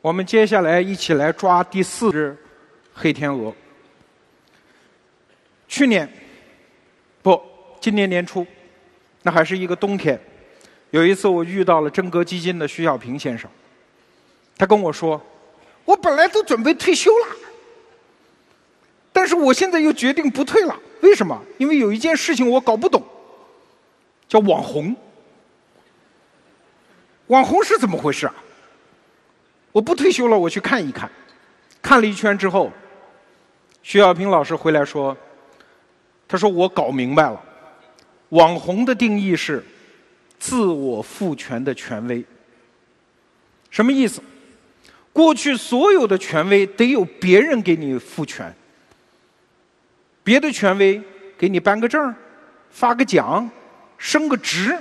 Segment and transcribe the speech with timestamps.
[0.00, 2.36] 我们接下来一起来抓第四只
[2.94, 3.52] 黑天鹅。
[5.66, 6.08] 去年，
[7.20, 7.40] 不，
[7.80, 8.46] 今年年初，
[9.22, 10.18] 那还是一个冬天。
[10.90, 13.50] 有一次，我遇到了真格基金的徐小平先生，
[14.56, 15.20] 他跟我说
[15.84, 17.36] ：“我本来都准备退休了，
[19.12, 20.78] 但是我现在又决定不退了。
[21.02, 21.38] 为什么？
[21.58, 23.02] 因为有一件事情我搞不懂，
[24.28, 24.96] 叫网红。
[27.26, 28.34] 网红是怎么回事啊？
[29.72, 31.10] 我不退休了，我去看一看。
[31.80, 32.72] 看了一圈之后，
[33.82, 35.16] 徐小平老师回来说
[36.28, 37.42] ：‘他说我搞明白了，
[38.30, 39.64] 网红的定义是。’”
[40.40, 42.24] 自我赋权的权威，
[43.70, 44.22] 什么意思？
[45.12, 48.54] 过去所有的权威得有别人给你赋权，
[50.22, 51.02] 别的权威
[51.36, 52.14] 给你颁个证、
[52.70, 53.50] 发个奖、
[53.96, 54.78] 升个职、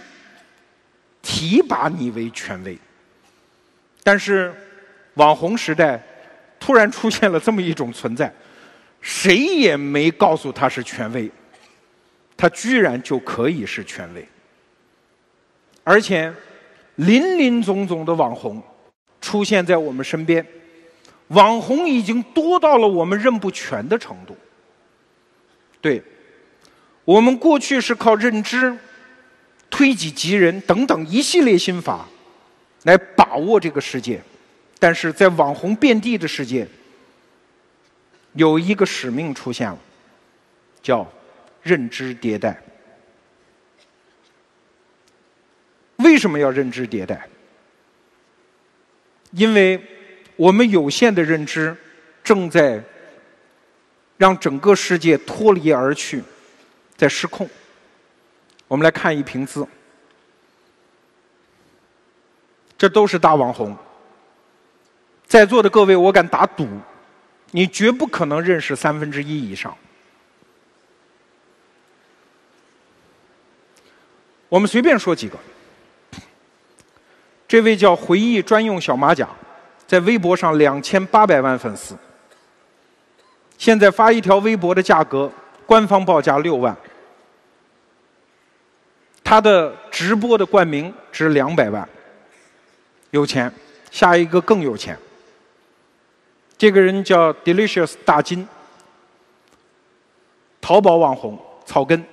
[1.24, 2.78] 提拔你为权威。
[4.04, 4.54] 但是
[5.18, 6.02] 网红时代
[6.60, 8.34] 突然出现了这么一种存在，
[9.02, 11.30] 谁也没告诉他是权威，
[12.36, 14.28] 他居然就可以是权威。
[15.84, 16.34] 而且，
[16.96, 18.62] 林林总总的网红
[19.22, 20.46] 出现在我们身边，
[21.30, 24.36] 网红已经多到了我们认不全的程度。
[25.80, 26.02] 对，
[27.06, 28.76] 我们过去是靠认知、
[29.70, 32.06] 推己及人等等一系列心法
[32.84, 34.22] 来把握这个世界，
[34.80, 36.68] 但是在网红遍地的世界，
[38.34, 39.80] 有一个使命出现了，
[40.82, 41.12] 叫
[41.64, 42.62] 认知迭代。
[45.98, 47.28] 为什么要认知迭代？
[49.32, 49.82] 因为
[50.36, 51.76] 我们有限的认知
[52.24, 52.82] 正在
[54.16, 56.24] 让整个世界脱离而去，
[56.96, 57.50] 在失控。
[58.68, 59.68] 我们来看一瓶字，
[62.78, 63.76] 这都是大网红。
[65.28, 66.66] 在座的各位，我敢打赌，
[67.52, 69.76] 你绝不可能认识三分之一以上。
[74.48, 75.38] 我们随便说几个。
[77.46, 79.28] 这位叫回忆专用小马甲，
[79.86, 81.96] 在微博上两千八百万粉丝。
[83.58, 85.32] 现在发一条微博的价格，
[85.66, 86.76] 官方报价六万。
[89.24, 91.88] 他的直播的冠名值两百万，
[93.12, 93.52] 有钱。
[93.92, 94.98] 下一个更有钱。
[96.58, 98.48] 这个人叫 Delicious 大金，
[100.60, 102.04] 淘宝网红草根，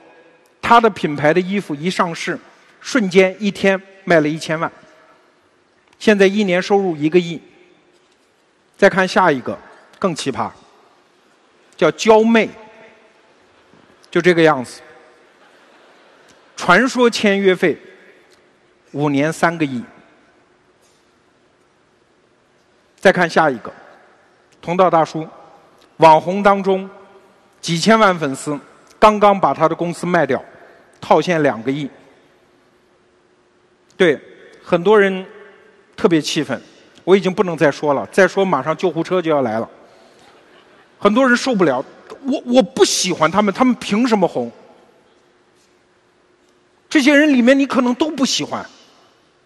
[0.61, 2.39] 他的品牌的衣服一上市，
[2.81, 4.71] 瞬间一天卖了一千万。
[5.99, 7.41] 现在一年收入一个亿。
[8.77, 9.57] 再看下一个，
[10.01, 10.51] 更奇葩，
[11.77, 12.51] 叫娇妹，
[14.11, 14.83] 就这个样子。
[16.57, 17.79] 传说签约费
[18.91, 19.83] 五年三个亿。
[22.97, 23.73] 再看下一个，
[24.65, 25.29] 同道大叔，
[25.99, 26.89] 网红当中
[27.61, 28.59] 几千万粉丝，
[28.99, 30.43] 刚刚把他的公司卖掉，
[31.03, 31.91] 套现两个亿。
[33.95, 34.19] 对，
[34.63, 35.27] 很多人。
[35.97, 36.61] 特别气愤，
[37.05, 39.71] 我已经不能再说了，再说马上救护车就要来了。
[40.99, 41.83] 很多人受不了，
[42.25, 44.51] 我我不喜欢他们，他们凭什么红？
[46.91, 48.67] 这些人里面你可能都不喜欢，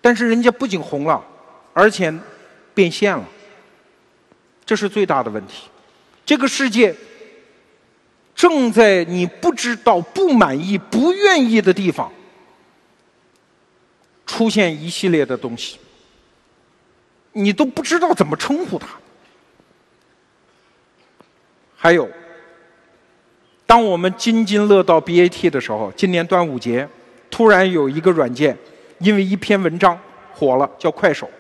[0.00, 1.22] 但是人家不仅红了，
[1.74, 2.12] 而且
[2.72, 3.22] 变现了，
[4.68, 5.66] 这是最大的问题。
[6.26, 6.94] 这个世界
[8.34, 12.12] 正在你不知道、不满意、不愿意的地方
[14.26, 15.78] 出现一系列的东西。
[17.32, 18.88] 你都不知道怎么称呼它。
[21.74, 22.06] 还有，
[23.64, 26.86] 当我们津津乐道 BAT 的时候，今年端午节
[27.30, 28.54] 突然有一个软件
[28.98, 29.98] 因为一篇文章
[30.34, 31.30] 火了，叫快手。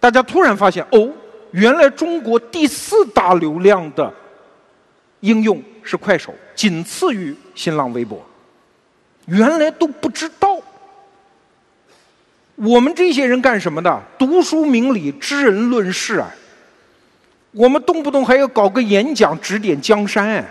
[0.00, 1.12] 大家突然发现，哦，
[1.52, 4.12] 原来中国第四大流量的
[5.20, 8.24] 应用是快手，仅次于新浪微博。
[9.26, 10.56] 原来都不知道。
[12.54, 14.02] 我们这些人干什么的？
[14.18, 16.28] 读书明理，知人论事啊！
[17.52, 20.44] 我们动不动还要搞个演讲指点江山哎！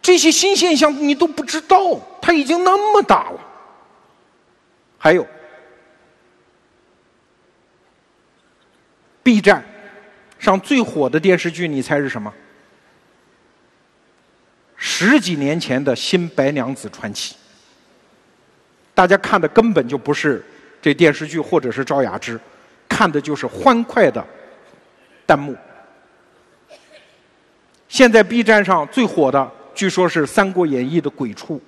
[0.00, 1.76] 这些新现象你都不知道，
[2.22, 3.40] 它已经那么大了。
[4.96, 5.26] 还有
[9.22, 9.64] ，B 站
[10.38, 12.32] 上最火的电视剧，你猜是什么？
[14.76, 17.36] 十几年前的新白娘子传奇，
[18.94, 20.44] 大家看的根本就不是。
[20.82, 22.40] 这电视剧或者是赵雅芝，
[22.88, 24.26] 看的就是欢快的
[25.26, 25.54] 弹幕。
[27.86, 31.60] 现在 B 站上最火的，据说是《三国演义》的鬼畜。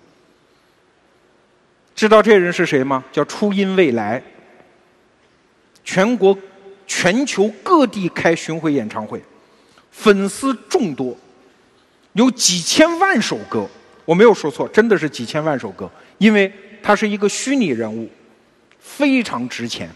[1.94, 3.04] 知道这人是谁吗？
[3.12, 4.22] 叫初音未来。
[5.84, 6.34] 全国
[6.94, 9.18] 全球各地开巡回演唱会，
[9.90, 11.16] 粉丝众多，
[12.12, 13.66] 有几千万首歌。
[14.04, 16.52] 我没有说错，真的是几千万首歌，因为
[16.82, 18.10] 他是一个虚拟人物，
[18.78, 19.88] 非常值钱。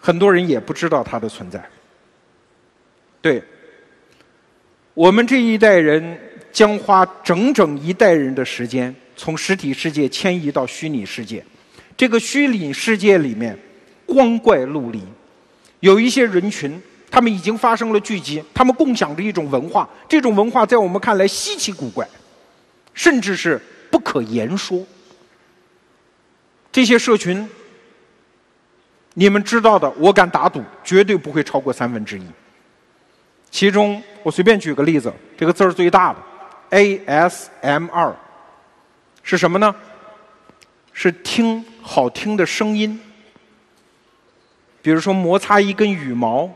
[0.00, 1.64] 很多人也不知道他的存在。
[3.22, 3.40] 对，
[4.92, 6.18] 我们这一代人
[6.50, 11.44] 将花整整一代人的时间，从实体世界迁移到虚拟世界。
[11.96, 13.56] 这个虚拟世界里面，
[14.08, 15.00] 光怪陆离，
[15.80, 22.08] 有一些人群，他们已经发生了聚集，他们共享着一种文化，这种文化在我们看来稀奇古怪，
[22.94, 23.60] 甚至是
[23.90, 24.84] 不可言说。
[26.72, 27.48] 这些社群。
[29.14, 32.22] 你们知道的，我敢打赌，绝对不会超过三分之一。
[33.50, 36.20] 其中，我随便举个例子，这个字儿最大的
[36.70, 38.14] ，ASMR，
[39.24, 39.74] 是什么呢？
[40.92, 43.00] 是听好听的声音，
[44.80, 46.48] 比如说摩擦一根羽毛，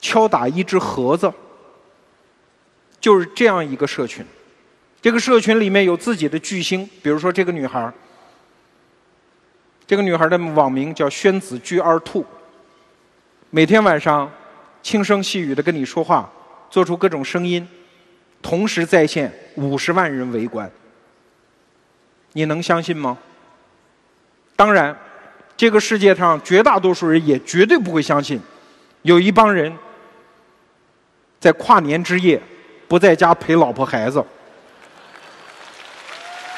[0.00, 1.32] 敲打一只盒子，
[3.00, 4.24] 就是这样一个社群。
[5.00, 7.92] 这个社群里面有自己的巨星，比如说这个女孩儿。
[9.84, 12.24] 这个女孩的网名叫宣子居二兔，
[13.50, 14.30] 每天晚上
[14.82, 16.30] 轻声细语的跟你说话，
[16.70, 17.68] 做出各种声音，
[18.40, 20.70] 同时在线五十万人围观，
[22.32, 23.18] 你能相信吗？
[24.54, 24.96] 当然，
[25.56, 28.40] 这个世界上绝大多数人也绝对不会相信，
[29.02, 29.72] 有一帮人
[31.38, 32.40] 在跨年之夜
[32.88, 34.24] 不在家陪老婆孩子，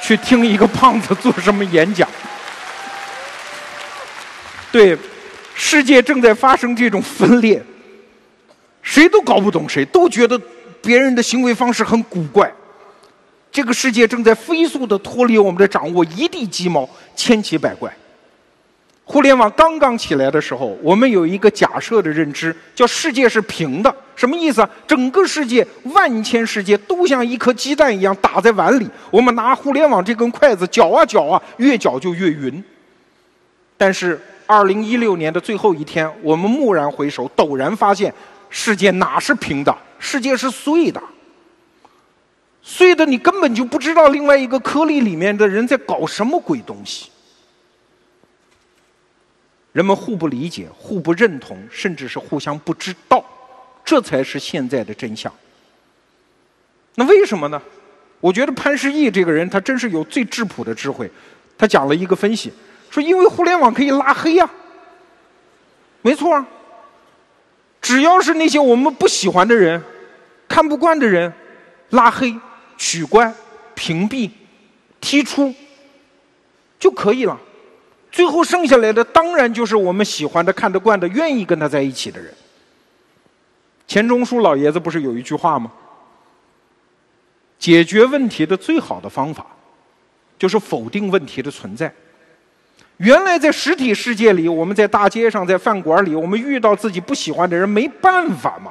[0.00, 2.08] 去听一个胖子做什么演讲。
[4.72, 4.96] 对，
[5.54, 7.62] 世界正在发生这种分裂，
[8.82, 10.40] 谁都搞不懂谁，都觉得
[10.82, 12.52] 别人的行为方式很古怪。
[13.52, 17.94] 这个世界正在飞速的脱离我们的掌握，一地鸡毛，千奇百怪。
[19.04, 23.94] 互联网刚刚起来的时候，我们有一个假设的认知，叫世界是平的。
[24.16, 24.70] 什么意思啊？
[24.86, 32.62] 整个世界万千世界都像一颗鸡蛋一样打在碗里，我们拿互联网这根筷子搅啊搅啊，越搅就越匀。
[33.76, 34.20] 但是。
[34.46, 38.12] 二零一六年的最后一天，我们蓦然回首，陡然发现，
[38.50, 39.74] 世界哪是平的？
[39.98, 41.02] 世界是碎的，
[42.60, 47.08] 碎的你根本就不知道另外一个颗粒里面的人在搞什么鬼东西。
[49.74, 53.24] 人们互不理解，互不认同，甚至是互相不知道，
[53.84, 55.32] 这才是现在的真相。
[56.94, 57.60] 那为什么呢？
[58.20, 61.10] 我觉得潘石屹这个人，他真是有最质朴的智慧，
[61.58, 62.52] 他讲了一个分析。
[62.88, 64.48] 说，因为互联网可以拉黑呀，
[66.02, 66.46] 没错啊。
[67.82, 69.82] 只要是那些我们不喜欢的人、
[70.46, 71.30] 看不惯的人，
[71.90, 72.32] 拉黑、
[72.78, 73.34] 取关、
[73.74, 74.30] 屏蔽、
[75.00, 75.52] 踢出
[76.78, 77.38] 就可以了。
[78.14, 82.32] 最后剩下来的，当然就是我们喜欢的、看得惯的、愿意跟他在一起的人。
[83.88, 85.68] 钱钟书老爷子不是有一句话吗？
[87.58, 89.44] 解决问题的最好的方法，
[90.38, 91.92] 就是否定问题的存在。
[92.98, 98.70] 原来在实体世界里，我们在大街上、在饭馆里，我们遇到自己不喜欢的人，没办法嘛，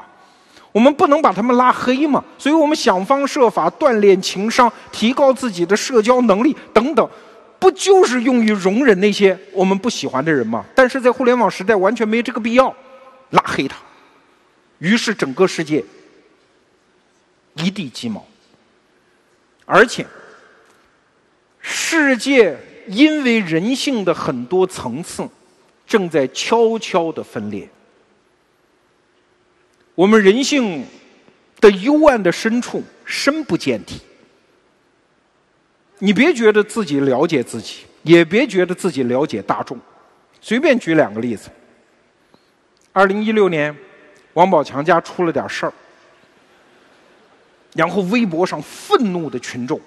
[0.72, 7.06] 我们不能把他们拉黑嘛，所以我们想方设法锻炼情商，提高自己的社交能力等等，
[7.64, 10.66] 不就是用于容忍那些我们不喜欢的人吗？
[10.76, 12.76] 但是在互联网时代，完全没这个必要，
[13.30, 13.78] 拉黑他，
[14.80, 15.82] 于是整个世界
[17.54, 18.28] 一地鸡毛，
[19.66, 20.06] 而且
[21.62, 22.58] 世界。
[22.86, 25.26] 因为人性的很多层次
[25.88, 27.70] 正在悄悄的分裂，
[29.96, 30.86] 我们人性
[31.62, 34.02] 的幽暗的深处深不见底。
[36.00, 39.80] 你别觉得自己了解自己，也别觉得自己了解大众。
[40.42, 41.50] 随便举两个例子：
[42.92, 43.76] 二零一六年，
[44.34, 45.74] 王宝强家出了点事儿，
[47.74, 49.80] 然后微博上愤怒的群众。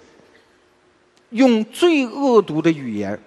[1.31, 3.19] 用最恶毒的语言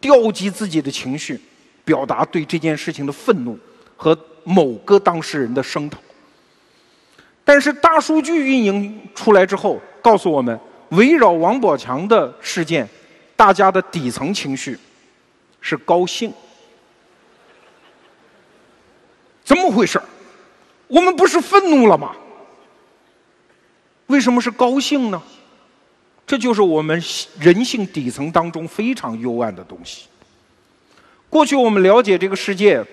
[0.00, 1.38] 调集自己的情绪，
[1.84, 3.58] 表达对这件事情的愤怒
[3.96, 5.98] 和某个当事人的声讨。
[7.44, 10.58] 但是大数据运营出来之后，告诉我们，
[10.90, 12.88] 围绕王宝强的事件，
[13.36, 14.78] 大家的底层情绪
[15.60, 16.32] 是高兴。
[19.44, 20.00] 怎么回事
[20.86, 22.14] 我们不是愤怒了吗？
[24.06, 25.22] 为什么是高兴呢？
[26.26, 27.00] 这就是我们
[27.38, 30.06] 人性底层当中非常幽暗的东西。
[31.28, 32.84] 过去我们了解这个世界，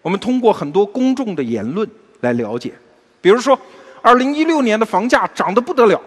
[0.00, 1.88] 我们通过很多公众的言论
[2.20, 2.72] 来了解。
[3.20, 3.58] 比如说，
[4.00, 6.00] 二零一六年的房价涨得不得了，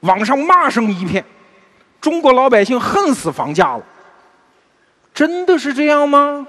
[0.00, 1.24] 网上骂声一片，
[2.00, 3.82] 中国老百姓恨死房价了，
[5.12, 6.46] 真的是这样吗？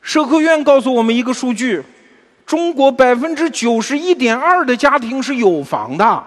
[0.00, 1.84] 社科院告诉我们一个数据：
[2.46, 6.24] 中国百分之九十一点二的家庭是有房的。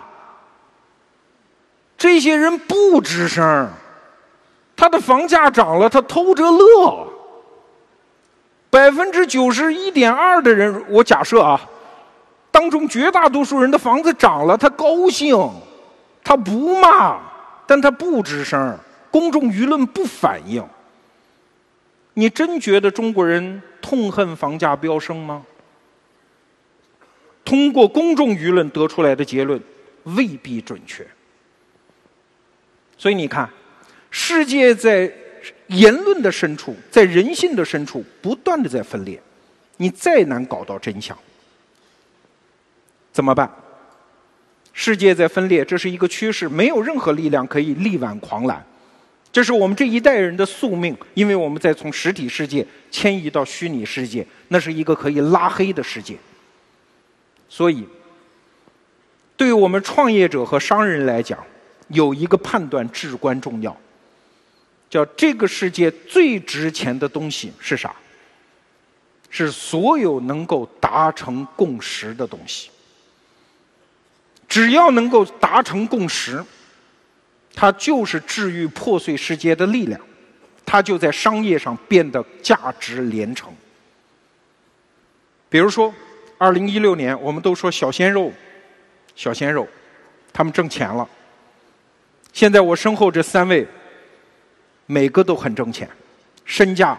[1.98, 3.70] 这些人不吱声，
[4.76, 7.08] 他的房价涨了，他偷着乐。
[8.70, 11.60] 百分之九十一点二的人，我假设啊，
[12.52, 15.36] 当中绝大多数人的房子涨了，他高兴，
[16.24, 17.20] 他不骂，
[17.66, 18.78] 但他不吱声，
[19.10, 20.64] 公众舆论不反应。
[22.14, 25.44] 你真觉得中国人痛恨房价飙升吗？
[27.46, 29.60] 通过公众舆论得出来的结论
[30.04, 31.08] 未必准确。
[32.98, 33.50] 所以你看，
[34.10, 35.12] 世界在
[35.68, 39.20] 言论的深处，在人性的深处，不断的在分裂。
[39.78, 41.18] 你再难搞到真相，
[43.12, 43.50] 怎么办？
[44.74, 48.66] 世界在分裂，这是一个趋势，没有任何力量可以力挽狂澜。
[49.32, 56.18] 这是我们这一代人的宿命，因为我们在从实体世界迁移到虚拟世界，那是一个可以拉黑的世界。
[57.50, 57.86] 所以，
[59.36, 61.38] 对于我们创业者和商人来讲，
[61.90, 63.76] 有一个判断至关重要，
[64.90, 67.94] 叫这个世界最值钱的东西是啥？
[69.30, 72.71] 是所有能够达成共识的东西。
[74.52, 76.44] 只要能够达成共识。
[77.54, 80.00] 它就是治愈破碎世界的力量，
[80.66, 83.54] 它就在商业上变得价值连城。
[85.50, 85.94] 比如说，
[86.38, 88.32] 二零一六年，我们都说小鲜肉，
[89.16, 89.68] 小鲜肉，
[90.32, 91.08] 他们挣钱了。
[92.32, 93.68] 现在我身后这三位，
[94.86, 95.90] 每个都很挣钱，
[96.46, 96.98] 身价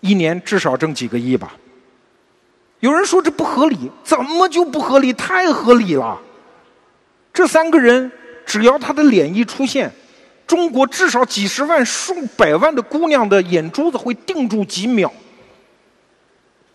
[0.00, 1.54] 一年至少挣几个亿吧。
[2.80, 5.12] 有人说这不合理，怎么就不合理？
[5.12, 6.20] 太合理了，
[7.32, 8.10] 这三个人。
[8.44, 9.90] 只要他的脸一出现，
[10.48, 15.10] 中国至少几十万、数百万的姑娘的眼珠子会定住几秒，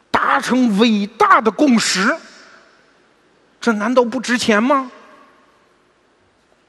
[0.09, 2.15] 达成伟大的共识。
[3.59, 4.89] 这难道不值钱吗？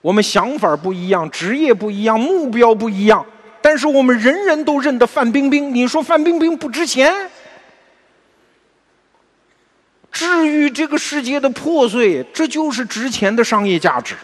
[0.00, 3.24] 我们想法不一样，职业不一样，目标不一样，
[3.62, 5.72] 但是我们人人都认得范冰冰。
[5.72, 7.14] 你说范冰冰不值钱？
[10.10, 14.16] 治愈这个世界的破碎，这就是值钱的商业价值。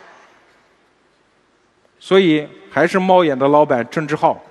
[2.01, 4.43] 所以还是猫眼的老板郑志浩，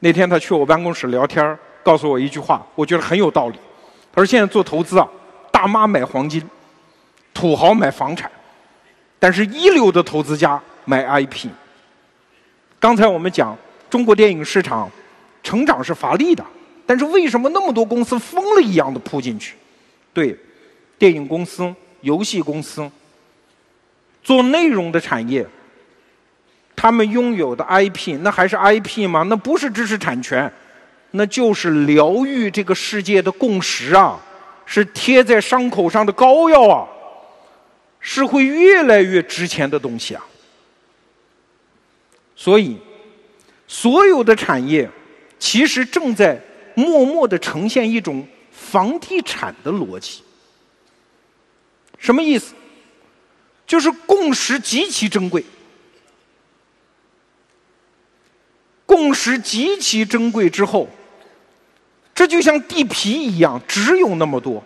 [0.00, 3.58] 那天他去我办公室聊天告诉我一句话，我觉得很有道理。
[4.12, 5.08] 他说：“现在做投资啊，
[5.52, 6.42] 大妈买黄金，
[7.32, 8.30] 土豪买房产，
[9.18, 11.48] 但是一流的投资家买 IP。”
[12.80, 13.56] 刚才我们讲
[13.88, 14.90] 中国电影市场
[15.42, 16.44] 成长是乏力的，
[16.84, 19.54] 但是为什么那么多公司疯了一样的扑进去？
[20.12, 20.36] 对，
[20.98, 22.90] 电影公司、游戏公司、
[24.22, 25.46] 做内容的产业。
[26.76, 29.22] 他们拥有的 IP，那还是 IP 吗？
[29.28, 30.50] 那不是知识产权，
[31.10, 34.18] 那就是疗愈这个世界的共识啊，
[34.64, 36.88] 是贴在伤口上的膏药啊，
[37.98, 40.24] 是会越来越值钱的东西啊。
[42.34, 42.78] 所以，
[43.68, 44.88] 所有的产业
[45.38, 46.40] 其实正在
[46.74, 48.26] 默默的呈现一种
[48.70, 50.22] 房地产的逻辑。
[51.98, 52.54] 什么意思？
[53.66, 55.44] 就是共识极其珍贵。
[58.86, 60.88] 共识极其珍贵之后，
[62.14, 64.62] 这就像地皮一样，只有那么多，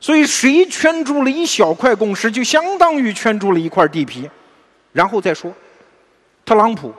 [0.00, 4.28] 所以谁圈住了一小块共识，就相当于圈住了一块地皮。
[4.92, 5.52] 然后再说，
[6.44, 6.92] 特朗普，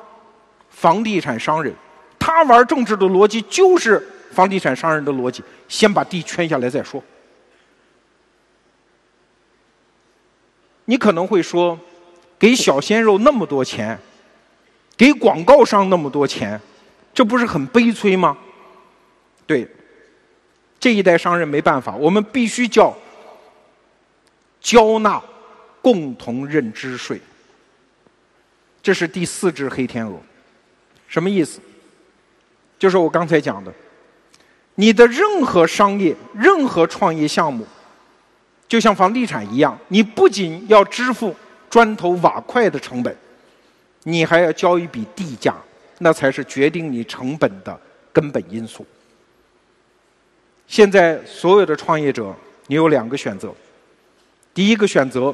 [0.70, 1.74] 房地产商人，
[2.18, 7.02] 他玩政治的逻辑就是房地产商人的逻辑，先把地圈下来再说。
[10.84, 11.80] 你可能会说，
[12.38, 13.98] 给小鲜肉那么多钱。
[14.98, 16.58] 给广告商那么多钱，
[17.14, 18.38] 这不是很悲催吗？
[19.46, 19.68] 对，
[20.80, 22.96] 这一代商人没办法，我们必须叫
[24.62, 25.22] 交纳
[25.82, 27.20] 共同认知税。
[28.82, 30.18] 这是第四只黑天鹅，
[31.10, 31.60] 什么意思？
[32.80, 33.74] 就是我刚才讲的，
[34.76, 37.66] 你的任何商业、任何创业项目，
[38.68, 41.36] 就像房地产一样，你不仅要支付
[41.70, 43.16] 砖头瓦块的成本。
[44.04, 45.56] 你还要交一笔地价，
[46.00, 47.80] 那才是决定你成本的
[48.14, 48.86] 根本因素。
[50.68, 52.36] 现在所有的创业者，
[52.68, 53.52] 你有两个选择：
[54.54, 55.34] 第一个选择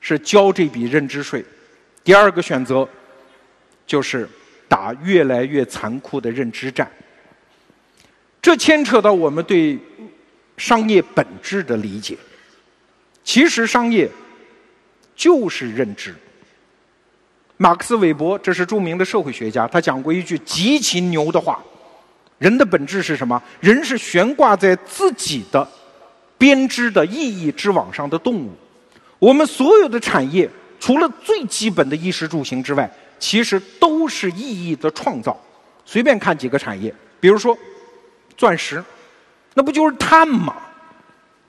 [0.00, 1.42] 是交这笔认知税；
[2.02, 2.88] 第二个选择
[3.86, 4.26] 就是
[4.68, 6.90] 打越来越残酷的认知战。
[8.46, 9.76] 这牵扯到我们对
[10.56, 12.16] 商业本质的理解。
[13.24, 14.08] 其实，商业
[15.16, 16.14] 就是认知。
[17.56, 21.60] 马克思韦伯，这是著名的社会学家，他讲过一句极其牛的话：
[22.38, 23.42] 人的本质是什么？
[23.58, 25.68] 人是悬挂在自己的
[26.38, 28.52] 编织的意义之网上的动物。
[29.18, 30.48] 我们所有的产业，
[30.78, 32.88] 除了最基本的衣食住行之外，
[33.18, 35.36] 其实都是意义的创造。
[35.84, 37.58] 随便看几个产业，比如说
[38.36, 38.82] 钻石，
[39.54, 40.54] 那不就是碳吗？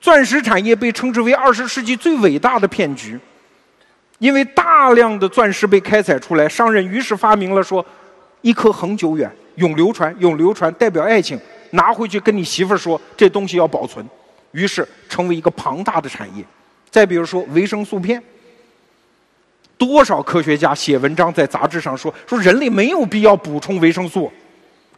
[0.00, 3.18] 钻石产业被称之为二十世纪最伟大的骗局，
[4.18, 7.84] 因为大量的钻石被开采出来，商人于是发明了说：
[8.40, 11.38] 一颗恒久远，永流传，永流传代表爱情，
[11.70, 14.06] 拿回去跟你媳妇儿说，这东西要保存，
[14.52, 16.44] 于是成为一个庞大的产业。
[16.90, 18.22] 再比如说维生素片，
[19.76, 24.32] 多少科学家写文章在杂志上说，说人类没有必要补充维生素，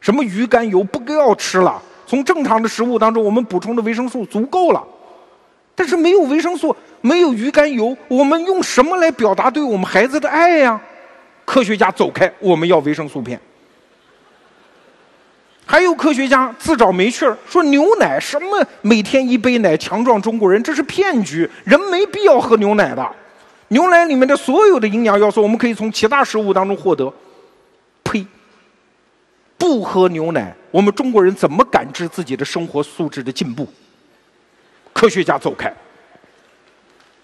[0.00, 1.80] 什么鱼肝油不要吃了。
[2.06, 4.82] 从正常的食物当中，我们补充的维生素足够了，
[5.76, 10.80] 但是没有维生素，没有鱼肝油，我们用什么来表达对我们孩子的爱呀？
[11.44, 13.40] 科学家走开，我们要维生素片。
[15.64, 23.08] 还有科学家自找没趣儿，说牛奶什么每天一杯奶强壮中国人，这是骗局，人没必要喝牛奶的。
[23.68, 27.12] 牛奶里面的所有的营养要素，我们可以从其他食物当中获得。
[29.60, 33.68] 不喝牛奶，我们中国人怎么感知自己的生活素质的进步？
[34.94, 35.70] 科学家走开，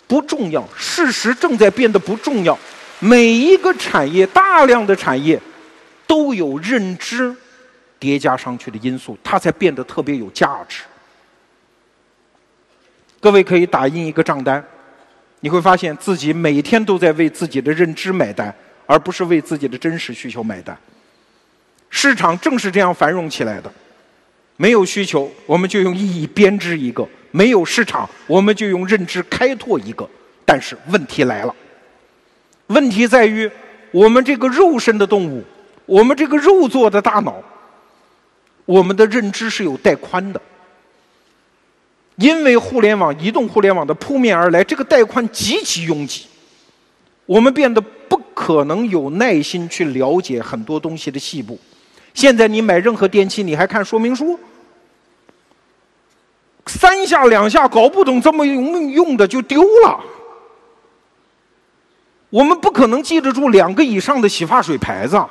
[0.07, 0.62] 不重要。
[0.76, 2.57] 事实正在变得不重要。
[3.00, 5.40] 每一个产业，大量的产业，
[6.07, 7.35] 都有认知
[7.99, 10.83] 叠加上去的因素，它才变得特别有价值。
[13.19, 14.62] 各位可以打印一个账单，
[15.40, 20.78] 你会发现自己每天都在为自己的认知买单，而不是为自己的真实需求买单。
[21.97, 23.73] 市场正是这样繁荣起来的。
[24.59, 30.07] 没有需求，我们就用意义编织一个；没有市场，我们就用认知开拓一个。
[30.45, 31.57] 但是问题来了，
[32.67, 33.50] 问题在于
[33.93, 35.43] 我们这个肉身的动物，
[35.87, 37.43] 我们这个肉做的大脑，
[38.67, 40.41] 我们的认知是有带宽的。
[42.17, 46.27] 因为互联网、移动互联网的扑面而来，这个带宽极其拥挤，
[47.25, 51.59] 我们变得不可能有耐心去了解很多东西的细部。
[52.16, 54.40] 现在你买任何电器，你还看说明书？
[56.64, 60.02] 三下两下搞不懂，这么用用的就丢了。
[62.31, 65.22] 我们不可能记得住两个以上的洗发水牌子。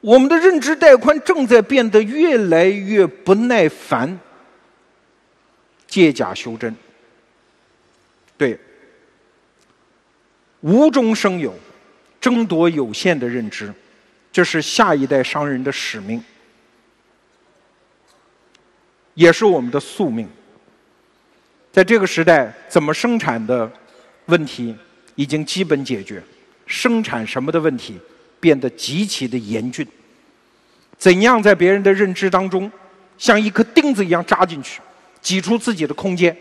[0.00, 4.16] 我们的认知带宽正在变得越来越不耐烦，
[5.88, 6.72] 借假修真。
[8.38, 8.56] 对，
[10.60, 11.52] 无中生有，
[12.20, 13.74] 争夺有限的认知。
[14.36, 16.22] 这是下一代商人的使命，
[19.14, 20.28] 也是我们的宿命。
[21.72, 23.72] 在这个时代，怎么生产的
[24.26, 24.76] 问题
[25.14, 26.22] 已经基本解决，
[26.66, 27.98] 生产什么的问题
[28.38, 29.88] 变得极其的严峻。
[30.98, 32.70] 怎样在别人的认知当中，
[33.16, 34.82] 像一颗钉子一样扎进去，
[35.22, 36.36] 挤出自己的空间，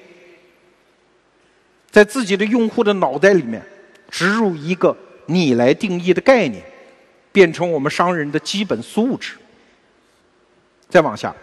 [1.89, 3.65] 在自己的用户的脑袋里面
[4.11, 4.93] 植入一个
[5.27, 6.61] 你来定义的概念。
[7.35, 9.33] 变成我们商人的基本素质。
[10.87, 11.35] 再往下，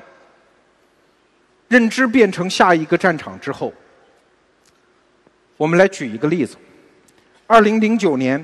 [1.69, 3.71] 认知变成下一个战场之后，
[5.59, 6.57] 我们来举一个例子：
[7.47, 8.43] 二零零九年，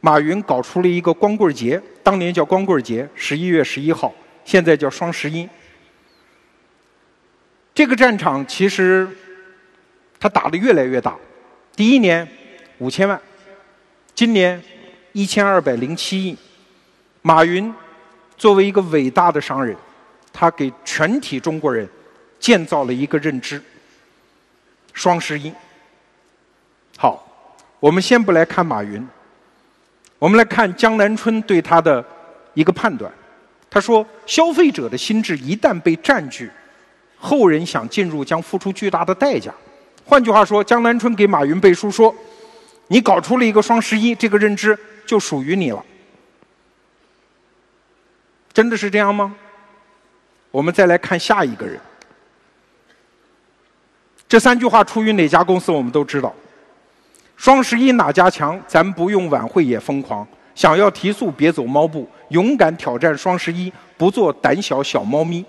[0.00, 4.12] 马云搞出了一个光棍节，当年叫光棍节，十一月十一号，
[4.44, 5.48] 现在叫双十一。
[7.72, 9.08] 这个战场其实
[10.18, 11.16] 他打的越来越大，
[11.76, 12.26] 第一年
[12.78, 13.20] 五千万，
[14.16, 14.60] 今年。
[15.12, 16.36] 一千二百零七亿，
[17.22, 17.72] 马云
[18.36, 19.76] 作为一个伟大的商人，
[20.32, 21.88] 他给全体中国人
[22.38, 23.62] 建造了一个认知。
[24.92, 25.52] 双十一，
[26.96, 27.26] 好，
[27.78, 29.06] 我们先不来看马云，
[30.18, 32.04] 我们来看江南春对他的
[32.54, 33.10] 一个判断。
[33.70, 36.50] 他说：“消费者的心智一旦被占据，
[37.16, 39.54] 后人想进入将付出巨大的代价。”
[40.04, 42.12] 换句话说，江南春给马云背书说
[42.90, 45.84] ：“你搞出了一个双十一这个认知。”就属于你了，
[48.52, 49.34] 真的是这样吗？
[50.52, 51.80] 我们再来看下一个人。
[54.28, 56.32] 这三句话出于哪家公司，我们都知道。
[57.36, 58.62] 双十一哪家强？
[58.68, 60.24] 咱不用晚会也疯狂。
[60.54, 65.44] 想要提速，别走猫步，勇敢挑战双十一，不做胆小小猫咪。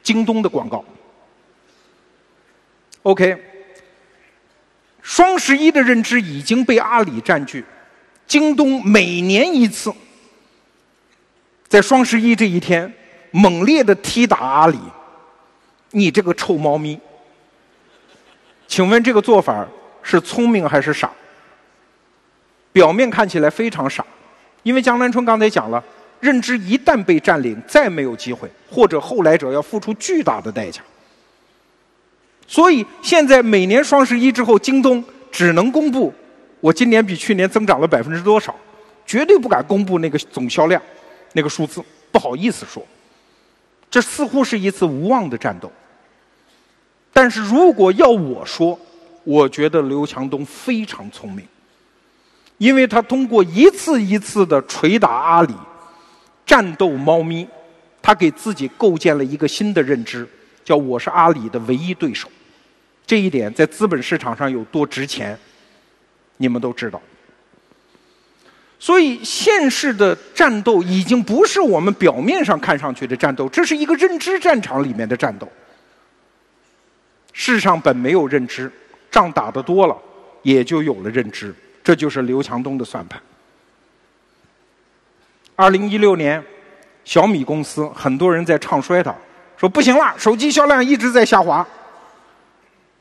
[0.00, 0.84] 京东的广告。
[3.02, 3.36] OK，
[5.04, 7.62] 双十一的认知已经被阿里占据。
[8.26, 9.92] 京东每年一次，
[11.68, 12.90] 在双十一这一天，
[13.30, 14.78] 猛烈的踢打阿里，
[15.90, 16.98] 你这个臭猫咪！
[18.66, 19.68] 请问这个做法
[20.02, 21.12] 是聪明还是傻？
[22.72, 24.04] 表面看起来非常傻，
[24.62, 25.84] 因为江南春刚才讲了，
[26.18, 30.80] 认知一旦被占领，再没有机会，或者后来者要付出巨大的代价。
[32.46, 35.02] 所以现在每年双十一之后，京东
[35.32, 36.12] 只能公布
[36.60, 38.54] 我今年比去年增长了百分之多少，
[39.06, 40.80] 绝对不敢公布那个总销量
[41.32, 42.86] 那个数字，不好意思说。
[43.90, 45.70] 这似乎是一次无望的战斗。
[47.12, 48.78] 但是如果要我说，
[49.22, 51.46] 我觉得刘强东非常聪明。
[52.58, 55.54] 因为他通过一次一次的捶打阿里、
[56.46, 57.46] 战斗猫咪，
[58.00, 60.26] 他给自己构建了一个新的认知，
[60.64, 62.28] 叫“我是阿里的唯一对手”。
[63.06, 65.38] 这一点在资本市场上有多值钱，
[66.38, 67.00] 你们都知道。
[68.78, 75.50] 所以，现实的战斗已经不是我们表面上看上去的战斗，这是一个认知战场里面的战斗。
[77.32, 78.70] 世上本没有认知，
[79.10, 79.96] 仗打得多了，
[80.42, 81.54] 也就有了认知。
[81.82, 83.20] 这就是刘强东的算盘。
[85.56, 86.42] 二零一六年，
[87.04, 89.14] 小米公司很多人在唱衰它，
[89.56, 91.66] 说不行了，手机销量一直在下滑。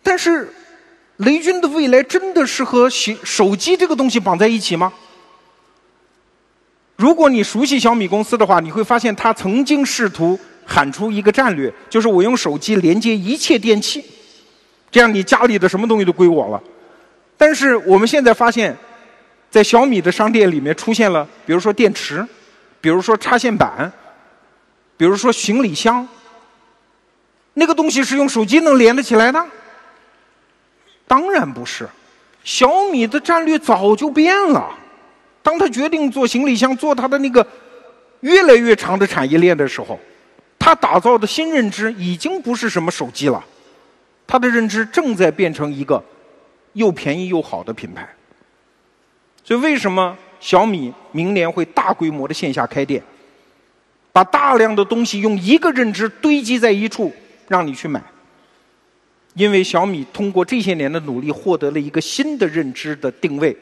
[0.04, 0.54] 但是，
[1.18, 4.92] 雷军的未来真的是和手手机这个东西绑在一起吗？
[6.96, 14.04] 如果你熟悉小米公司的话，你会发现他曾经试图喊出一个战略，就是我用手机连接一切电器，
[14.92, 16.62] 这样你家里的什么东西都归我了。
[17.38, 18.78] 但是我们现在发现，
[19.50, 22.26] 在小米的商店里面出现了，比如说电池，
[22.82, 23.92] 比如说插线板，
[24.98, 26.08] 比如说行李箱，
[27.54, 29.44] 那个东西是用手机能连得起来的？
[31.08, 31.88] 当然不是，
[32.44, 34.70] 小米的战略早就变了。
[35.42, 37.46] 当他决定做行李箱，做他的那个
[38.22, 40.00] 越来越长的产业链的时候，
[40.58, 43.44] 他打造的新认知已经不是什么手机了，
[44.26, 46.04] 他的认知正在变成一个。
[46.74, 48.10] 又便宜又好的品牌，
[49.44, 53.00] 所以为什么小米明年会大规模的线下开店，
[54.12, 57.14] 把大量的东西用一个认知堆积在一处，
[57.48, 58.02] 让你去买？
[59.34, 63.56] 因为小米通过这些年的努力，获得了一个新的认知的定位，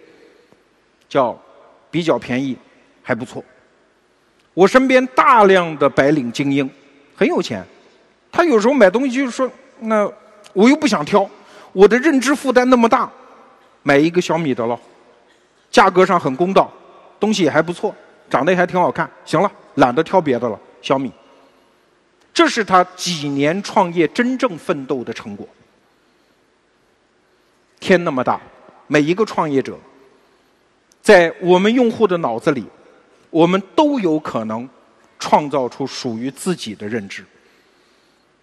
[1.07, 1.39] 叫
[1.89, 2.57] 比较便宜，
[3.01, 3.43] 还不错。
[4.53, 6.69] 我身边大量的白领精英
[7.15, 7.65] 很有钱，
[8.29, 10.11] 他有时候买东西就是说，那
[10.51, 11.29] 我又不想挑。
[11.71, 13.09] 我的认知负担那么大，
[13.81, 14.77] 买一个小米的了，
[15.69, 16.69] 价格上很公道，
[17.17, 17.95] 东西也还不错，
[18.29, 19.09] 长得还挺好看。
[19.23, 21.09] 行了，懒得挑别的了，小米。
[22.33, 25.47] 这是他几年创业真正奋斗的成果。
[27.81, 28.39] 天那么大，
[28.87, 29.77] 每一个创业者，
[31.01, 32.63] 在我们用户的脑子里，
[33.31, 34.69] 我们都有可能
[35.19, 37.25] 创造出属于自己的认知。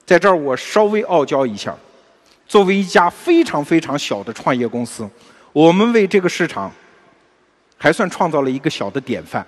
[0.05, 1.75] 在这儿，我稍微傲娇一下。
[2.49, 5.09] 作为一家非常非常小的创业公司，
[5.53, 6.73] 我们为这个市场
[7.77, 9.47] 还算创造了一个小的典范，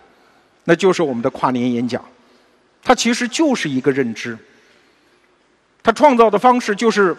[0.65, 2.05] 那就是我们的跨年演讲。
[2.83, 4.39] 它其实就是一个认知。
[5.83, 7.17] 它创造的方式就是，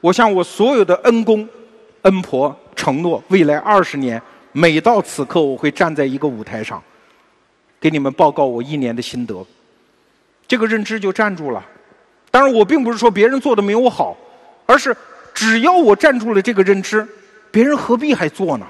[0.00, 1.48] 我向我所有的恩公、
[2.02, 4.20] 恩婆承诺，未来二十年，
[4.52, 6.82] 每到此刻，我会站在一个舞台上，
[7.80, 9.44] 给你们报告我一年的心得。
[10.46, 11.64] 这个认知就站住了。
[12.30, 14.16] 当然，我并不是说别人做的没有好，
[14.66, 14.96] 而是。
[15.32, 17.06] 只要我站住了这个认知，
[17.50, 18.66] 别人何必还做呢？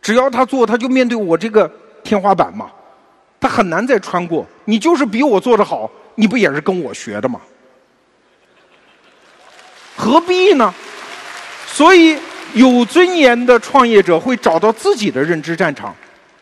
[0.00, 1.70] 只要他做，他就面对我这个
[2.02, 2.70] 天花板嘛，
[3.40, 4.46] 他很难再穿过。
[4.64, 7.40] 你就是比我做的好，你不也是跟我学的吗？
[9.96, 10.72] 何必呢？
[11.66, 12.16] 所以
[12.54, 15.94] 有尊严的创业者会找到自己的认知战场，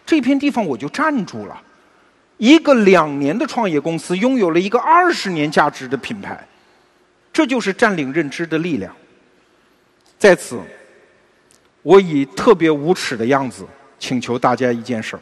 [0.05, 1.61] 这片地方我就站住了。
[2.37, 6.47] 一个两年的创业公司拥有了一个二十年价值的品牌，
[7.33, 8.95] 这就是占领认知的力量。
[10.19, 10.61] 在此，
[11.83, 13.67] 我以特别无耻的样子
[13.99, 15.21] 请求大家一件事儿：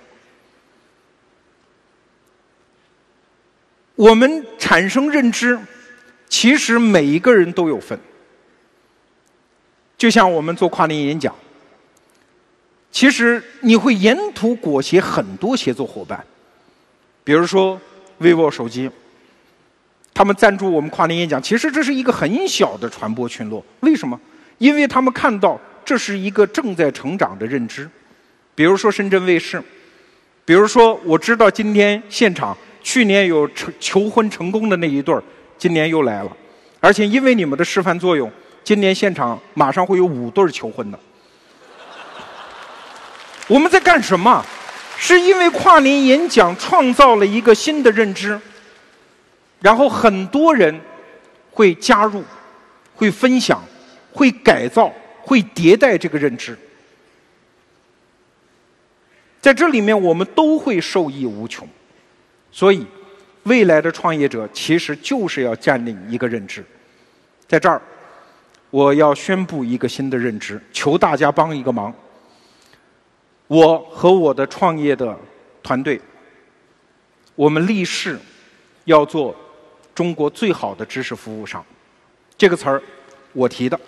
[3.94, 5.58] 我们产生认知，
[6.28, 7.98] 其实每一个人都有份。
[10.00, 11.34] 就像我们做跨年演讲，
[12.90, 16.24] 其实你会沿途裹挟很多协作伙伴，
[17.22, 17.78] 比如说
[18.18, 18.90] vivo 手机，
[20.14, 23.62] 他们赞助我们跨年演讲，其实这是一个很小的传播群落。
[23.80, 24.18] 为什么？
[24.56, 27.86] 因为他们看到这是一个正在成长的认知，
[28.54, 29.62] 比如说深圳卫视，
[30.46, 35.22] 比如说我知道今天现场去年有成求婚成功的那一对儿，
[35.58, 36.34] 今年又来了，
[36.80, 38.32] 而且因为你们的示范作用，
[38.62, 40.98] 今年现场马上会有五对儿求婚的。
[43.48, 44.44] 我们在干什么？
[44.96, 48.40] 是因为跨年演讲创造了一个新的认知，
[49.60, 50.80] 然后很多人
[51.50, 52.22] 会加入，
[52.94, 53.62] 会分享。
[54.12, 54.92] 会改造、
[55.22, 56.58] 会迭代这个认知。
[59.40, 61.64] 在这里面我们都会受益无穷。
[62.50, 62.84] 所以，
[63.44, 66.64] 未来的创业者其实就是要占领一个认知。
[67.46, 67.80] 在这儿，
[68.70, 71.92] 我要宣布一个新的认知，求大家帮一个忙。
[73.48, 75.18] 我和我的创业的
[75.62, 76.00] 团队，
[77.34, 78.18] 我们立誓
[78.84, 79.34] 要做
[79.92, 81.64] 中国最好的知识服务商。
[82.38, 82.80] 这个词儿
[83.32, 83.78] 我提的，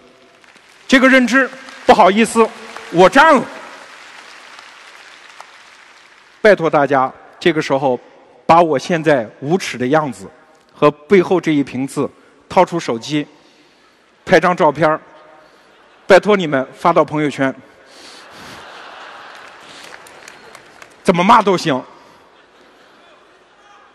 [0.88, 1.48] 这个认知
[1.86, 2.44] 不好意思，
[2.90, 3.44] 我占了。
[6.40, 7.98] 拜托大家，这个时候
[8.44, 10.28] 把我现在无耻的样子
[10.74, 12.10] 和背后这一瓶字
[12.48, 13.24] 掏出手机，
[14.24, 14.98] 拍张照片
[16.06, 17.54] 拜托你们发到朋友圈。
[21.02, 21.82] 怎么骂都行。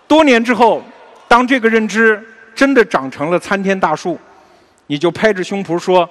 [0.07, 0.83] 多年之后，
[1.27, 2.21] 当这个认知
[2.55, 4.19] 真的长成了参天大树，
[4.87, 6.09] 你就拍着胸脯说：“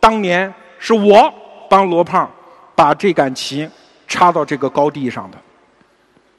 [0.00, 1.32] 当年是我
[1.68, 2.30] 帮罗胖
[2.74, 3.68] 把这杆旗
[4.06, 5.38] 插到这个高地上的。”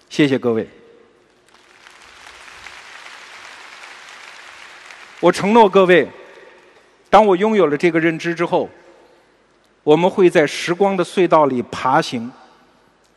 [0.09, 0.69] 谢谢各位。
[5.19, 6.07] 我承诺各位，
[7.13, 8.67] 当我拥有了这个认知之后，
[9.83, 12.31] 我们会在时光的隧道里爬行。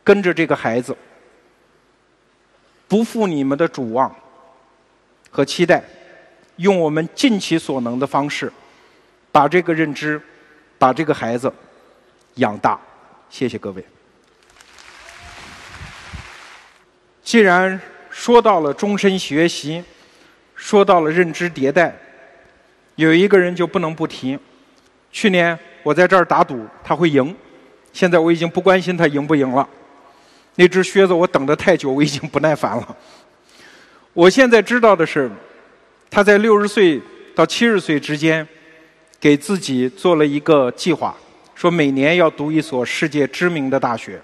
[0.03, 0.95] 跟着这个孩子，
[2.87, 4.15] 不负你们的主望
[5.31, 5.83] 和期待，
[6.57, 8.53] 用我们尽其所能的方式，
[9.31, 10.21] 把这个认知，
[10.77, 11.51] 把这个孩子
[12.35, 12.79] 养大。
[13.31, 13.83] 谢谢各位。
[17.23, 17.81] 既然
[18.11, 19.83] 说到了终身学习，
[20.55, 21.93] 说到了认知迭代，
[22.97, 24.37] 有一个人就不能不提。
[25.11, 27.33] 去年我在这儿打赌他会赢，
[27.93, 29.67] 现在我已经不关心他赢不赢了。
[30.55, 32.97] 那只靴子我等得太久，我已经不耐烦了。
[34.13, 35.31] 我现在知道的是，
[36.09, 36.99] 他在六十岁
[37.35, 38.45] 到七十岁之间，
[39.19, 41.15] 给自己做了一个计划，
[41.53, 44.19] 说每年要读一所世界知名的大学。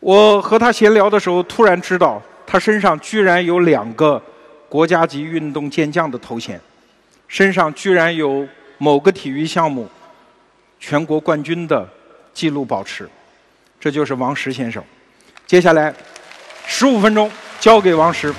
[0.00, 4.22] 我和他闲聊的时候，突然知道他身上居然有两个
[4.68, 6.60] 国家级运动健将的头衔，
[7.28, 9.88] 身上居然有某个体育项目
[10.80, 11.88] 全国冠军的
[12.32, 13.08] 记录保持。
[13.78, 14.82] 这就是王石先生。
[15.46, 15.94] 接下来，
[16.66, 18.34] 十五分钟交给王石。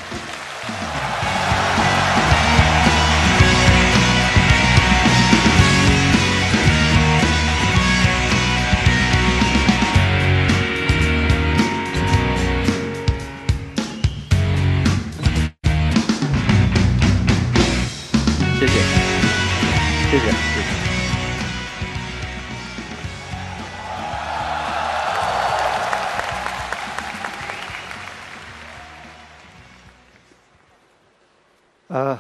[31.92, 32.16] 呃，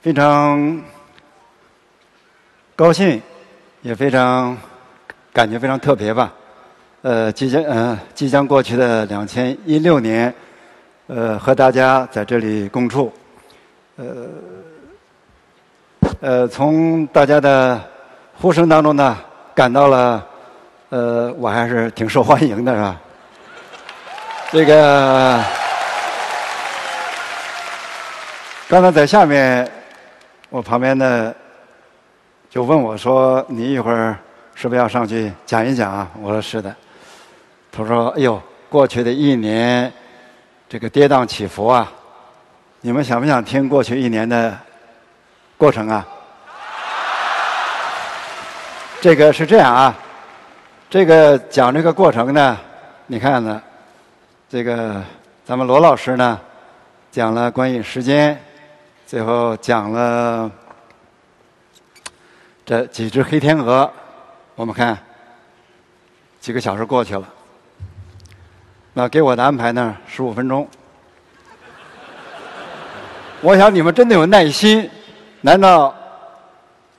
[0.00, 0.82] 非常
[2.74, 3.20] 高兴，
[3.82, 4.56] 也非常
[5.30, 6.32] 感觉非常特别吧。
[7.02, 10.34] 呃，即将呃即将过去的两千一六年，
[11.06, 13.12] 呃，和大家在这里共处。
[13.96, 14.26] 呃，
[16.22, 17.78] 呃，从大家的
[18.40, 19.18] 呼声当中呢，
[19.54, 20.26] 感到了，
[20.88, 23.00] 呃，我还是挺受欢迎的，是吧？
[24.50, 25.63] 这个。
[28.66, 29.70] 刚才在下面，
[30.48, 31.36] 我旁边的
[32.48, 34.16] 就问我说：“你一会儿
[34.54, 36.74] 是不是要上去讲一讲啊？”我说：“是的。”
[37.70, 39.92] 他说：“哎呦，过去的一年
[40.66, 41.92] 这个跌宕起伏啊，
[42.80, 44.56] 你们想不想听过去一年的
[45.58, 46.08] 过程啊？”
[49.02, 49.94] 这个是这样啊，
[50.88, 52.58] 这个讲这个过程呢，
[53.08, 53.60] 你看呢，
[54.48, 55.04] 这个
[55.44, 56.40] 咱们罗老师呢
[57.10, 58.40] 讲了关于时间。
[59.06, 60.50] 最后讲了
[62.64, 63.90] 这几只黑天鹅，
[64.54, 64.98] 我们看
[66.40, 67.28] 几个小时过去了，
[68.94, 69.94] 那给我的安排呢？
[70.06, 70.66] 十五分钟。
[73.42, 74.88] 我想你们真的有耐心，
[75.42, 75.94] 难道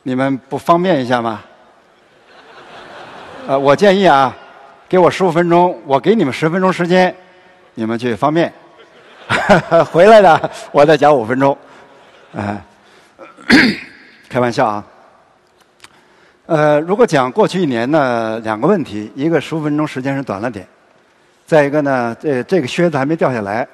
[0.04, 1.42] 你们不方便一下吗？
[3.48, 4.36] 呃，我建议啊，
[4.88, 7.14] 给我十五分钟，我给你们十分钟时间，
[7.74, 8.54] 你们去方便。
[9.92, 11.58] 回来了，我再讲五分钟。
[12.36, 12.62] 哎，
[14.28, 14.86] 开玩笑啊！
[16.48, 20.68] 呃，如果讲过去一年呢，两个问题，一个十五分钟时间是短了点，
[21.46, 23.66] 再一个呢，这这个靴子还没掉下来，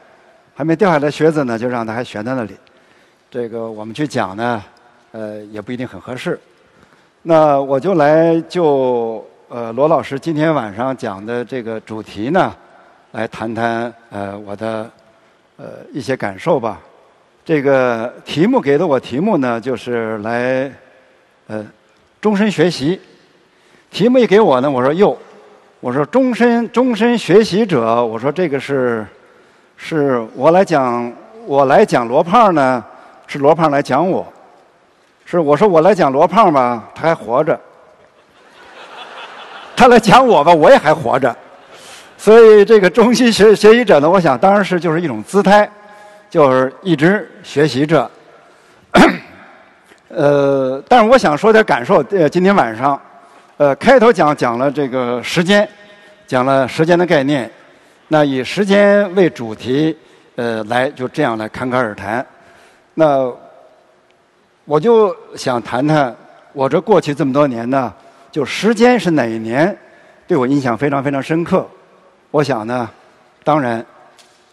[0.54, 2.56] 还没掉下来靴子呢，就让它还悬在那里。
[3.32, 4.64] 这个我们去讲呢，
[5.12, 6.40] 呃，也不一定很合适。
[7.24, 12.54] 那我就来就呃罗老师今天晚上讲的这个主题呢，
[13.12, 14.88] 来谈谈呃我的
[15.58, 16.80] 呃一些感受吧。
[17.44, 20.72] 这个题目给的我题目呢，就是来，
[21.48, 21.66] 呃，
[22.22, 23.02] 终身学习。
[23.90, 25.18] 题目一给我呢，我说哟，
[25.80, 29.06] 我说终身终身学习者，我说这个是
[29.76, 31.12] 是我来讲
[31.48, 32.84] 我来讲罗胖呢，
[33.26, 34.32] 是罗胖来讲我，
[35.26, 37.60] 是我说我来讲罗胖吧，他还活着，
[39.76, 41.36] 他来讲我吧，我也还活着，
[42.20, 45.70] 所以这个中心学学习者呢，我想当然是就是一种姿态，
[46.32, 48.10] 就是一直学习着。
[50.08, 51.98] 呃，但是我想说点感受。
[52.10, 53.00] 呃，今天晚上，
[53.58, 55.68] 呃，开头讲讲了这个时间，
[56.26, 57.52] 讲了时间的概念。
[58.08, 59.96] 那以时间为主题，
[60.38, 62.26] 呃，来就这样来侃侃而谈。
[62.94, 63.30] 那
[64.64, 66.16] 我就想谈谈
[66.54, 67.94] 我这过去这么多年呢，
[68.32, 69.78] 就时间是哪一年
[70.28, 71.68] 对我印象非常非常深刻？
[72.32, 72.90] 我想呢，
[73.44, 73.86] 当然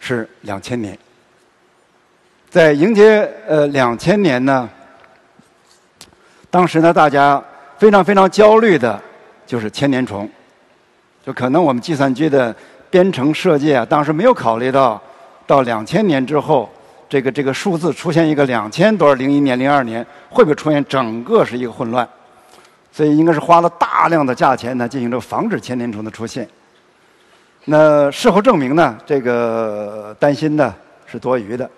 [0.01, 0.97] 是两千年。
[2.49, 4.67] 在迎接呃两千年呢。
[6.49, 7.41] 当时呢，大家
[7.77, 8.99] 非常非常焦虑的，
[9.45, 10.27] 就是千年虫，
[11.23, 12.55] 就可能我们计算机的
[12.89, 14.99] 编程设计啊，当时没有考虑到，
[15.45, 16.67] 到两千年之后，
[17.07, 22.07] 这个这个数字出现一个两千多少零一年零二年，会不会出现整个是一个混乱？
[22.91, 26.49] 所以应该是花了大量的价钱呢，进行这个防止千年虫的出现。
[27.65, 30.73] 那事后证明呢，这个担心呢
[31.05, 31.69] 是多余的，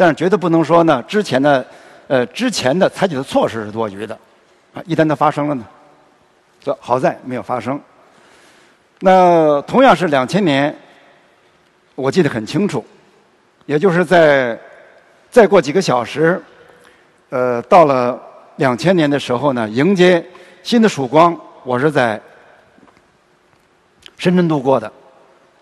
[0.00, 1.62] 但是绝对不能说呢之前的。
[2.08, 4.18] 呃，之前的采取的措施是多余的，
[4.74, 5.64] 啊，一旦它发生了呢，
[6.60, 7.80] 这好在没有发生。
[8.98, 10.76] 那同样是两千年，
[11.94, 12.84] 我记得很清楚，
[13.64, 14.58] 也就是在
[15.30, 16.42] 再过几个小时，
[17.28, 18.20] 呃，到了
[18.56, 20.26] 两千年的时候呢，迎接
[20.64, 22.20] 新的曙光，我是在
[24.18, 24.92] 深圳度过的，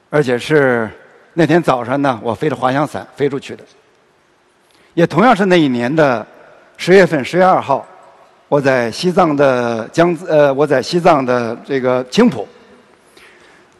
[0.08, 0.88] 而且是
[1.34, 3.62] 那天早上呢，我飞着滑翔伞飞出去的，
[4.94, 6.26] 也同样是那一年的。
[6.80, 7.84] 十月份十月二号，
[8.46, 12.46] 我在西藏的江呃，我在西藏的这个青浦，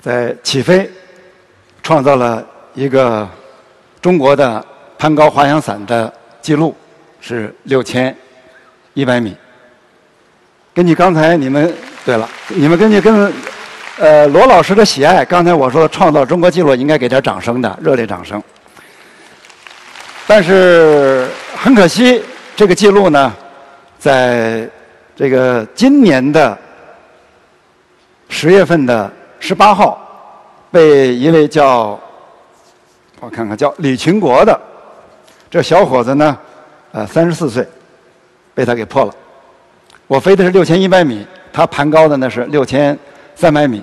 [0.00, 0.90] 在起飞，
[1.80, 2.44] 创造了
[2.74, 3.28] 一个
[4.00, 4.66] 中国的
[4.98, 6.74] 攀高滑翔伞的记录，
[7.20, 8.12] 是六千
[8.94, 9.36] 一百米。
[10.74, 11.72] 根据刚才你们，
[12.04, 13.32] 对了，你们根据跟
[13.96, 18.42] 呃罗老师的喜爱，刚才我说创造中国纪录，应该给点掌声的，热烈掌声。
[20.28, 22.22] 但是很可惜。
[22.54, 23.32] 这个记录呢，
[23.98, 24.68] 在
[25.16, 26.58] 这个今年的
[28.28, 29.10] 十月份的
[29.40, 29.98] 十八号，
[30.70, 31.98] 被一位叫
[33.20, 34.60] 我看看叫李群国的
[35.48, 36.36] 这小伙子呢，
[36.92, 37.66] 呃，三十四岁，
[38.54, 39.14] 被他给破了。
[40.08, 42.98] 我飞的是六千一百米，他攀高的呢是六千
[43.34, 43.82] 三百米。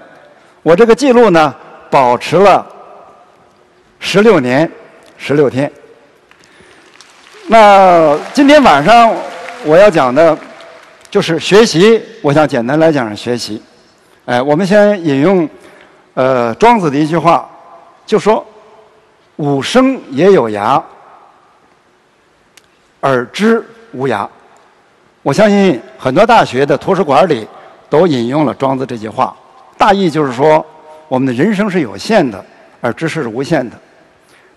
[0.61, 1.55] 我这个记录呢，
[1.89, 2.63] 保持了
[3.99, 4.69] 十六年
[5.17, 5.71] 十六天。
[7.47, 9.13] 那今天晚上
[9.63, 10.35] 我要讲的，
[11.11, 12.01] 就是学习。
[12.23, 13.61] 我想简单来讲是学习。
[14.25, 15.47] 哎，我们先引用
[16.15, 17.47] 呃庄子的一句话，
[18.03, 18.43] 就说
[19.37, 20.81] ：“吾生也有涯，
[22.99, 24.27] 而知无涯。”
[25.21, 27.47] 我相信很多大学的图书馆里
[27.91, 29.35] 都引用了庄子这句话，
[29.77, 30.65] 大意就是说，
[31.07, 32.43] 我们的人生是有限的，
[32.81, 33.77] 而知识是无限的。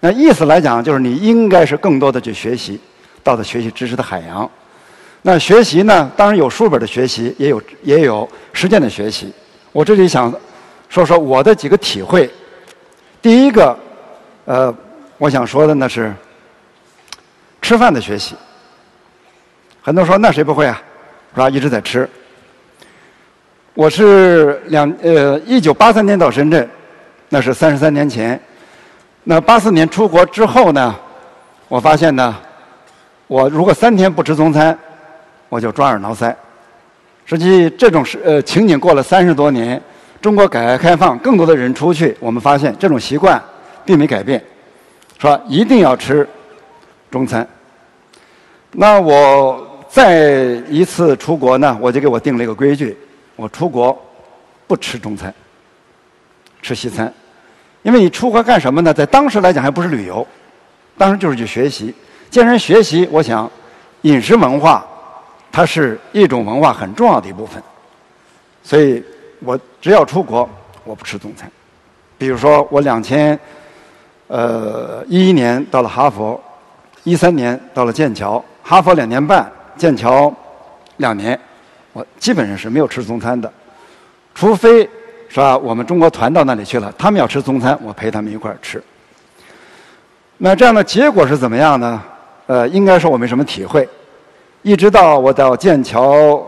[0.00, 2.80] 那意思来讲，就是你应该是更多的去学习，
[3.22, 4.48] 到的学习知识的海洋。
[5.22, 9.32] 那学习呢，当然有书本的学习，也有也有实践的学习。
[9.72, 10.32] 我这里想
[10.88, 12.30] 说说我的几个体会。
[13.20, 13.76] 第一个，
[14.44, 14.72] 呃，
[15.18, 16.14] 我想说的呢是
[17.60, 18.36] 吃饭的学习。
[19.82, 20.80] 很多人说那谁不会啊，
[21.34, 21.50] 是吧？
[21.50, 22.08] 一直在吃。
[23.74, 26.68] 我是两呃一九八三年到深圳，
[27.28, 28.40] 那是三十三年前。
[29.30, 30.94] 那八四年出国之后呢，
[31.68, 32.34] 我发现呢，
[33.26, 34.76] 我如果三天不吃中餐，
[35.50, 36.34] 我就抓耳挠腮。
[37.26, 39.78] 实际这种是呃情景过了三十多年，
[40.22, 43.38] 中国改革开放，更多的人出去，我们发现这种习惯
[43.84, 44.42] 并没改变，
[45.18, 46.26] 说一定要吃
[47.10, 47.46] 中餐。
[48.72, 50.22] 那我再
[50.70, 52.96] 一次出国呢，我就给我定了一个规矩：
[53.36, 53.94] 我出国
[54.66, 55.34] 不吃中餐，
[56.62, 57.12] 吃西餐。
[57.82, 58.92] 因为你出国干什么呢？
[58.92, 60.26] 在当时来讲还不是旅游，
[60.96, 61.94] 当时就是去学习。
[62.28, 63.48] 既然学习，我想
[64.02, 64.84] 饮食文化
[65.52, 67.62] 它是一种文化很重要的一部分。
[68.64, 69.02] 所以
[69.40, 70.46] 我只要出国，
[70.84, 71.50] 我不吃中餐。
[72.18, 73.38] 比如说，我两千
[74.26, 76.38] 呃一一年到了哈佛，
[77.04, 80.34] 一三年到了剑桥，哈佛两年半，剑桥
[80.96, 81.38] 两年，
[81.92, 83.50] 我基本上是没有吃中餐的，
[84.34, 84.90] 除非。
[85.28, 85.56] 是吧？
[85.58, 88.82] 我们中国团到那里去了，他们要吃中餐，我陪他们一块儿吃。
[90.38, 92.02] 那这样的结果是怎么样呢？
[92.46, 93.86] 呃，应该说我没什么体会。
[94.62, 96.44] 一直到我到剑桥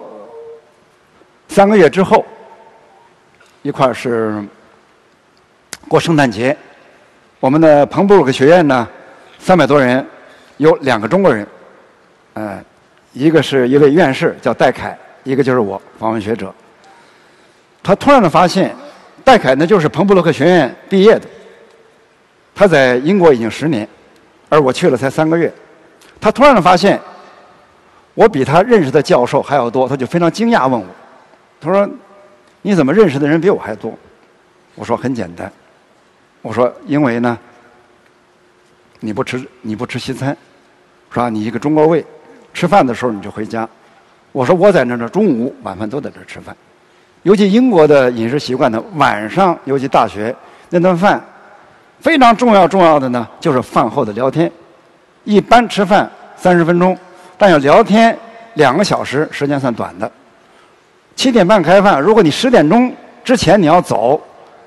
[1.49, 2.25] 三个月之后，
[3.63, 4.43] 一块儿是
[5.87, 6.57] 过圣诞节。
[7.39, 8.89] 我们的彭布鲁克学院呢，
[9.39, 10.05] 三百多人，
[10.57, 11.47] 有两个中国人，
[12.35, 12.65] 呃，
[13.13, 16.55] 一个是一位院士叫戴凯，一个就是我访问学者。
[17.83, 18.75] 他突然的发现，
[19.25, 21.27] 戴凯呢就是彭布洛克学院毕业的，
[22.55, 23.89] 他在英国已经十年，
[24.49, 25.53] 而我去了才三个月。
[26.21, 27.01] 他突然的发现，
[28.15, 30.87] 我比他认识的教授还要多，他就非常惊讶问我，
[31.61, 31.89] 他说
[32.61, 33.93] ：“你怎么认识的人比我还多？”
[34.77, 35.51] 我说：“很简单。”
[36.43, 37.39] 我说：“因为呢，
[39.01, 40.37] 你不吃你不吃西餐，
[41.11, 41.31] 是吧？
[41.31, 42.05] 你一个中国胃，
[42.53, 43.67] 吃饭的时候你就回家。
[44.33, 46.55] 我说我在那呢，中午晚饭都在这吃饭。
[47.23, 50.35] 尤其英国的饮食习惯呢，晚上尤其大学
[50.71, 51.23] 那顿饭
[52.01, 54.51] 非常重要重要的呢，就是饭后的聊天。
[55.25, 56.97] 一般吃饭三十分钟，
[57.37, 58.17] 但要聊天
[58.55, 60.11] 两个小时，时间算短的。
[61.15, 62.93] 七点半开饭，如果你十点钟
[63.25, 64.21] 之前你要走。”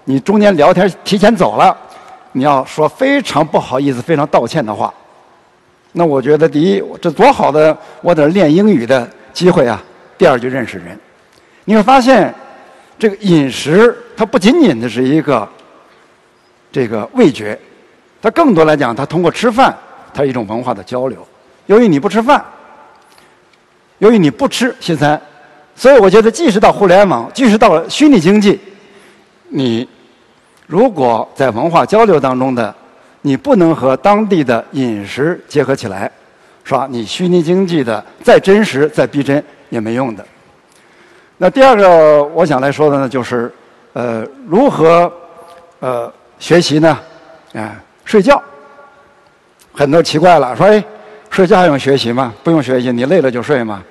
[0.05, 1.73] 你中间聊天提前走了，
[2.33, 4.93] 你要说非常不好意思、非常道歉的话。
[5.93, 9.81] 那我觉得，第一，这多好的我得练英语的机会啊！
[10.17, 10.99] 第二，就认识人。
[11.63, 12.35] 你会发现，
[13.03, 15.45] 这个饮食它不仅仅的是一个
[16.71, 17.59] 这个味觉，
[18.21, 19.77] 它更多来讲，它通过吃饭，
[20.13, 21.27] 它一种文化的交流。
[21.65, 22.41] 由于你不吃饭，
[23.97, 25.21] 由于你不吃西餐，
[25.75, 28.57] 所以我觉得，即使到互联网，即使到了虚拟经济。
[29.49, 29.85] 你
[30.65, 32.73] 如果在文化交流当中的，
[33.23, 36.09] 你不能和当地的饮食结合起来，
[36.63, 36.87] 是吧？
[36.89, 40.25] 你虚拟经济的再真实再逼真也没用的。
[41.37, 43.51] 那第二个我想来说的呢，就是
[43.93, 45.11] 呃，如何
[45.79, 46.97] 呃学习呢？
[47.53, 47.75] 啊，
[48.05, 48.41] 睡觉。
[49.73, 50.83] 很多奇怪了，说哎，
[51.29, 52.33] 睡觉还用学习吗？
[52.43, 53.83] 不用学习，你累了就睡嘛。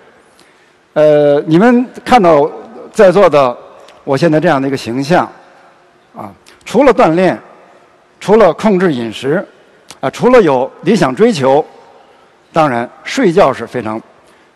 [0.95, 2.51] 呃，你们看到
[2.93, 3.57] 在座的
[4.05, 5.31] 我现在这样的一个形象。
[6.17, 6.31] 啊，
[6.65, 7.39] 除了锻炼，
[8.21, 9.45] 除了控制饮食，
[10.01, 11.65] 啊，除了有理想追求，
[12.53, 14.01] 当然睡觉是非常、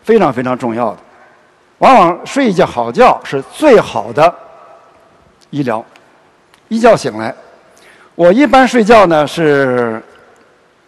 [0.03, 0.97] 非常非常重要的。
[1.79, 4.33] 往往睡一觉好觉是最好的
[5.49, 5.83] 医疗。
[6.69, 7.33] 一觉醒来，
[8.15, 10.01] 我一般睡觉呢是，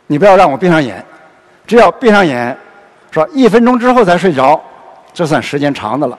[0.08, 1.06] 你不要让我闭上眼，
[1.66, 2.58] 只要闭上眼，
[3.12, 4.62] 说一分钟之后才睡着，
[5.14, 6.18] 这算时间长的了。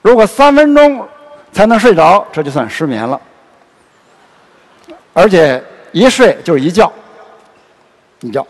[0.00, 1.06] 如果三分钟
[1.52, 3.20] 才能睡着，这就算失眠了。
[5.12, 6.90] 而且一睡就是一觉，
[8.20, 8.46] 一觉。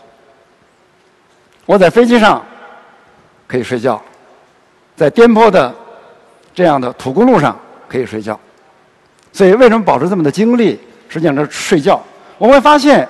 [1.65, 2.41] 我在飞机上
[3.47, 4.01] 可以睡觉，
[4.99, 5.73] 在颠簸的
[6.53, 8.37] 这样的土公路上可以睡觉。
[9.31, 10.77] 所以为什么保持这么的精力？
[11.07, 12.03] 实际上是睡觉。
[12.37, 13.07] 我会发现，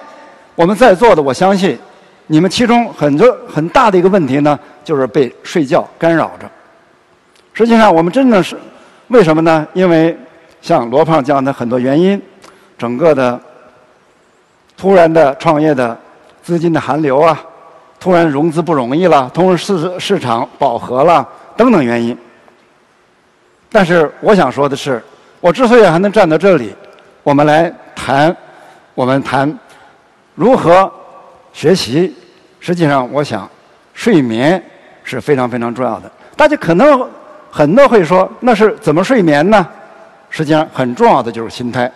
[0.54, 1.76] 我们在座的，我相信
[2.28, 6.48] 你们其中很多很大的一个问题呢，就是被睡觉干扰着。
[7.54, 8.56] 实际上，我们真的是
[9.08, 9.68] 为什么呢？
[9.74, 10.16] 因为
[10.62, 12.22] 像罗胖讲的很多原因，
[12.78, 13.40] 整个的。
[14.78, 15.98] 突然的创业的
[16.42, 17.38] 资金的寒流啊，
[18.00, 21.28] 突然融资不容易了，同时市市场饱和了
[21.60, 22.18] 等等原因。
[23.70, 25.04] 但是我想说的是，
[25.42, 26.74] 我之所以还能站到这里，
[27.22, 28.34] 我们来谈，
[28.96, 29.60] 我们谈
[30.36, 30.90] 如何
[31.52, 32.16] 学习。
[32.62, 33.50] 实际上，我想
[33.94, 34.62] 睡眠
[35.04, 36.10] 是非常非常重要的。
[36.38, 37.06] 大家可能
[37.52, 39.68] 很多会说，那是怎么睡眠呢？
[40.30, 41.92] 实际上，很重要的就是心态。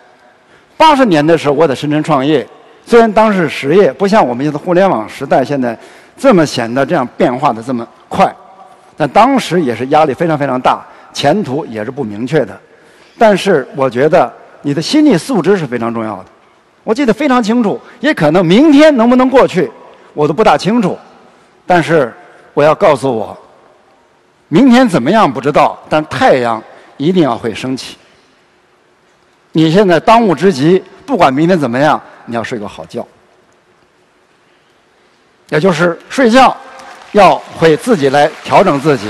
[0.75, 2.45] 八十年的时候，我在深圳创业。
[2.85, 5.77] 虽然当时实业不像我们现在互联网时代现在
[6.17, 8.33] 这么显得这样变化的这么快，
[8.95, 12.59] 但当时也是压力非常非常大，前途也是不明确的。
[13.17, 14.31] 但是我觉得
[14.61, 16.25] 你的心理素质是非常重要的。
[16.83, 19.71] 我记得非常清楚，也可能明天能不能过去，
[20.13, 20.97] 我都不大清楚。
[21.65, 22.13] 但是
[22.53, 23.37] 我要告诉我，
[24.47, 26.61] 明天怎么样不知道，但太阳
[26.97, 27.97] 一定要会升起。
[29.51, 32.01] 你现在当务之急，不管明天怎么样。
[32.25, 33.05] 你要睡个好觉，
[35.49, 36.55] 也就是睡觉
[37.13, 39.07] 要会自己来调整自己，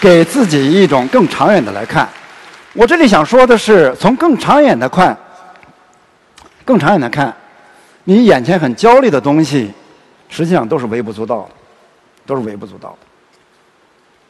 [0.00, 2.08] 给自己一种更长远的来看。
[2.72, 5.16] 我这里想说的是，从更长远的看，
[6.64, 7.34] 更长远的看，
[8.04, 9.72] 你眼前很焦虑的东西，
[10.28, 11.48] 实际上都是微不足道的，
[12.24, 13.06] 都是微不足道的。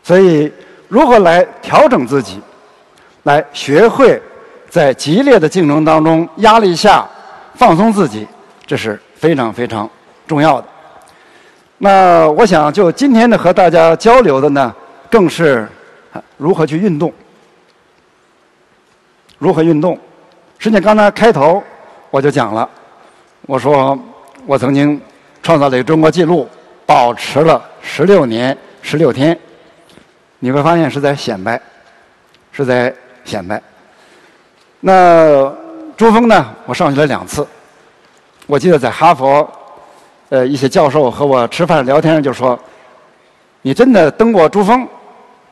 [0.03, 0.51] 所以，
[0.89, 2.41] 如何来调整自己，
[3.25, 4.23] 来学会
[4.71, 7.07] 在激烈的竞争当中压力下。
[7.59, 8.29] 放松自己，
[8.67, 9.89] 这是非常非常
[10.27, 10.69] 重要的。
[11.79, 14.75] 那我想就今天的和大家交流的呢，
[15.11, 15.69] 更是
[16.37, 17.13] 如何去运动，
[19.39, 19.99] 如何运动。
[20.59, 21.63] 实际上刚才开头
[22.11, 22.69] 我就讲了，
[23.43, 23.99] 我说
[24.47, 25.01] 我曾经
[25.43, 26.49] 创造了一个中国纪录，
[26.87, 29.39] 保持了十六年十六天。
[30.39, 31.61] 你会发现是在显摆，
[32.53, 33.61] 是在显摆。
[34.81, 35.55] 那
[35.97, 36.55] 珠峰呢？
[36.65, 37.47] 我上去了两次。
[38.47, 39.47] 我记得在哈佛，
[40.29, 42.59] 呃，一些教授和我吃饭聊天就说
[43.63, 44.87] ：“你真的登过珠峰？”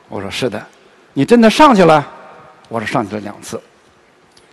[0.08, 0.60] 我说：“是的。”
[1.14, 2.04] 你真的上去了？
[2.68, 3.60] 我说：“上去了两次。”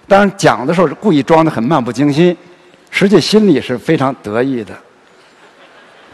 [0.08, 2.38] 当然讲的时候是故意装的很漫不经心，
[2.90, 4.74] 实际心里是非常得意的。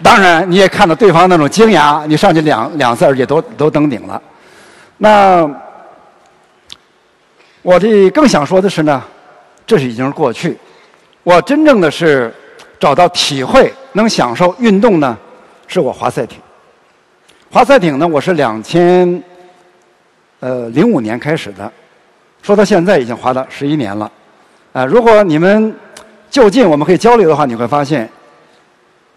[0.02, 4.22] 当然，你也看到对方那种惊讶，你上去两两次，而且都都登顶了。
[4.98, 5.50] 那
[7.62, 9.04] 我这更想说的是呢，
[9.66, 10.58] 这是已经是过去。
[11.24, 12.34] 我真正的是
[12.80, 15.18] 找到体会，能享受运动呢，
[15.68, 16.40] 是我划赛艇。
[17.50, 19.22] 划赛艇呢，我是两千
[20.40, 21.72] 呃零五年开始的，
[22.42, 24.12] 说到现在已经滑了十一年了。
[24.74, 25.76] 啊，如果你们
[26.30, 28.08] 就近我们可以交流的话，你会发现，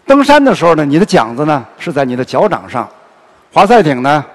[0.05, 2.89] 登山的时候呢，你的桨子呢是在你的脚掌上，
[3.53, 4.25] 滑赛艇呢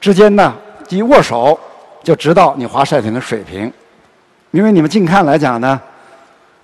[0.00, 0.54] 之间呢
[0.88, 1.58] 一握手
[2.02, 3.72] 就知道你滑赛艇的水平，
[4.50, 5.80] 因为你们近看来讲呢。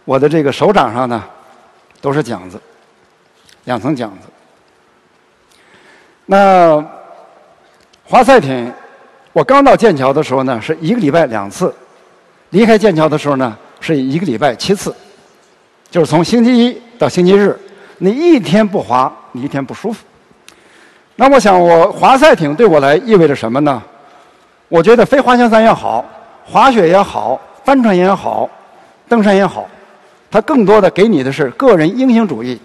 [0.05, 1.23] 我的这个手掌上呢，
[2.01, 2.61] 都是桨子，
[3.65, 4.29] 两层桨子。
[6.27, 6.85] 那
[8.05, 8.73] 滑赛艇，
[9.33, 11.69] 我刚到剑桥的时候呢，是一个礼拜两次；
[12.51, 14.95] 离开剑桥的时候呢，是一个礼拜七次。
[15.91, 17.59] 就是从星期一到星期日，
[17.99, 20.05] 你一天不滑，你一天不舒服。
[21.17, 23.83] 那我想，我滑赛艇对我来意味着什么呢？
[24.69, 26.05] 我觉得飞滑翔伞也好，
[26.45, 28.49] 滑雪也好，帆船也好，
[29.09, 29.67] 登山也好。
[30.31, 32.61] 它更多的给你的是个人英雄主义，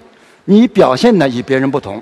[0.46, 2.02] 你表现的与别人不同。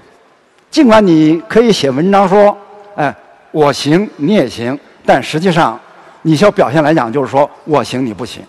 [0.70, 2.58] 尽管你可以写文章说，
[2.96, 3.14] 哎，
[3.52, 5.80] 我行你也行，但实际上，
[6.24, 8.42] 你需要表现来讲就是说我行你不行。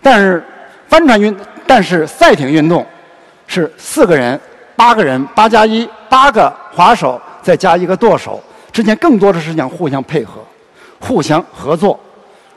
[0.00, 0.42] 但是
[0.88, 2.86] 帆船运，但是赛艇运动
[3.46, 4.40] 是四个人、
[4.74, 8.40] 八个人、八加一，八个滑手再加一个舵手
[8.72, 10.40] 之间更多的是讲互相配合、
[10.98, 11.98] 互相合作。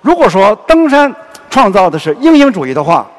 [0.01, 1.13] 如果说登山
[1.49, 3.09] 创造的是英雄主义的话，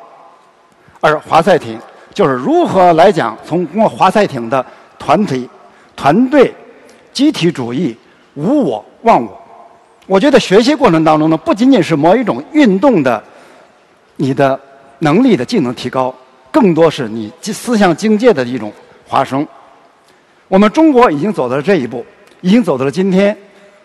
[1.00, 1.78] 而划赛艇
[2.12, 4.64] 就是如何来讲，从通过滑赛艇的
[4.98, 5.48] 团体、
[5.94, 6.52] 团队、
[7.12, 7.96] 集体主义、
[8.34, 9.40] 无我、忘我。
[10.06, 13.22] 我觉得学习过程当中呢，不仅仅是某一种运动的
[14.16, 14.58] 你的
[15.00, 16.14] 能力的技能提高，
[16.50, 18.72] 更多是你思想境界的一种
[19.06, 19.46] 发生。
[20.48, 22.04] 我们中国已经走到了这一步，
[22.40, 23.36] 已经走到了今天。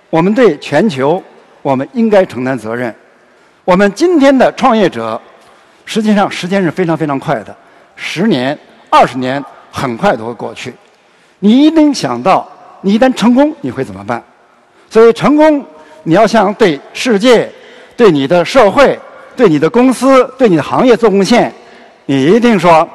[0.09, 1.21] 我们对全球，
[1.61, 2.93] 我们应该承担责任。
[3.65, 5.19] 我们今天的创业者。
[5.93, 7.53] 实际上，时间是非常非常快的，
[7.97, 8.57] 十年、
[8.89, 10.73] 二十年很快都会过去。
[11.39, 14.23] 你一定想到，你一旦成功，你会怎么办？
[14.89, 15.61] 所以，成功
[16.03, 17.51] 你要想对世界、
[17.97, 18.97] 对你的社会、
[19.35, 21.53] 对你的公司、对你的行业做贡献，
[22.05, 22.87] 你一定说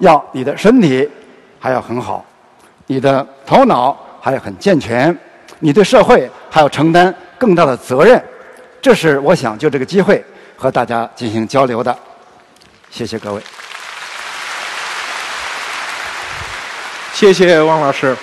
[0.00, 1.08] 要你的身体
[1.58, 2.22] 还要很好，
[2.86, 5.16] 你的头脑还要很健全，
[5.60, 8.22] 你对社会还要承担更大的责任。
[8.82, 10.22] 这是我想就这个机会
[10.54, 11.96] 和大家进行交流的。
[12.92, 13.42] 谢谢各位，
[17.14, 18.14] 谢谢汪老师。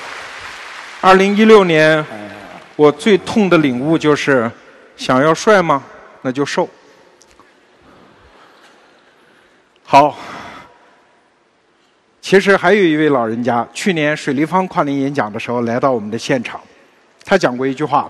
[1.02, 2.06] 二零一六年，
[2.76, 4.50] 我最痛的领悟就是：
[4.96, 5.84] 想要帅吗？
[6.22, 6.70] 那就瘦。
[9.84, 10.16] 好，
[12.22, 16.62] 其实还有一位老人家，去年水立方跨年演讲的时候来到我们的现场，
[17.26, 18.08] 他讲过一句话，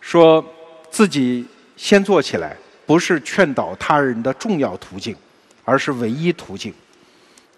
[0.00, 0.42] 说
[0.90, 1.46] 自己
[1.76, 2.56] 先做起来，
[2.86, 5.14] 不是劝导他人的重要途径。
[5.66, 6.72] 而是唯一途径。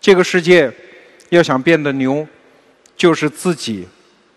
[0.00, 0.72] 这个世界
[1.28, 2.26] 要想变得牛，
[2.96, 3.86] 就是自己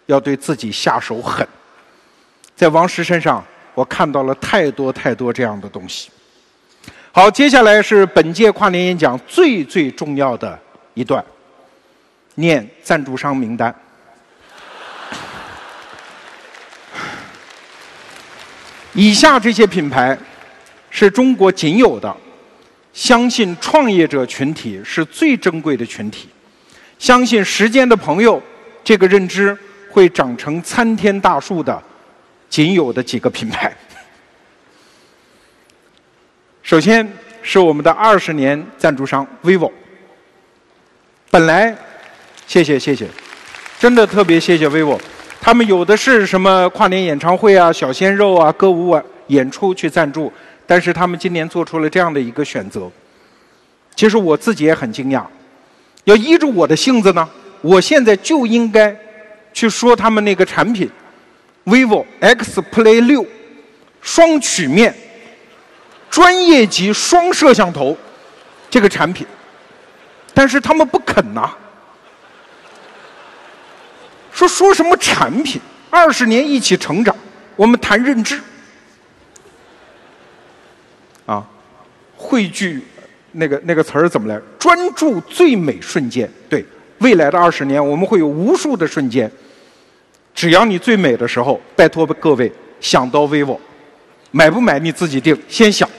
[0.07, 1.47] 要对自己下手狠。
[2.55, 3.43] 在王石身上，
[3.73, 6.11] 我看到了太多太多这样的东西。
[7.11, 10.59] 好，接下来是本届跨年演讲最最重要的
[10.93, 11.23] 一段，
[12.35, 13.73] 念赞助商名单。
[18.93, 20.17] 以下这些品牌
[20.89, 22.13] 是中国仅有的。
[22.93, 26.27] 相信创业者群体是最珍贵的群体，
[26.99, 28.41] 相信时间的朋友，
[28.83, 29.57] 这个认知
[29.89, 31.81] 会长成参天大树的
[32.49, 33.73] 仅有的几个品牌。
[36.63, 37.09] 首先
[37.41, 39.71] 是我们的二十年赞助商 vivo，
[41.29, 41.75] 本来
[42.45, 43.07] 谢谢谢谢，
[43.79, 44.99] 真的特别谢谢 vivo，
[45.39, 50.31] 他们有的是什么跨年演唱会啊、小鲜肉啊、歌舞啊演出去赞助。
[50.71, 52.89] 但是他们今年做出了这样的一个选择，
[53.93, 55.21] 其实我自己也很惊讶。
[56.05, 58.95] 要依着我的性子呢，我现在就应该
[59.51, 60.89] 去说他们那个产品
[61.65, 63.27] ，vivo X Play 六
[63.99, 64.95] 双曲面
[66.09, 67.97] 专业级双摄像头
[68.69, 69.27] 这个产品，
[70.33, 71.51] 但是他们不肯呐，
[74.31, 75.59] 说说什么产品，
[75.89, 77.13] 二十年一起成长，
[77.57, 78.41] 我们谈认知。
[81.31, 81.47] 啊，
[82.17, 82.83] 汇聚
[83.31, 84.37] 那个那个词儿怎么来？
[84.59, 86.29] 专注最美瞬间。
[86.49, 86.65] 对，
[86.97, 89.31] 未来的二十年，我们会有无数的瞬间。
[90.35, 92.51] 只要你最美的时候，拜托各位
[92.81, 93.57] 想到 vivo，
[94.31, 95.89] 买不买你自己定，先想。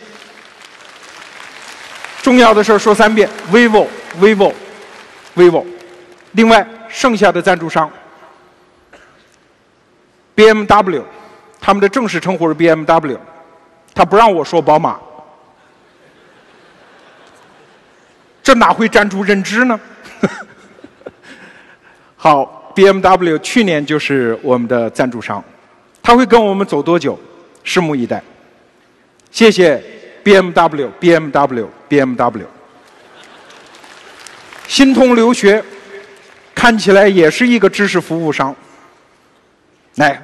[2.21, 5.65] 重要的事儿说三遍：vivo，vivo，vivo。
[6.33, 7.91] 另外，剩下的赞助商
[10.37, 11.03] ，BMW，
[11.59, 13.17] 他们的正式称呼是 BMW，
[13.95, 14.99] 他不让我说宝马，
[18.43, 19.79] 这哪会站住认知呢？
[22.17, 25.43] 好，BMW 去年就是我们的赞助商，
[26.03, 27.19] 他会跟我们走多久？
[27.65, 28.23] 拭目以待。
[29.31, 29.83] 谢谢
[30.25, 32.45] BMW，BMW，BMW。
[34.67, 35.63] 新通留学。
[36.55, 38.55] 看起来也是一个知识服务商。
[39.97, 40.23] 来，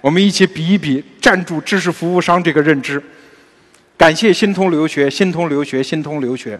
[0.00, 3.02] 我们一起比一比，站住知识服务商这个认知。
[3.96, 6.58] 感谢新通留学，新通留学，新通留学。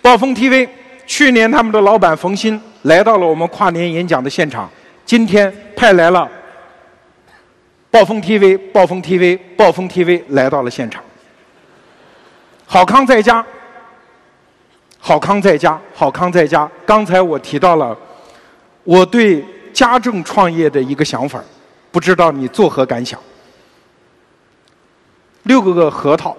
[0.00, 0.68] 暴风 TV，
[1.06, 4.68] 去年他们的老板冯鑫来到了我们跨年演讲的现场，
[5.04, 6.28] 今天派来了
[7.90, 11.02] 暴风 TV，暴风 TV，暴风 TV 来到了现场。
[12.66, 13.44] 好康在家。
[15.00, 16.68] 好康在家，好康在家。
[16.84, 17.96] 刚才我提到了
[18.82, 19.42] 我对
[19.72, 21.40] 家政创业的一个想法，
[21.92, 23.18] 不知道你作何感想？
[25.44, 26.36] 六个个核桃，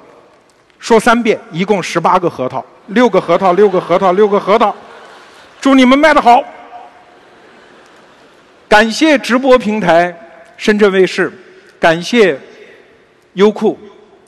[0.77, 4.75] 说三遍，一共十八个核桃，六个核桃，六个核桃，六个核桃。
[5.59, 6.43] 祝你们卖得好！
[8.67, 10.15] 感谢直播平台
[10.57, 11.31] 深圳卫视，
[11.79, 12.39] 感谢
[13.33, 13.77] 优酷，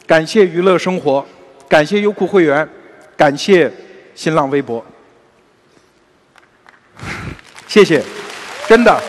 [0.06, 1.26] 感谢娱乐生活，
[1.70, 2.68] 感谢优酷会员，
[3.16, 3.72] 感谢。
[4.14, 4.86] 新浪微博，
[7.66, 8.04] 谢谢，
[8.68, 9.02] 真的，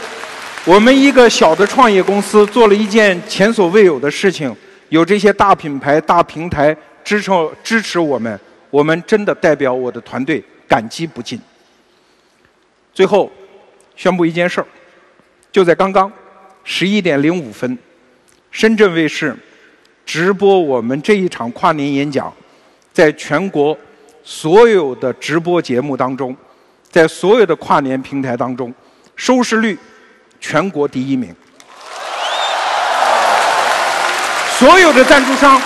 [0.65, 4.57] 我们一个小的创业公司做了一件前所未有的事情，
[4.91, 6.75] 有这些大品牌、大平台
[7.05, 8.39] 支撑支持我们，
[8.73, 11.39] 我们真的代表我的团队感激不尽。
[12.95, 13.31] 最后，
[13.95, 14.67] 宣布一件事儿，
[15.53, 16.11] 就在刚刚
[16.65, 17.79] 十一点零五分，
[18.51, 19.37] 深圳卫视
[20.07, 22.33] 直播我们这一场跨年演讲，
[22.93, 23.79] 在全国。
[24.25, 26.37] 所有的直播节目当中，
[26.89, 28.73] 在所有的跨年平台当中，
[29.17, 29.77] 收视率
[30.41, 31.35] 全国第一名。
[34.57, 35.61] 所有的赞助商，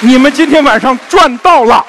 [0.00, 1.84] 你们今天晚上赚到了。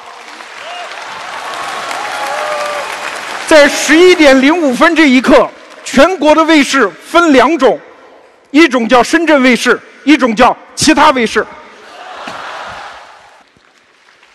[3.46, 5.48] 在十一点零五分这一刻，
[5.84, 7.78] 全国的卫视分两种，
[8.50, 11.46] 一种叫深圳卫视，一种叫其他卫视。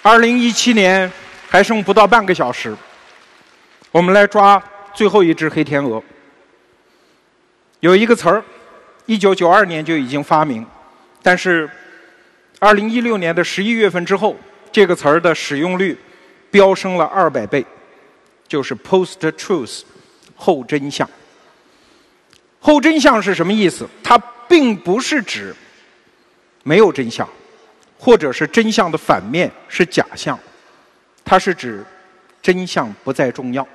[0.02, 1.12] 二零一七年。
[1.52, 2.74] 还剩不到半个小时，
[3.92, 6.02] 我们来抓最后一只黑天鹅。
[7.82, 8.42] 有一个词儿，
[9.06, 10.66] 一九九二年就已经发明，
[11.22, 11.70] 但是
[12.60, 14.34] 二零一六年的十一月份之后，
[14.72, 15.98] 这个词儿的使用率
[16.50, 17.66] 飙升了二百倍，
[18.52, 19.84] 就是 “post truth”
[20.36, 21.10] 后真相。
[22.60, 23.88] 后真相是什么意思？
[24.04, 24.18] 它
[24.50, 25.56] 并不是指
[26.64, 27.26] 没有真相，
[27.98, 30.38] 或者是真相的反面是假象。
[31.24, 31.82] 它是指
[32.42, 33.66] 真相不再重要。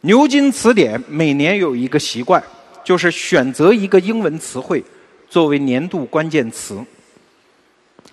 [0.00, 2.42] 牛津词典每年有一个习惯，
[2.82, 4.82] 就是选择一个英文词汇
[5.28, 6.82] 作为年度关键词。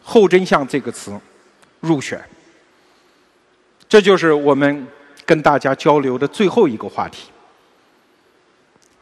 [0.03, 1.17] 后真相这个词
[1.79, 2.21] 入选，
[3.91, 4.87] 这就是我们
[5.25, 7.29] 跟大家交流的最后一个话题。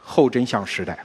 [0.02, 0.98] 后真相时代，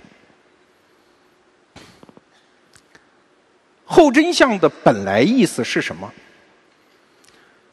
[3.85, 6.11] 后真相的本来意思是什么？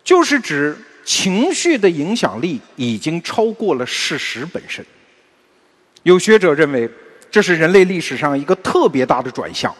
[0.04, 4.84] 就是指情绪的影响力已经超过了事实本身。
[6.02, 6.86] 有学者认为，
[7.30, 9.74] 这是人类历史上一个特别大的转向。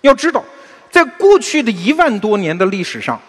[0.00, 0.44] 要知道，
[0.90, 3.22] 在过去的一万多年的历史上，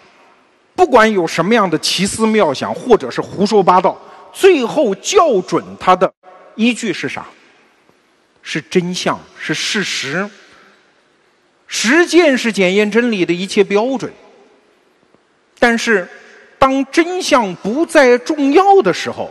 [0.78, 4.00] 不管有什么样的奇思妙想或者是胡说八道，
[4.32, 6.08] 最后校准它的
[6.54, 7.26] 依据是啥？
[8.42, 10.30] 是真相，是事实。
[11.66, 14.12] 实践是检验真理的一切标准。
[15.58, 16.08] 但是。
[16.60, 19.30] 当真相不再重要的时候，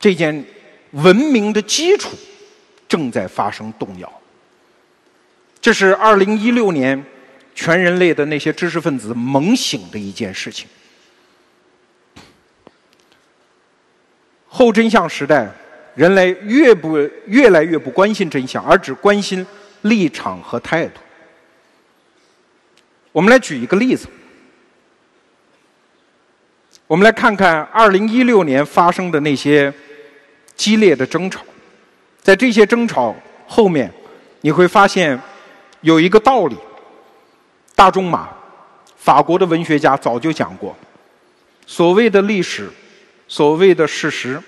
[0.00, 0.44] 这件
[0.90, 2.10] 文明的基础
[2.88, 4.12] 正在发生动摇。
[5.60, 7.04] 这是二零一六年
[7.54, 10.68] 全人类的那些知识分子猛醒的一件事情。
[14.48, 15.48] 后真相时代，
[15.94, 19.46] 人类越不越来越不关心真相，而只关心
[19.82, 21.00] 立场和态度。
[23.12, 24.06] 我们来举一个例子。
[26.86, 29.72] 我们来看看2016年发生的那些
[30.56, 31.42] 激烈的争吵，
[32.20, 33.14] 在这些争吵
[33.46, 33.92] 后面，
[34.40, 35.20] 你会发现
[35.82, 36.56] 有一个道理，
[37.80, 38.28] 大仲马，
[38.94, 40.76] 法国的文学家早就讲过，
[41.66, 42.68] 所谓的历史，
[43.26, 44.38] 所谓的事实，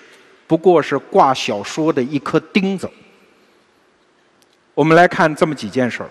[0.45, 2.87] 不过是挂小说的一颗钉子。
[4.75, 6.09] 我们来看这么几件事儿。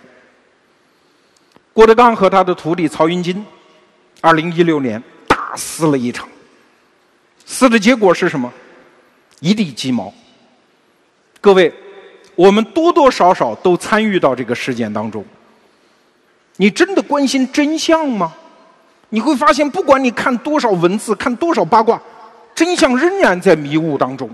[1.72, 3.46] 郭德纲和他的徒弟曹云金，
[4.20, 6.28] 二零一六年大撕了一场，
[7.46, 8.52] 撕的结果是什么？
[9.38, 10.12] 一地鸡毛。
[11.40, 11.72] 各位，
[12.34, 15.24] 我们多多少少都参与到这个事件当中。
[16.56, 18.32] 你真的关心真相吗？
[19.08, 22.00] 你会发现，不管你看多少文字，看多少八卦，
[22.54, 24.30] 真相仍然在迷雾当中。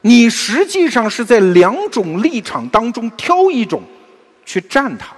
[0.00, 3.82] 你实际上是在两种立场当中挑一种
[4.44, 5.08] 去站它。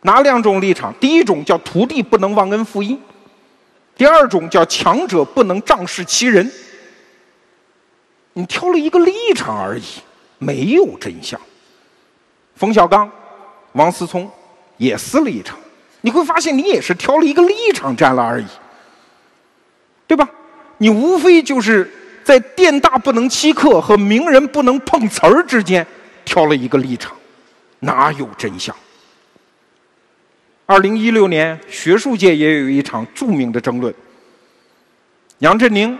[0.00, 0.92] 哪两种立场？
[1.00, 2.98] 第一种叫徒弟不能忘恩负义，
[3.96, 6.50] 第二种叫强者不能仗势欺人。
[8.32, 9.84] 你挑了一个立场而已，
[10.38, 11.40] 没有真相。
[12.56, 13.10] 冯小刚、
[13.72, 14.28] 王思聪
[14.86, 15.56] 也撕了一场，
[16.00, 18.46] 你会发现你也是挑了一个立场站了而已，
[20.06, 20.28] 对吧？
[20.78, 21.88] 你无非就是
[22.24, 25.86] 在店大不能欺客和名人不能碰瓷儿之间
[26.24, 27.16] 挑了一个立场，
[27.78, 28.74] 哪有真相？
[30.66, 33.94] 二零一六年，学术界也有一场著名的争论。
[35.38, 35.96] 杨振宁，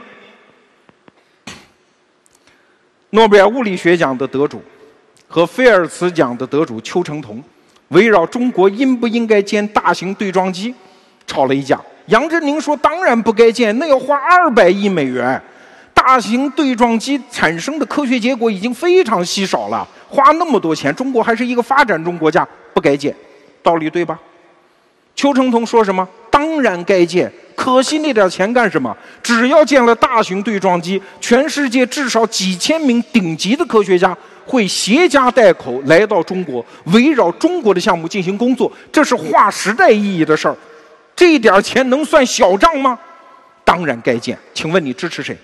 [3.10, 4.62] 诺贝尔物理学奖的得主，
[5.28, 7.42] 和菲尔茨奖的得主邱成桐，
[7.92, 10.74] 围绕中国应不应该建大型对撞机
[11.26, 11.80] 吵了一架。
[12.06, 15.40] 杨振宁说：“当然不该建，那要花二百亿美元。
[15.94, 23.14] 大型对撞机产生的科学结果已经非常稀少了，花那么多钱，中国还是一个发展中国家，不该建，
[23.62, 24.18] 道理对吧？”
[25.14, 26.06] 邱成桐说什么？
[26.30, 28.96] 当然该建，可惜那点钱干什么？
[29.22, 34.16] 只要建了大型对撞机，全世界至少几千名顶级的科学家
[34.46, 40.56] 会携家带口来到中国，围绕中国的项目进行工作，这是划时代意义的事儿。
[41.14, 42.98] 这点钱能算小账吗？
[43.64, 44.38] 当然该建。
[44.52, 45.36] 请问你支持谁？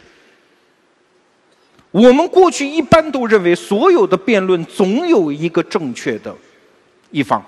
[1.90, 6.34] 我们过去一般都认为，所有的辩论总有一个正确的
[7.10, 7.42] 一方。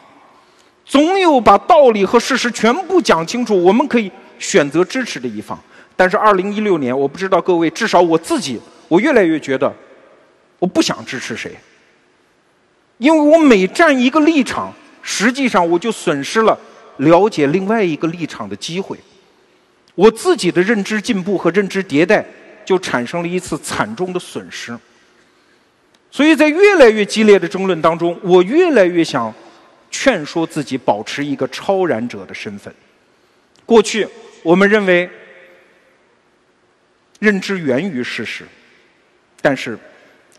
[0.86, 5.58] 总有把道理和事实全部讲清楚，我们可以选择支持的一方。
[5.94, 9.72] 但是，二零一六年，我不知道各位，至少我自己，我越来越觉得，
[10.60, 11.56] 我不想支持谁，
[12.98, 16.56] 因为我每站一个立场，实际上我就损失了
[16.98, 18.96] 了解另外一个立场的机会，
[19.96, 22.24] 我自己的认知进步和认知迭代
[22.64, 24.78] 就产生了一次惨重的损失。
[26.12, 29.34] 所以在越来越激烈的争论当中，我越来越想。
[29.92, 32.72] 劝说自己保持一个超然者的身份。
[33.66, 34.06] 过去
[34.44, 35.10] 我们认为
[37.18, 38.46] 认知源于事实，
[39.42, 39.76] 但是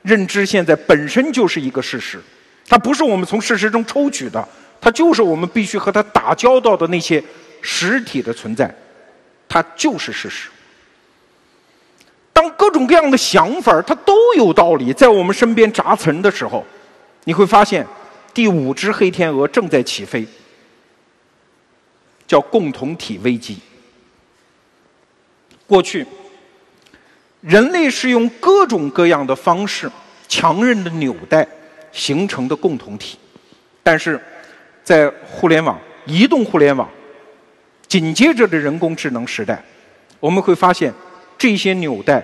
[0.01, 2.19] 认知现在本身就是一个事实，
[2.67, 4.47] 它不是我们从事实中抽取的，
[4.79, 7.23] 它就是我们必须和它打交道的那些
[7.61, 8.73] 实体的存在，
[9.47, 10.49] 它就是事实。
[12.33, 16.65] 当各种各样的想法它都有道理在我们身边杂存的时候，
[17.23, 17.85] 你会发现。
[18.33, 20.25] 第五只黑天鹅正在起飞，
[22.25, 23.57] 叫共同体危机。
[25.67, 26.07] 过去，
[27.41, 29.89] 人类是用各种各样的方式
[30.27, 31.47] 强韧的纽带
[31.91, 33.17] 形成的共同体，
[33.83, 34.21] 但是
[34.83, 36.89] 在互联网、移动互联网
[37.87, 39.61] 紧接着的人工智能时代，
[40.19, 40.93] 我们会发现
[41.37, 42.23] 这些纽带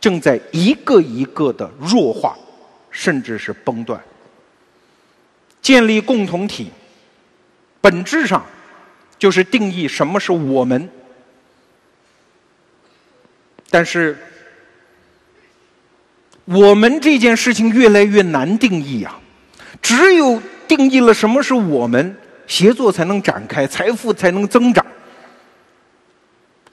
[0.00, 2.36] 正在一个一个的弱化，
[2.90, 4.00] 甚至是崩断。
[5.60, 6.70] 建立共同体，
[7.80, 8.46] 本质上
[9.18, 10.88] 就是定义什么是我们。
[13.70, 14.16] 但是，
[16.46, 19.20] 我们这件事情越来越难定义啊！
[19.82, 22.16] 只有定义了什么是我们，
[22.46, 24.84] 协作才能展开，财富才能增长，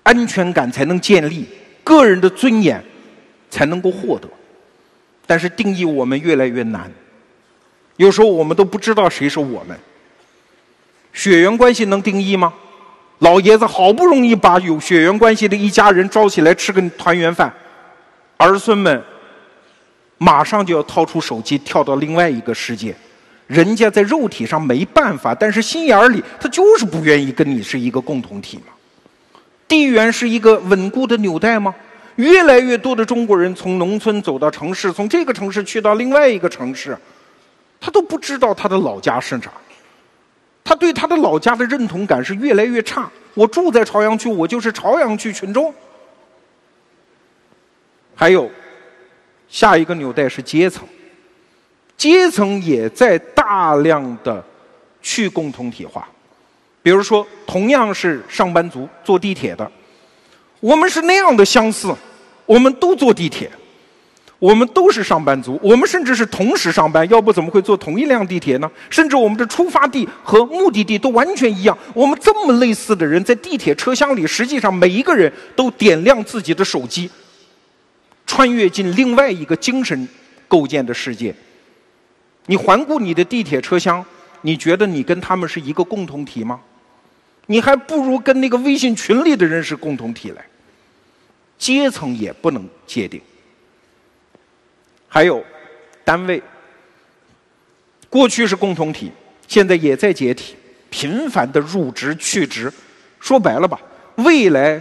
[0.04, 1.46] 安全感才能建立，
[1.84, 2.82] 个人的尊严
[3.50, 4.30] 才能够获得。
[5.28, 6.90] 但是，定义我们越来越难。
[7.98, 9.78] 有时候我们都不知道谁是我们。
[11.12, 12.54] 血缘关系能定义吗？
[13.20, 17.52] 老爷子好不容易把有血缘关系的一家人招起来吃个团圆饭，
[18.38, 19.02] 儿孙们
[20.18, 22.96] 马上就要掏出手机跳到另外一个世界。
[23.48, 28.74] 人家在肉体上没办法，但是心眼里他就是不愿意跟你是一个共同体嘛。
[29.68, 31.74] 地缘是一个稳固的纽带吗？
[32.16, 36.98] 越来越多的中国人从农村走到城市，从这个城市去到另外一个城市。
[37.80, 39.44] 他都不知道他的老家是哪，
[40.66, 43.10] 他对他的老家的认同感是越来越差。
[43.36, 45.74] 我住在朝阳区，我就是朝阳区群众。
[48.16, 48.50] 还有，
[49.48, 50.88] 下一个纽带是阶层，
[51.96, 54.44] 阶层也在大量的
[55.02, 56.08] 去共同体化。
[56.82, 59.70] 比如说，同样是上班族，坐地铁的，
[60.60, 61.94] 我们是那样的相似，
[62.46, 63.52] 我们都坐地铁，
[64.38, 68.70] 我们都是上班族，我们甚至是同时上班，要不怎么会坐同一辆地铁呢？
[68.90, 71.78] 甚至我们的出发地和目的地都完全一样。
[71.94, 77.10] 我们这么类似的人，在地铁车厢里，实际上每一个人都点亮自己的手机，
[78.28, 80.08] 穿越进另外一个精神
[80.48, 81.34] 构建的世界。
[82.48, 84.06] 你环顾你的地铁车厢，
[84.42, 86.60] 你觉得你跟他们是一个共同体吗？
[87.48, 90.46] 你还不如跟那个微信群里的人是共同体来，
[91.58, 93.22] 阶层也不能界定。
[95.16, 95.42] 还有
[96.04, 96.44] 单位，
[98.10, 99.10] 过去是共同体，
[99.48, 100.58] 现在也在解体，
[100.90, 102.70] 频繁的入职去职。
[103.22, 103.80] 说白了吧，
[104.16, 104.78] 未来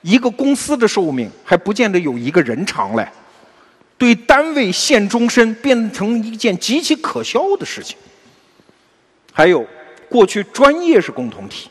[0.00, 3.06] 一个公司的寿命还不见得有一个人长嘞。
[3.96, 7.96] 对单位限终身变成一件极其可笑的事情。
[9.32, 9.64] 还有，
[10.08, 11.70] 过去专业是共同体。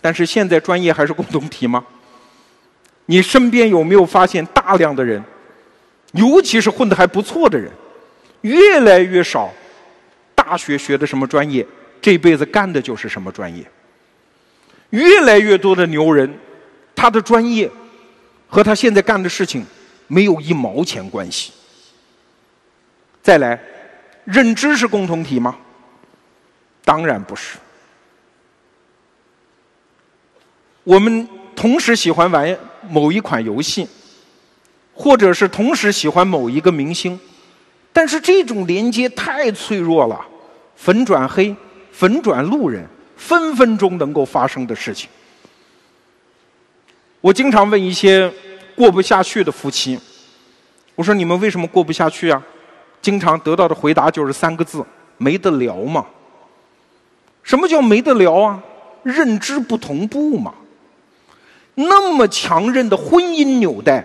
[0.00, 1.86] 但是现在专业还是共同体吗？
[3.06, 5.22] 你身边有没有发现大量的人，
[6.12, 7.70] 尤其是混得还不错的人，
[8.42, 9.52] 越来越少。
[10.34, 11.66] 大学学的什么专业，
[12.00, 13.62] 这辈子干的就是什么专业。
[14.90, 16.32] 越来越多的牛人，
[16.94, 17.70] 他的专业
[18.48, 19.66] 和他现在干的事情
[20.06, 21.52] 没有一毛钱关系。
[23.22, 23.60] 再来，
[24.24, 25.58] 认知是共同体吗？
[26.84, 27.58] 当然不是。
[30.84, 33.86] 我们同时喜欢玩某一款游戏，
[35.00, 37.18] 或者是同时喜欢某一个明星，
[37.92, 40.20] 但是这种连接太脆弱了，
[40.74, 41.54] 粉转黑、
[41.92, 42.84] 粉转路人，
[43.16, 45.08] 分分钟能够发生的事情。
[47.20, 48.28] 我经常问一些
[48.74, 49.96] 过不下去的夫妻，
[50.96, 52.42] 我说你们为什么过不下去啊？
[53.00, 54.84] 经常得到的回答就是三个字：
[55.16, 56.04] 没得聊嘛。
[57.44, 58.60] 什么叫没得聊啊？
[59.04, 60.52] 认知不同步嘛。
[61.76, 64.04] 那么强韧的婚姻纽带，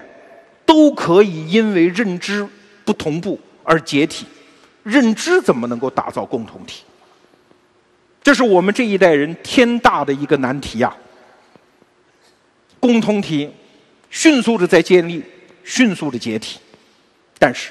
[0.74, 2.44] 都可以因为认知
[2.84, 4.26] 不同步而解体。
[4.82, 6.82] 认知怎么能够打造共同体？
[8.24, 10.92] 这是我们这一代人天大的一个难题呀！
[12.80, 13.52] 共同体
[14.10, 15.24] 迅速的在建立，
[15.64, 16.60] 迅速的解体。
[17.38, 17.70] 但是，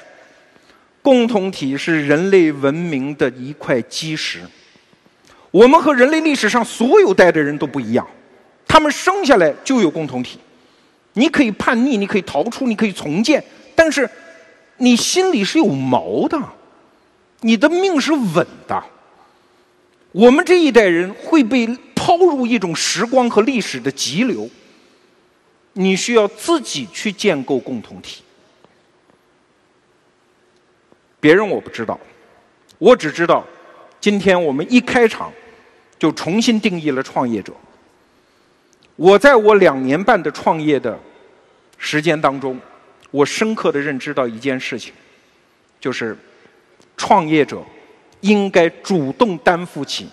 [1.01, 4.39] 共同体是人类文明的一块基石。
[5.51, 8.07] 我们和人类历史上所有代的人都不一样。
[8.65, 10.39] 他们生下来就有共同体，
[11.13, 13.43] 你可以叛逆，你可以逃出，你可以重建，
[13.75, 14.09] 但是
[14.77, 16.39] 你心里是有毛的，
[17.41, 18.83] 你的命是稳的。
[20.11, 24.49] 我们这一代人会被抛入一种时光和历史的急流，
[25.73, 28.23] 你需要自己去建构共同体。
[31.19, 31.99] 别人我不知道，
[32.77, 33.45] 我只知道，
[33.99, 35.31] 今天我们一开场
[35.97, 37.53] 就重新定义了创业者。
[38.95, 40.97] 我在我两年半的创业的
[41.77, 42.59] 时间当中，
[43.09, 44.93] 我深刻的认知到一件事情，
[45.79, 46.15] 就是
[46.95, 47.61] 创业者
[48.21, 50.07] 应该主动担负起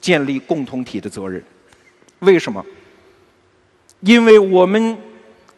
[0.00, 1.42] 建立共同体的责任。
[2.20, 2.64] 为什么？
[4.00, 4.96] 因为我们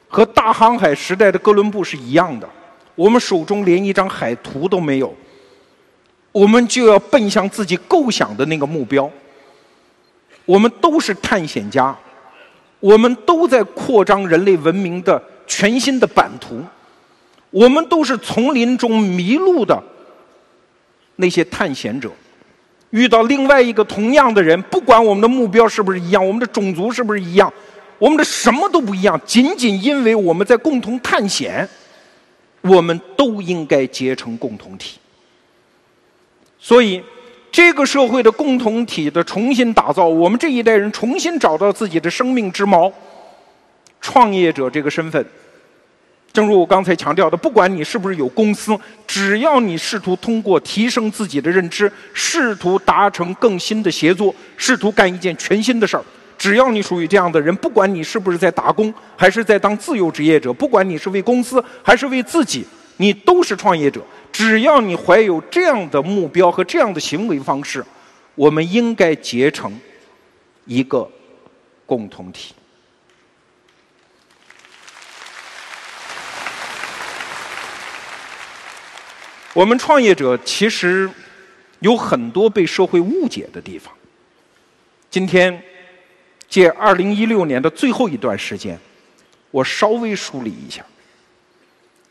[0.08, 2.48] 和大航海时代的哥伦布是一样的，
[2.94, 5.12] 我们手中连一张海图都没有，
[6.30, 9.10] 我们就要奔向自己构想的那个目标。
[10.44, 11.96] 我们都是探险家。
[12.82, 16.60] 我们都在扩张人类文明的全新的版图，
[17.50, 19.80] 我们都是丛林中迷路的
[21.14, 22.10] 那些探险者，
[22.90, 27.52] 遇到另外一个同样的人，不管我们的目标是不是一样，我们的种族是不是一样，
[28.00, 31.68] 我们的什么都不一样，仅仅因为我们在共同探险，
[32.62, 34.98] 我们都应该结成共同体，
[36.58, 37.00] 所以。
[37.52, 42.90] 这个社会的共同体的重新打造，我们这一代人重新找到自己的生命之锚，
[44.00, 45.24] 创业者这个身份，
[46.32, 48.74] 正如我刚才强调的，不管你是不是有公司，
[49.06, 56.02] 只要你试图通过提升自己的认知，试图达成更新的协作，试图干一件全新的事儿，
[56.38, 62.64] 只要你属于这样的人，不管你是不是在打工，还是在当自由职业者，不管你是为公司还是为自己，
[62.96, 64.00] 你都是创业者。
[64.32, 67.84] 只要你怀有这样的目标和这样的行为方式，
[68.34, 69.78] 我们应该结成
[70.64, 71.08] 一个
[71.84, 72.54] 共同体。
[79.52, 81.08] 我们创业者其实
[81.80, 83.92] 有很多被社会误解的地方。
[85.10, 85.62] 今天
[86.48, 88.80] 借二零一六年的最后一段时间，
[89.50, 90.82] 我稍微梳理一下。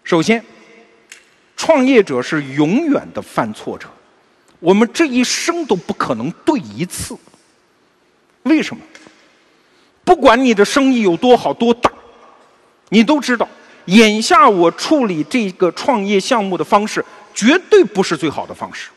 [0.03, 0.43] 首先。
[1.61, 3.87] 创业者是永远的犯错者，
[4.59, 7.15] 我们这一生都不可能对一次。
[8.41, 8.81] 为什么？
[10.03, 11.91] 不管你的生意有多好多大，
[12.89, 13.47] 你都知道，
[13.85, 17.05] 眼下我处理这个创业项目的方式，
[17.35, 18.89] 绝对不是最好的方式。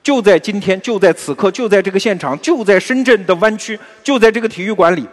[0.00, 5.04] 就在今天，就在此刻，就在这个现场，就在深圳的湾区，就在这个体育馆里，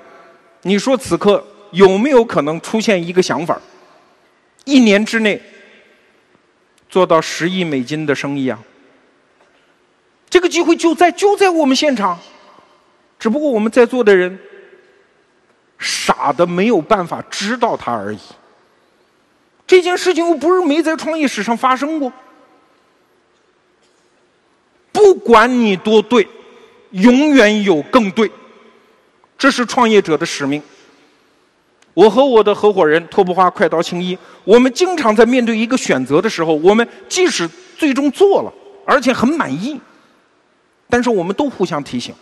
[0.62, 3.60] 你说此刻有没有可能出现一个想法？
[4.66, 5.42] 一年之内
[6.90, 8.60] 做到十亿美金的生意啊？
[10.30, 12.20] 这个机会就在就在我们现场，
[13.18, 14.38] 只不过我们在座的人
[15.78, 18.20] 傻的没有办法知道它而已。
[19.66, 22.12] 这件事情又不是没在创业史上发生过。
[24.92, 26.28] 不管你多对，
[26.92, 28.32] 永远有更对，
[29.38, 30.62] 这是创业者的使命。
[32.00, 37.46] 我和我的合伙人拓扑花快刀青衣，我们经常在面对一个选择的时候，我们即使
[37.78, 38.54] 最终做了，
[38.86, 39.78] 而且很满意，
[40.90, 42.16] 但是我们都互相提醒，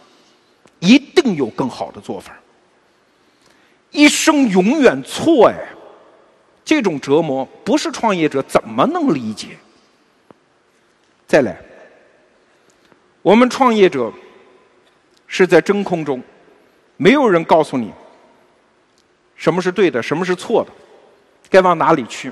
[0.79, 2.35] 一定有更好的做法。
[3.91, 5.55] 一生永远错哎，
[6.65, 9.49] 这种折磨不是创业者怎么能理解？
[11.27, 11.55] 再来。
[13.21, 14.11] 我们创业者
[15.27, 16.19] 是在真空中，
[16.95, 17.91] 没有人告诉你
[19.37, 20.71] 什么是对的，什么是错的，
[21.49, 22.29] 该往哪里去。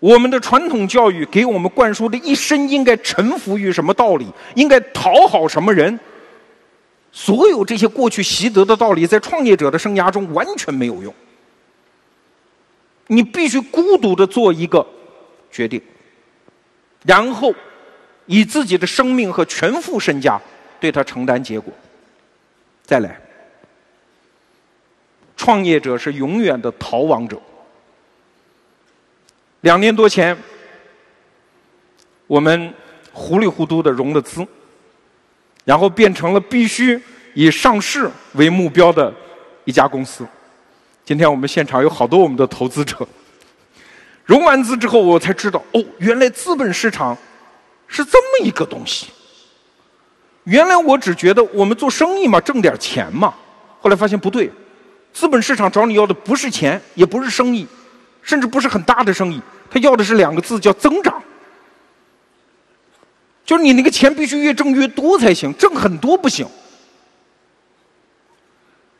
[0.00, 6.00] 我们的传统教育给我们灌输的一生应该臣服于什么道理，应该讨好什么人，
[7.12, 11.14] 所有这些过去习得的道理，在创业者的生涯中完全没有用。
[13.06, 14.84] 你必须孤独的做一个
[15.50, 15.80] 决定，
[17.04, 17.54] 然后。
[18.30, 20.38] 以自己的生命和全副身家
[20.78, 21.72] 对他承担结果。
[22.84, 23.18] 再来，
[25.38, 27.40] 创业者是永远的逃亡者。
[29.62, 30.36] 两年多前，
[32.26, 32.74] 我们
[33.10, 34.46] 糊里糊涂的融了资，
[35.64, 37.00] 然后变成了必须
[37.32, 39.10] 以上市为目标的
[39.64, 40.26] 一家公司。
[41.06, 43.08] 今天我们现场有好多我们的投资者，
[44.26, 47.16] 融完资之后，我才知道，哦，原来资本市场。
[47.90, 49.06] 是这么一个东西。
[50.44, 53.34] 原来我只觉得我们做生意嘛，挣点钱嘛。
[53.80, 54.52] 后来发现不对，
[55.12, 57.66] 资本市场找你要的不是钱，也不是生意，
[58.22, 59.40] 甚至不是很大的生意，
[59.70, 61.22] 他要的是两个字，叫增长。
[63.44, 66.46] 就是你那个钱必须越挣越多才行，挣很多不行。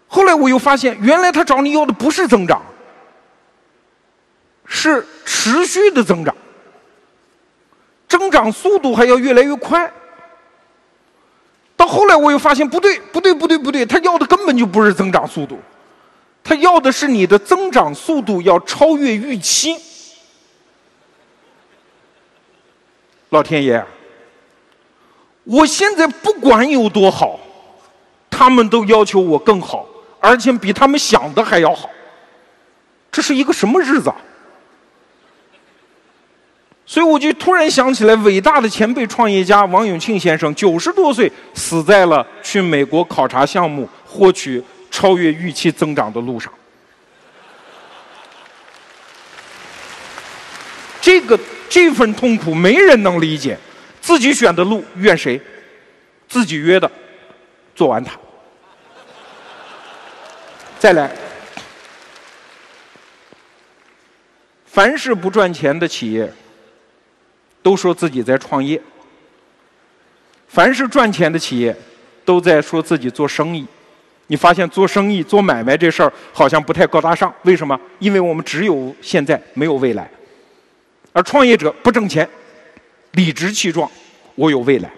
[0.06, 2.62] 后来我又发现，原来他找你要的不是增长，
[4.64, 6.34] 是持续的增长。
[8.09, 9.92] 增长速度还要越来越快，
[11.76, 15.61] 到后来我又发现不对，不对，不对，不对，他要的根本就不是增长速度，
[16.49, 19.76] 他要的是你的增长速度要超越预期。
[23.28, 23.84] 老天爷，
[25.44, 27.38] 我现在不管有多好，
[28.30, 29.86] 他们都要求我更好，
[30.20, 31.90] 而且比他们想的还要好，
[33.12, 34.11] 这是一个什么日子？
[36.86, 46.53] 所以我就突然想起来，伟大的前辈创业家王永庆先生，九十多岁死在了去美国考察项目、获取超越预期增长的路上。
[51.01, 53.59] 这个这份痛苦没人能理解，
[54.01, 55.41] 自己选的路怨谁？
[56.28, 56.91] 自己约的，
[57.74, 58.18] 做完它。
[60.78, 61.11] 再来，
[64.66, 66.32] 凡是不赚钱的企业。
[67.61, 68.80] 都说自己在创业，
[70.47, 71.76] 凡是赚钱的企业，
[72.24, 73.66] 都在说自己做生意。
[74.29, 77.79] 你发现做生意、做买卖这事儿好像不太高大上，为什么？
[77.99, 80.09] 因为我们只有现在，没有未来。
[81.12, 82.29] 而创业者不挣钱，
[83.12, 83.91] 理直气壮，
[84.35, 84.91] 我有未来。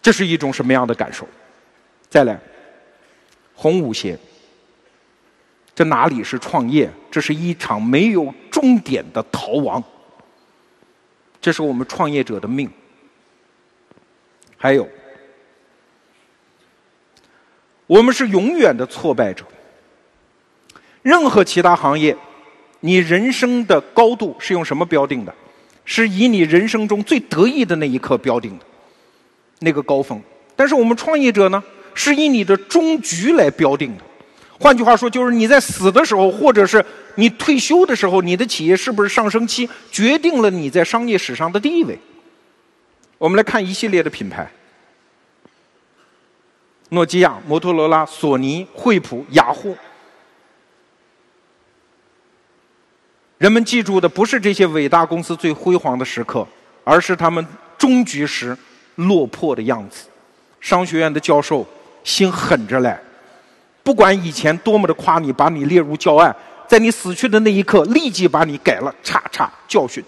[0.00, 1.28] 这是一种什么样的感受？
[2.08, 2.40] 再来，
[3.54, 4.16] 红舞鞋，
[5.74, 6.90] 这哪里是创业？
[7.10, 9.82] 这是一场没有终点的逃亡。
[11.40, 12.70] 这是我们创业者的命。
[14.56, 14.88] 还有，
[17.90, 19.44] 我们是永远的挫败者。
[21.02, 22.16] 任何其他行业，
[22.78, 25.34] 你人生的高度是用什么标定的？
[25.84, 28.64] 是以你人生中最得意的那一刻标定的，
[29.58, 30.22] 那个高峰。
[30.54, 31.60] 但是我们创业者呢，
[31.92, 34.04] 是以你的终局来标定的。
[34.60, 36.84] 换句话说，就是你在死的时候，或者是
[37.16, 41.98] 你退休的时候，你的企业是不是上升期，决定了你在商业史上的地位。
[43.18, 44.48] 我们来看一系列的品牌：
[46.90, 49.76] 诺基亚、摩托罗拉、索尼、惠普、雅虎。
[53.38, 56.46] 人们记住的不是这些伟大公司最辉煌的时刻，
[56.84, 57.44] 而是他们
[57.78, 58.56] 终局时
[58.96, 60.08] 落魄的样子。
[60.60, 61.66] 商学院的教授
[62.04, 63.00] 心狠着来，
[63.82, 66.34] 不管以前多么的夸你，把你列入教案，
[66.68, 70.04] 在你死去的那一刻，立即把你改了，叉叉教训。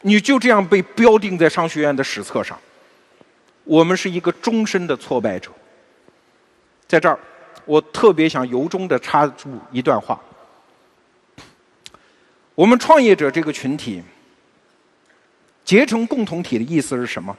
[0.00, 2.58] 你就这样被标定在商学院的史册上，
[3.64, 5.50] 我们是一个终身的挫败者。
[6.86, 7.18] 在这儿，
[7.64, 10.20] 我特别想由衷的插入一段话：
[12.54, 14.02] 我们创业者这个群体
[15.64, 17.36] 结成共同体的意思是什么？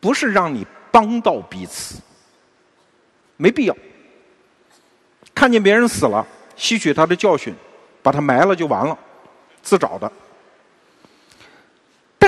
[0.00, 2.00] 不是让你帮到彼此，
[3.36, 3.76] 没必要。
[5.34, 6.26] 看见别人死了，
[6.56, 7.54] 吸取他的教训，
[8.02, 8.98] 把他埋了就完了，
[9.62, 10.10] 自找的。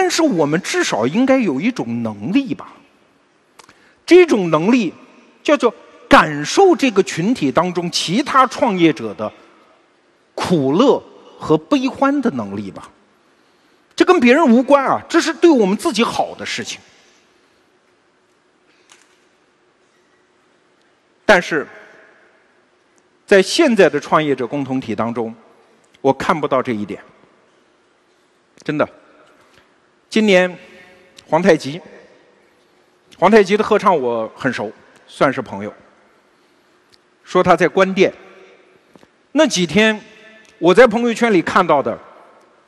[0.00, 2.72] 但是我们至少应该有一种能力吧？
[4.06, 4.94] 这种能力
[5.42, 5.74] 叫做
[6.08, 9.30] 感受这个群体当中其他创业者的
[10.36, 11.02] 苦乐
[11.36, 12.88] 和悲欢的能力吧。
[13.96, 16.78] 这跟别人无关啊，这是对我们自己好的事情。
[21.26, 21.66] 但是
[23.26, 25.34] 在现在的创业者共同体当中，
[26.00, 27.02] 我看不到这一点，
[28.62, 28.88] 真的。
[30.10, 30.58] 今年，
[31.26, 31.80] 皇太极，
[33.18, 34.72] 皇太极的合唱我很熟，
[35.06, 35.72] 算是朋友。
[37.24, 38.10] 说他在关店，
[39.32, 40.00] 那几天
[40.58, 41.98] 我在朋友圈里看到的，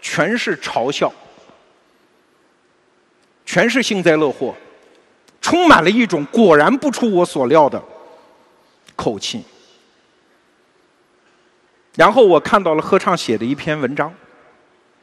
[0.03, 1.11] 全是嘲笑，
[3.47, 4.55] 全是幸灾乐祸，
[5.41, 7.83] 充满了一种果然不出我所料的
[8.95, 9.43] 口气。
[11.97, 14.15] 然后我看到了合唱写的一篇文章，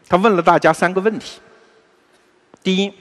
[0.08, 1.40] 他问了大家三个问题。
[2.64, 2.94] 第一，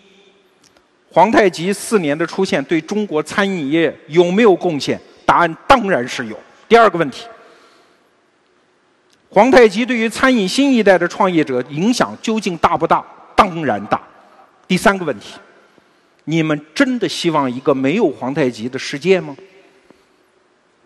[1.11, 5.01] 皇太极四年的出现对中国餐饮业有没有贡献？
[5.25, 6.39] 答案当然是有。
[6.69, 7.27] 第二个问题，
[9.29, 13.05] 皇太极对于餐饮新一代的创业者影响究竟大不大？
[13.35, 14.01] 当然大。
[14.69, 15.35] 第三个问题，
[16.25, 19.37] 你们真的希望一个没有皇太极的世界吗？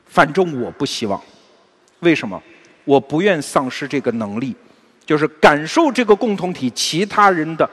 [0.06, 1.20] 反正我不希望。
[2.00, 2.42] 为什么？
[2.84, 4.56] 我不愿丧失这个能力，
[5.04, 7.68] 就是感受这个共同体其他人的。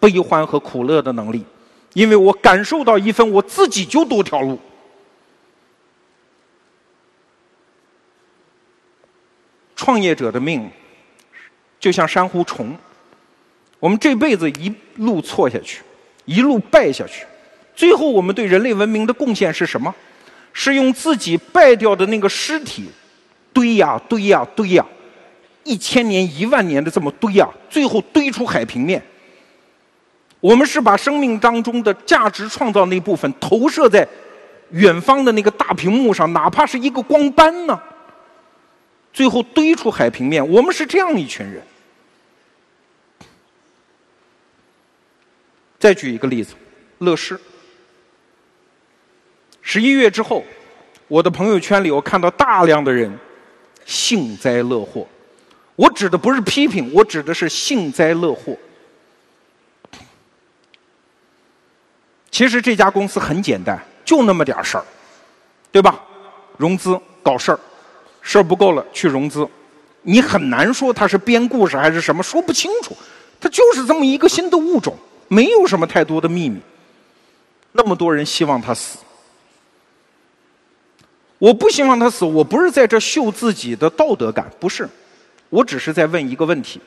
[0.00, 1.44] 悲欢和苦乐的能力，
[1.92, 4.58] 因为我感受到一份我自己就多条路。
[9.76, 10.70] 创业者的命
[11.78, 12.76] 就像珊瑚虫，
[13.78, 15.82] 我们这辈子一路错下去，
[16.24, 17.24] 一路败下去，
[17.74, 19.94] 最后我们对人类文明的贡献是什么？
[20.52, 22.90] 是用自己败掉的那个尸体
[23.52, 24.84] 堆呀堆呀堆呀，
[25.64, 29.02] 一千年一万年的这么堆呀，最后堆出海平面。
[30.40, 34.06] 我们是把生命当中的价值创造那部分投射在
[34.70, 37.78] 远方的那个大屏幕上，哪怕是一个光斑呢？
[39.12, 40.46] 最后堆出海平面。
[40.48, 41.62] 我们是这样一群人。
[45.78, 46.54] 再举一个例子，
[46.98, 47.38] 乐视。
[49.62, 50.44] 十一月之后，
[51.08, 53.12] 我的朋友圈里我看到大量的人
[53.84, 55.06] 幸灾乐祸。
[55.76, 58.56] 我指的不是批评，我指的是幸灾乐祸。
[62.30, 64.84] 其实这家公司很简单，就那么点事儿，
[65.72, 66.00] 对吧？
[66.56, 67.60] 融资搞事儿，
[68.22, 69.48] 事儿不够了去融资，
[70.02, 72.96] 你很难说它是编故事还是什么，说不清楚。
[73.40, 74.94] 它就是这么一个新的物种，
[75.28, 76.60] 没有什么太多的秘密。
[77.72, 78.98] 那么多人希望他死，
[81.38, 82.24] 我不希望他死。
[82.24, 84.88] 我不是在这秀自己的道德感，不是，
[85.48, 86.80] 我只是在问一个问题。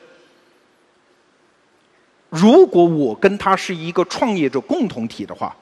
[2.34, 5.54] 如果我跟他是一个创业者共同体的话，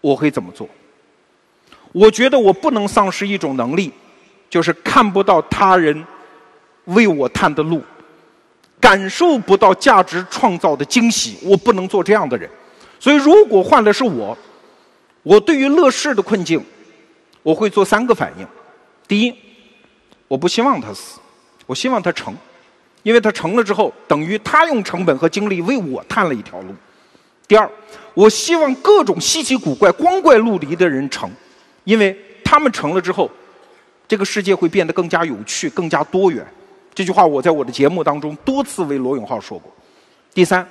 [0.00, 0.66] 我会怎么做？
[1.92, 3.92] 我觉得我不能丧失一种能力，
[4.48, 6.02] 就是看不到他人
[6.86, 7.82] 为我探的路，
[8.80, 11.36] 感受不到价值创造的惊喜。
[11.42, 12.48] 我不能做这样的人。
[12.98, 14.34] 所以，如果换的是我，
[15.22, 16.64] 我对于乐视的困境，
[17.42, 18.46] 我会做三个反应：
[19.06, 19.34] 第一，
[20.28, 21.20] 我不希望他死，
[21.66, 22.34] 我希望他成。
[23.02, 26.74] 因为他成了之后，等于他用成本和精力为我探了一条路。
[27.48, 27.68] 第二，
[28.14, 31.30] 我希望各种稀奇古怪、光怪陆离的人成，
[31.84, 33.30] 因为他们成了之后，
[34.06, 36.46] 这个世界会变得更加有趣、更加多元。
[36.94, 39.72] 这句话我在我的节目当中多次为罗永浩说过。
[40.32, 40.66] 第三，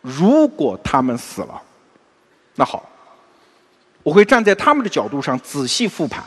[0.00, 1.60] 如果他们死了，
[2.54, 2.88] 那好，
[4.02, 6.22] 我会站在他们的角度上仔细复盘，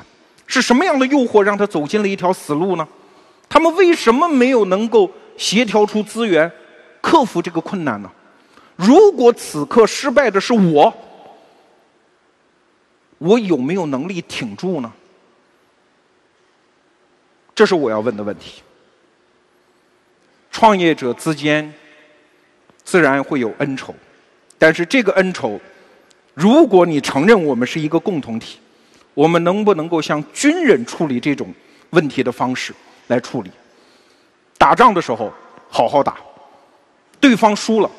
[0.45, 2.87] 是什么样的诱惑让他走进了一条死路呢？
[3.47, 6.51] 他们为什么没有能够协调出资源，
[7.01, 8.11] 克服这个困难呢？
[8.76, 10.93] 如果此刻失败的是我，
[13.17, 14.91] 我有没有能力挺住呢？
[17.53, 18.61] 这是我要问的问题。
[20.51, 21.73] 创业者之间
[22.84, 23.95] 自然会有恩仇，
[24.57, 25.59] 但是这个恩仇
[26.34, 28.59] 如果你承认我们是一个共同体，
[29.13, 31.53] 我们能不能够像军人处理这种
[31.91, 32.73] 问题的方式
[33.07, 33.52] 来处理？
[34.57, 35.32] 打仗的时候
[35.69, 36.18] 好好打，
[37.19, 37.91] 对方输了，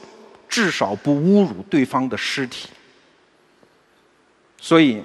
[0.49, 2.69] 至少不侮辱对方的尸体。
[4.59, 5.03] 所以，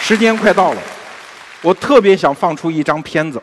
[0.00, 0.82] 时间快到了，
[1.62, 3.40] 我特别想放出一张片子，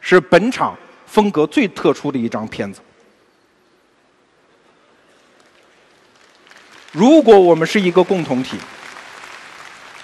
[0.00, 0.76] 是本场
[1.06, 2.80] 风格最特殊的一张片子。
[6.92, 8.56] 如果我们是一个共同体，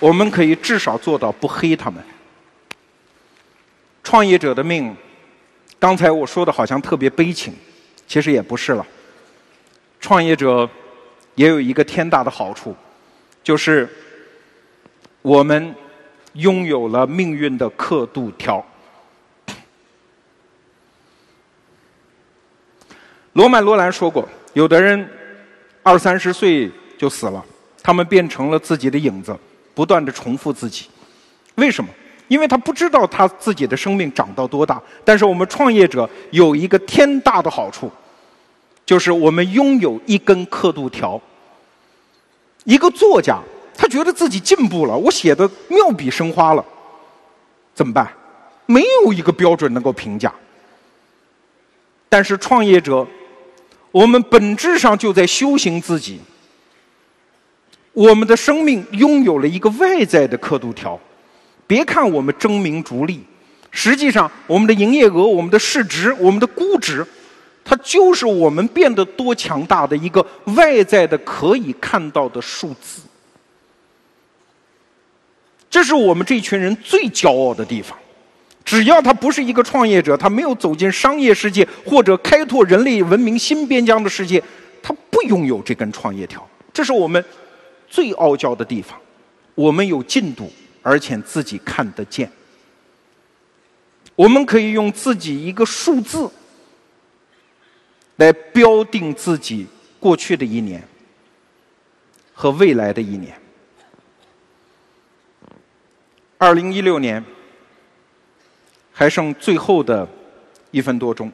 [0.05, 2.05] 我们可以至少做到不黑他们。
[4.03, 4.95] 创业者的命，
[5.79, 7.55] 刚才我说的好像特别悲情，
[8.07, 8.87] 其实也不是了。
[9.99, 10.69] 创业者
[11.37, 12.77] 也有一个天大的好处，
[13.43, 13.89] 就是
[15.23, 15.75] 我们
[16.35, 18.63] 拥有了命运的刻度条。
[23.33, 25.09] 罗曼·罗兰说过，有的人。
[25.83, 27.45] 二三十岁就死了，
[27.83, 29.35] 他们变成了自己的影子，
[29.75, 30.87] 不断的重复自己。
[31.57, 31.91] 为什么？
[32.29, 34.81] 因为他不知道他自己的生命长到多大。
[35.05, 37.91] 但是我们创业者有一个天大的好处，
[38.87, 41.21] 就是我们拥有一根刻度条。
[42.65, 43.39] 一个作家，
[43.77, 46.65] 他觉得自己进步了，我写的妙笔生花了，
[47.75, 48.11] 怎么办？
[48.67, 50.33] 没有一个标准能够评价。
[52.09, 53.07] 但是创业者。
[53.95, 56.21] 我们本质上就在修行自己。
[57.95, 61.01] 我们的生命拥有了一个外在的刻度条。
[61.67, 63.25] 别看我们争名逐利，
[63.71, 67.07] 实际上我们的营业额、我们的市值、我们的估值，
[67.65, 70.25] 它就是我们变得多强大的一个
[70.57, 73.01] 外在的可以看到的数字。
[75.71, 77.97] 这是我们这群人最骄傲的地方。
[78.65, 84.43] 只要他不是一个创业者，他没有走进商业世界或者开拓人类文明新边疆的世界，
[84.83, 86.47] 他不拥有这根创业条。
[86.73, 87.23] 这是我们
[87.95, 89.01] 最傲娇的地方。
[89.55, 90.51] 我们有进度，
[90.83, 92.29] 而且自己看得见。
[94.17, 96.29] 我们可以用自己一个数字
[98.17, 99.67] 来标定自己
[100.01, 100.83] 过去的一年
[102.33, 103.41] 和未来的一年。
[106.39, 107.25] 二零一六年。
[108.97, 110.09] 还剩最后的
[110.71, 111.29] 一分多钟。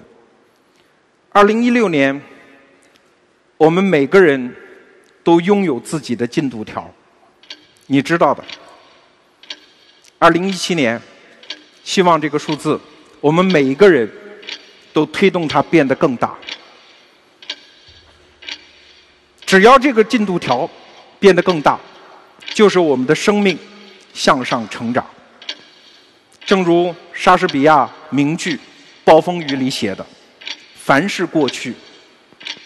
[1.29, 2.19] 二零一六年，
[3.59, 4.57] 我们每个人
[5.23, 6.93] 都拥有自己的进度条，
[7.87, 8.43] 你知道的。
[10.19, 11.01] 二零一七年，
[11.83, 12.79] 希望这个数字，
[13.21, 14.11] 我们每一个人
[14.93, 16.37] 都推动它变得更大。
[19.47, 20.69] 只要这个进度条
[21.19, 21.79] 变得更大，
[22.55, 23.59] 就是我们的生命
[24.13, 25.05] 向上成长。
[26.45, 28.57] 正如莎士比亚名剧
[29.05, 30.07] 《暴风雨》里写的
[30.77, 31.75] ：“凡是过去，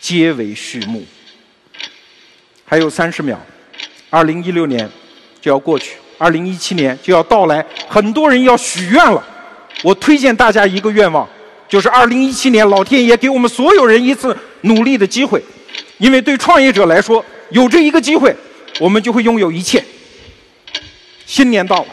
[0.01, 1.05] 皆为序幕。”
[2.75, 3.39] 还有三十秒，
[4.11, 4.91] 二零一六年
[5.41, 9.25] 就要过去，二零一七年就要到来，很多人要许愿了。
[9.85, 11.25] 我推荐大家一个愿望，
[11.69, 15.41] 就是二零一七年老天爷给我们所有人一次努力的机会，
[15.99, 18.35] 因为对创业者来说，有这一个机会，
[18.81, 19.81] 我们就会拥有一切。
[21.25, 21.87] 新年到了。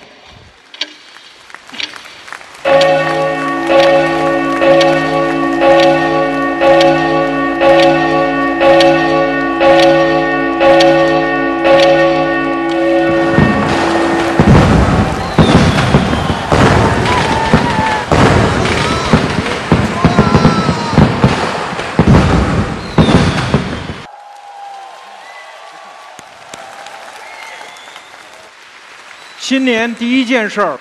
[29.51, 30.79] 新年第一件事儿，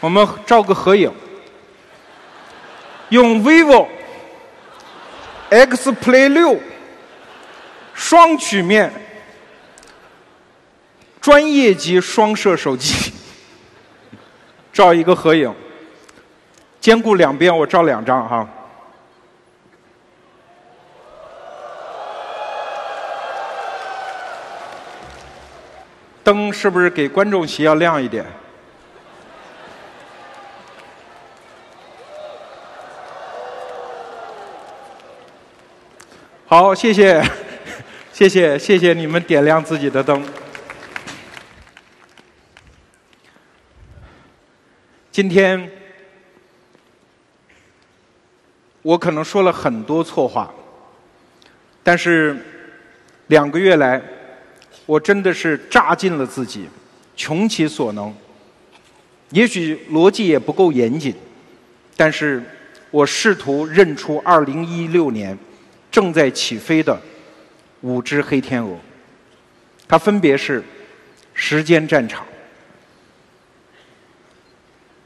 [0.00, 1.08] 我们照个合影，
[3.10, 3.86] 用 vivo
[5.48, 6.58] X Play 六
[7.94, 8.92] 双曲面
[11.20, 13.12] 专业级双摄手机
[14.72, 15.54] 照一个合影，
[16.80, 18.48] 兼顾两边，我照两张哈。
[26.24, 28.24] 灯是不是给观众席要亮一点？
[36.46, 37.20] 好，谢谢，
[38.12, 40.22] 谢谢，谢谢你们点亮自己的灯。
[45.10, 45.70] 今天
[48.82, 50.52] 我可能说了很多错话，
[51.82, 52.36] 但是
[53.26, 54.00] 两个月来。
[54.92, 56.66] 我真的是榨尽了自己，
[57.16, 58.14] 穷其所能。
[59.30, 61.14] 也许逻辑也不够严谨，
[61.96, 62.42] 但是
[62.90, 65.38] 我试图认出2016年
[65.90, 67.00] 正在起飞的
[67.80, 68.76] 五只黑天鹅，
[69.88, 70.62] 它分别是
[71.32, 72.26] 时间战场、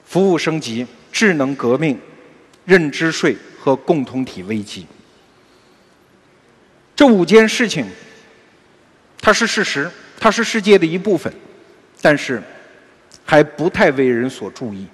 [0.04, 1.96] 服务升级、智能革命、
[2.64, 4.84] 认知税和共同体危机。
[6.96, 7.86] 这五件事情，
[9.26, 9.90] 它是事实，
[10.20, 11.32] 它是世界的一部分，
[12.00, 12.40] 但是
[13.24, 14.86] 还不太为人所注意。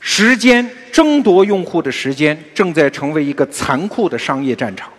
[0.00, 4.90] 时间争夺用户的时间，正在成为一个残酷的商业战场。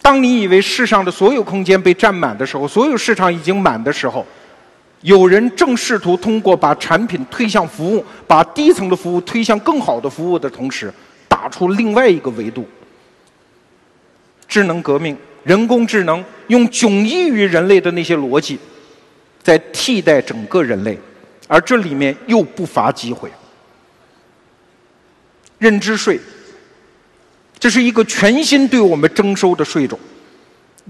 [0.00, 4.26] 当你以为世上的所有空间被占满的时候，所有市场已经满的时候，
[5.02, 10.90] 有人正试图通过把产品推向服务，把低层的服务推向更好的服务的同时，
[11.28, 12.66] 打出另外一个维度：
[14.48, 18.58] 智能革命、人工智能用迥异于人类的那些逻辑，
[19.42, 20.98] 在替代整个人类。
[21.46, 23.30] 而这里面又不乏机会。
[25.58, 26.20] 认知税，
[27.58, 29.98] 这是一个全新对我们征收的税种，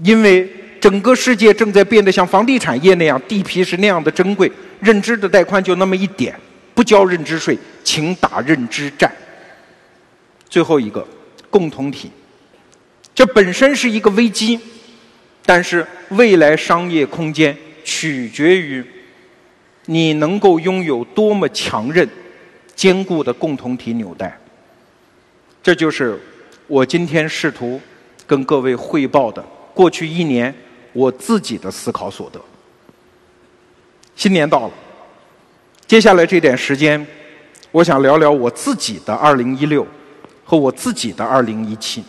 [0.03, 0.47] 因为
[0.79, 6.39] 整个世界正在变得像房地产业那样，地皮是那样的珍贵，认知的带宽就那么一点，
[6.75, 9.11] 不交认知税，请打认知战。
[10.47, 11.07] 最后一个，
[11.49, 12.11] 共同体，
[13.19, 14.57] 这本身是一个危机，
[15.45, 18.81] 但是未来商业空间取决于。
[19.87, 22.07] 你能够拥有多么强韧、
[22.75, 24.39] 坚固的共同体纽带？
[25.61, 26.17] 这就是
[26.67, 27.81] 我今天试图
[28.25, 29.43] 跟各位汇报的
[29.73, 30.55] 过去一年
[30.93, 32.39] 我自己的思考所得。
[34.15, 34.73] 新年到了，
[35.85, 37.05] 接下来这点时间，
[37.71, 39.85] 我想聊聊我自己的2016
[40.45, 42.01] 和我自己的2017。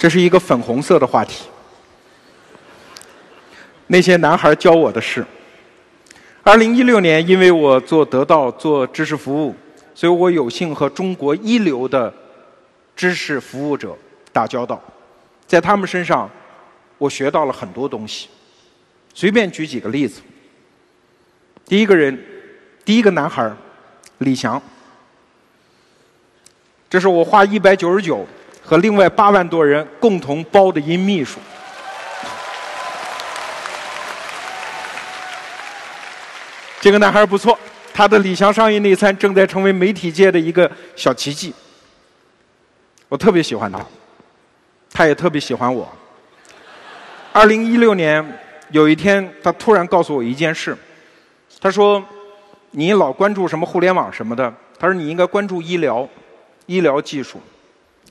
[0.00, 1.44] 这是一个粉红色的话题。
[3.88, 5.22] 那些男孩教我的事。
[6.42, 9.54] 二零一六年，因为我做得到做知识服务，
[9.94, 12.10] 所以我有幸和中国一流的
[12.96, 13.94] 知识服务者
[14.32, 14.82] 打交道，
[15.46, 16.30] 在他们身上，
[16.96, 18.30] 我学到了很多东西。
[19.12, 20.22] 随便举几个例子。
[21.66, 22.18] 第一个人，
[22.86, 23.52] 第一个男孩，
[24.16, 24.60] 李翔，
[26.88, 28.26] 这是我花一百九十九。
[28.70, 31.40] 和另外八万多人共同包的一秘书，
[36.80, 37.58] 这个男孩不错，
[37.92, 41.52] 他的李翔商业内参正在成为媒体界的一个小奇迹。
[43.08, 43.84] 我特别喜欢他，
[44.92, 45.90] 他也特别喜欢我。
[47.32, 48.24] 二零一六年
[48.70, 50.78] 有一天，他突然告诉我一件事，
[51.60, 52.00] 他说
[52.70, 56.08] ：“你老关注什么互联网什么的，他说你应该关注医疗，
[56.66, 57.40] 医疗技术。”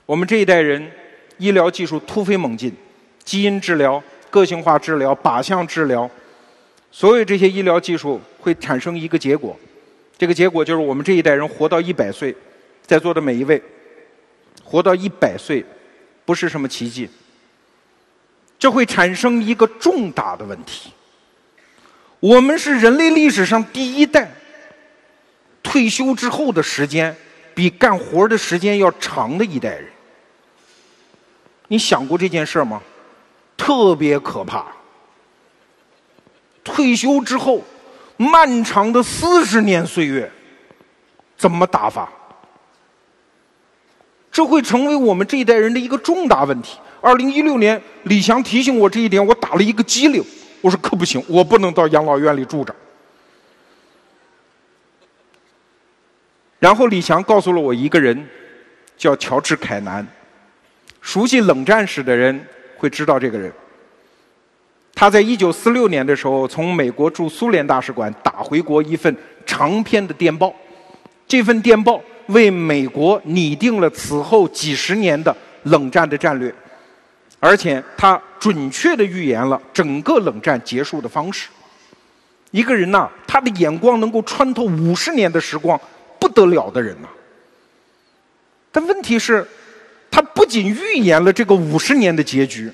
[0.10, 0.92] 我们这一代人，
[1.38, 2.76] 医疗技术突飞猛进，
[3.24, 6.10] 基因治疗、个性化治疗、靶向治疗，
[6.92, 9.56] 所有这些医疗技术会产生一个结果，
[10.18, 12.36] 这个结果就是我们这一代人活到一百岁，
[12.88, 13.62] 在座的每一位，
[14.64, 15.64] 活到一百岁，
[16.26, 17.08] 不是什么奇迹。
[18.58, 20.90] 这会产生一个重大的问题：
[22.20, 24.32] 我们是人类历史上第一代，
[25.62, 27.16] 退休之后的时间
[27.54, 29.86] 比干活的时间要长的一代人。
[31.70, 32.82] 你想过这件事吗？
[33.56, 34.66] 特别可怕。
[36.64, 37.64] 退休之后，
[38.18, 40.30] 漫长的四十年岁月，
[41.38, 42.10] 怎么打发？
[44.32, 46.78] 这会成为我们这一代人的一个重大问题。
[47.02, 50.24] 二零一六年，李翔提醒我这一点，我打了一个激灵。
[50.62, 52.76] 我说可不行，我不能到养老院里住着。
[56.60, 58.28] 然后李翔告诉了我一个人，
[58.98, 60.06] 叫乔治·凯南。
[61.10, 62.40] 熟悉冷战史的人
[62.78, 63.52] 会知道这个人。
[64.94, 70.54] 他在一九四六年的时候，从美国驻苏联大使馆打回国一份长篇的电报。
[71.28, 76.54] 这份电报为美国拟定了此后几十年的冷战的战略，
[77.40, 81.50] 而且他准确的预言了整个冷战结束的方式。
[82.52, 85.80] 一个人呐，他的眼光能够穿透五十年的时光，
[86.20, 87.08] 不得了的人呐。
[88.72, 89.44] 但问题是。
[90.12, 92.72] 他不仅预言了这个五十年的结局，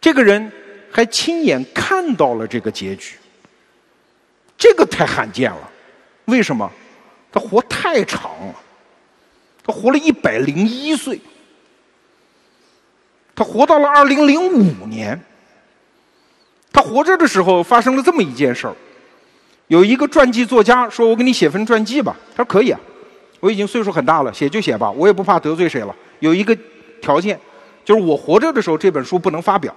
[0.00, 0.50] 这个人
[0.90, 3.16] 还亲眼看到了这个结局，
[4.56, 5.70] 这个太罕见了。
[6.26, 6.70] 为什么？
[7.30, 8.54] 他活太长了，
[9.62, 11.20] 他活了一百零一岁，
[13.34, 15.20] 他活到了二零零五年。
[16.72, 18.74] 他活着的时候发生了这么一件事儿，
[19.68, 22.80] 有一个传记作家说：“我给你写份传记吧。”他说：“可以啊，
[23.40, 26.56] 我已经岁数很大了，写就写吧，我也不怕得罪谁了。”有一个
[27.00, 27.38] 条件，
[27.84, 29.74] 就是我活着的时候这本书不能发表，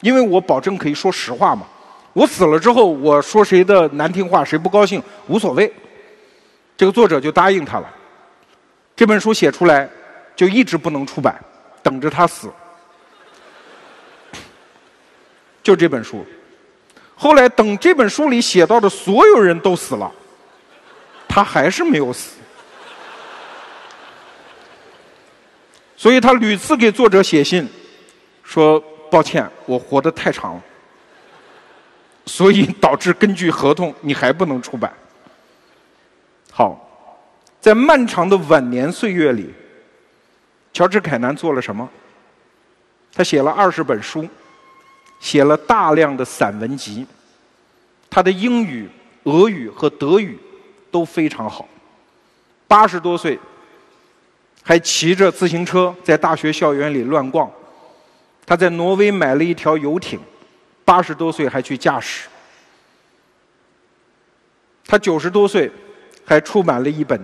[0.00, 1.66] 因为我保证可以说实话嘛。
[2.12, 5.72] 我死了之后，我说谁的难听话，谁不高兴无所谓。
[6.76, 7.88] 这个作者就答应他了。
[8.96, 9.88] 这本书写出来，
[10.34, 11.38] 就一直不能出版，
[11.82, 12.50] 等着他死。
[15.62, 16.24] 就这本书。
[17.14, 20.10] 后来等这本书里写到的所有人都死了，
[21.28, 22.37] 他还是没有死。
[25.98, 27.68] 所以他屡次给作者写信，
[28.44, 28.78] 说
[29.10, 30.62] 抱歉，我活得太长了，
[32.24, 34.92] 所以导致根据合同你还不能出版。
[36.52, 36.88] 好，
[37.60, 39.52] 在漫长的晚年岁月里，
[40.72, 41.88] 乔治凯南做了什么？
[43.12, 44.24] 他写了二十本书，
[45.18, 47.04] 写了大量的散文集，
[48.08, 48.88] 他的英语、
[49.24, 50.38] 俄语和德语
[50.92, 51.68] 都非常好。
[52.68, 53.36] 八十多岁。
[54.68, 57.50] 还骑着自行车在大学校园里乱逛，
[58.44, 60.20] 他在挪威买了一条游艇，
[60.84, 62.28] 八十多岁还去驾驶。
[64.86, 65.72] 他九十多岁
[66.22, 67.18] 还出版了一本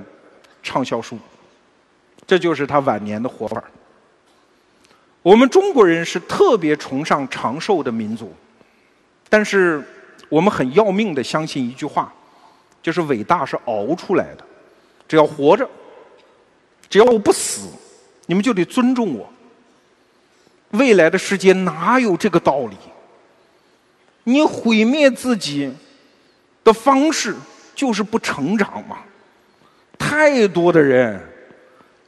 [0.62, 1.19] 畅销书，
[2.27, 3.62] 这就是他晚年的活法。
[5.21, 8.33] 我们中国人是特别崇尚长寿的民族，
[9.29, 9.85] 但是
[10.31, 12.11] 我们很要命的相信一句话，
[12.83, 14.45] 就是伟大是熬出来的，
[15.07, 15.69] 只要活着。
[16.89, 17.69] 只要我不死，
[18.27, 19.28] 你们就得尊重我。
[20.70, 22.77] 未来的世界哪有这个道理？
[24.24, 25.73] 你毁灭自己
[26.65, 27.36] 的方式
[27.74, 28.98] 就是不成长嘛。
[29.98, 31.20] 太多的人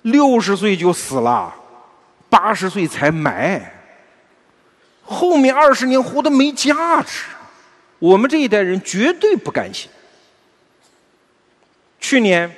[0.02, 1.54] 六十岁就死了，
[2.28, 3.72] 八十岁才埋，
[5.02, 7.24] 后面二十年活得没价值。
[7.98, 9.88] 我们这一代人绝对不甘心。
[12.00, 12.52] 去年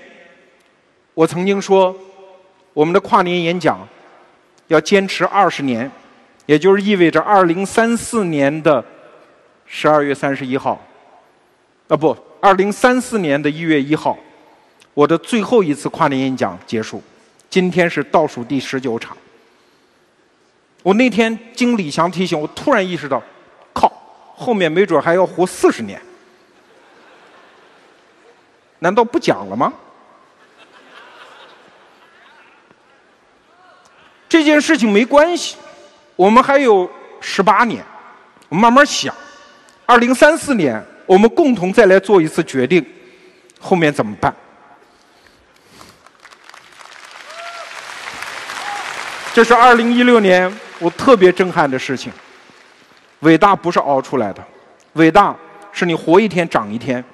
[1.14, 1.94] 我曾经说。
[2.78, 3.76] 我们的跨年演讲
[4.68, 5.90] 要坚持二十年，
[6.46, 8.84] 也就是意味着二零三四年的
[9.66, 10.80] 十二月三十一号，
[11.88, 14.16] 啊不，二零三四年的一月一号，
[14.94, 17.02] 我的最后一次跨年演讲结束。
[17.50, 19.16] 今天是倒数第十九场。
[20.84, 23.20] 我那天经李翔提醒，我突然意识到，
[23.74, 23.92] 靠，
[24.36, 26.00] 后面没准还要活四十年，
[28.78, 29.72] 难道不讲了吗？
[34.38, 35.56] 这件事情没关系，
[36.14, 36.88] 我们还有
[37.20, 37.84] 十八年，
[38.48, 39.12] 我们慢慢想。
[39.84, 42.86] 二零三四年，我们共同再来做一次决定，
[43.58, 44.32] 后面怎么办？
[49.34, 52.12] 这是二零一六年我特别震撼的事情。
[53.20, 54.44] 伟大不是熬出来的，
[54.92, 55.34] 伟大
[55.72, 57.04] 是你活一天长一天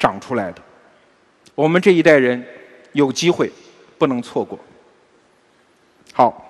[0.00, 0.60] 长出来的。
[1.54, 2.44] 我们这一代人
[2.90, 3.52] 有机会，
[3.96, 4.58] 不能错过。
[6.12, 6.42] 好。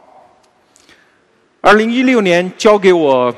[1.67, 3.35] 二零一六年交给我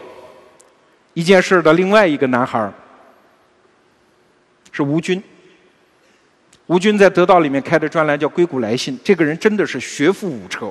[1.14, 2.70] 一件事的另外一个男孩
[4.70, 5.22] 是吴军。
[6.66, 10.70] 吴军在得到里面开的专栏叫《硅谷来信》，这个人真的是学富五车，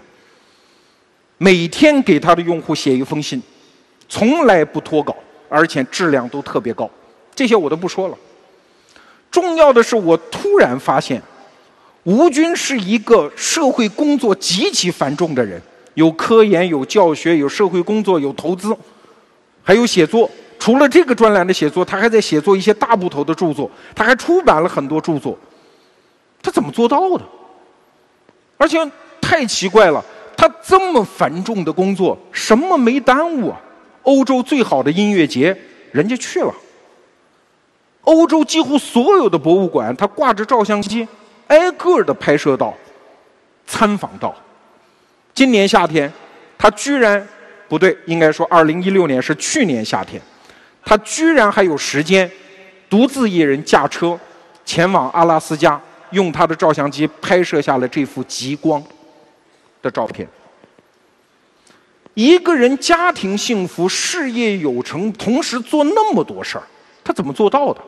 [1.39, 3.41] 每天给他的用户写一封信，
[4.07, 5.17] 从来不脱稿，
[5.49, 6.87] 而且质量都特别高。
[7.33, 8.17] 这些我都不说了。
[9.31, 11.19] 重要的是，我突然发现，
[12.03, 15.59] 吴军是一个社会工作极其繁重的人。
[15.97, 18.77] 有科研，有教学，有社会工作，有投资，
[19.63, 20.29] 还有写作。
[20.59, 23.67] 除了这个专栏的写作，他还在写作一些大部头的著作。
[23.95, 25.35] 他还出版了很多著作。
[26.39, 27.25] 他怎么做到的？
[28.57, 28.77] 而且
[29.19, 30.05] 太奇怪了，
[30.37, 33.59] 他这么繁重的工作，什么没耽误啊？
[34.03, 35.59] 欧洲最好的音乐节，
[35.91, 36.53] 人家去了；
[38.01, 41.07] 欧洲几乎所有的博物馆，他挂着照相机，
[41.47, 42.71] 挨个的拍摄到，
[43.65, 44.35] 参访到。
[45.37, 46.11] 今年夏天，
[46.57, 47.23] 他居然
[47.69, 50.19] 不对，应该说二零一六年是去年夏天，
[50.83, 52.27] 他居然还有时间
[52.89, 54.19] 独自一人驾车
[54.65, 58.83] 前往阿拉斯加，用他的照相机拍摄下了这幅极光
[59.83, 60.27] 的照片。
[62.15, 66.63] 一个人家庭幸福、事业有成，同时做那么多事儿，
[67.03, 67.79] 他怎么做到的？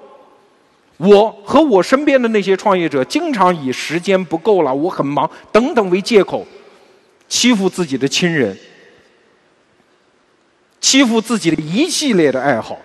[0.98, 6.46] 我和我身边的那些创业者，经常以时间不够了、我很忙等等为借口。
[7.30, 8.58] 欺负自己的亲人，
[10.82, 12.78] 欺负自己的一系列的爱好，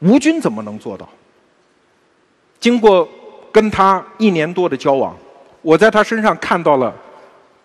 [0.00, 1.08] 吴军怎么能做到？
[2.60, 3.08] 经过
[3.50, 5.18] 跟他一年多的交往，
[5.62, 6.94] 我在他身上看到了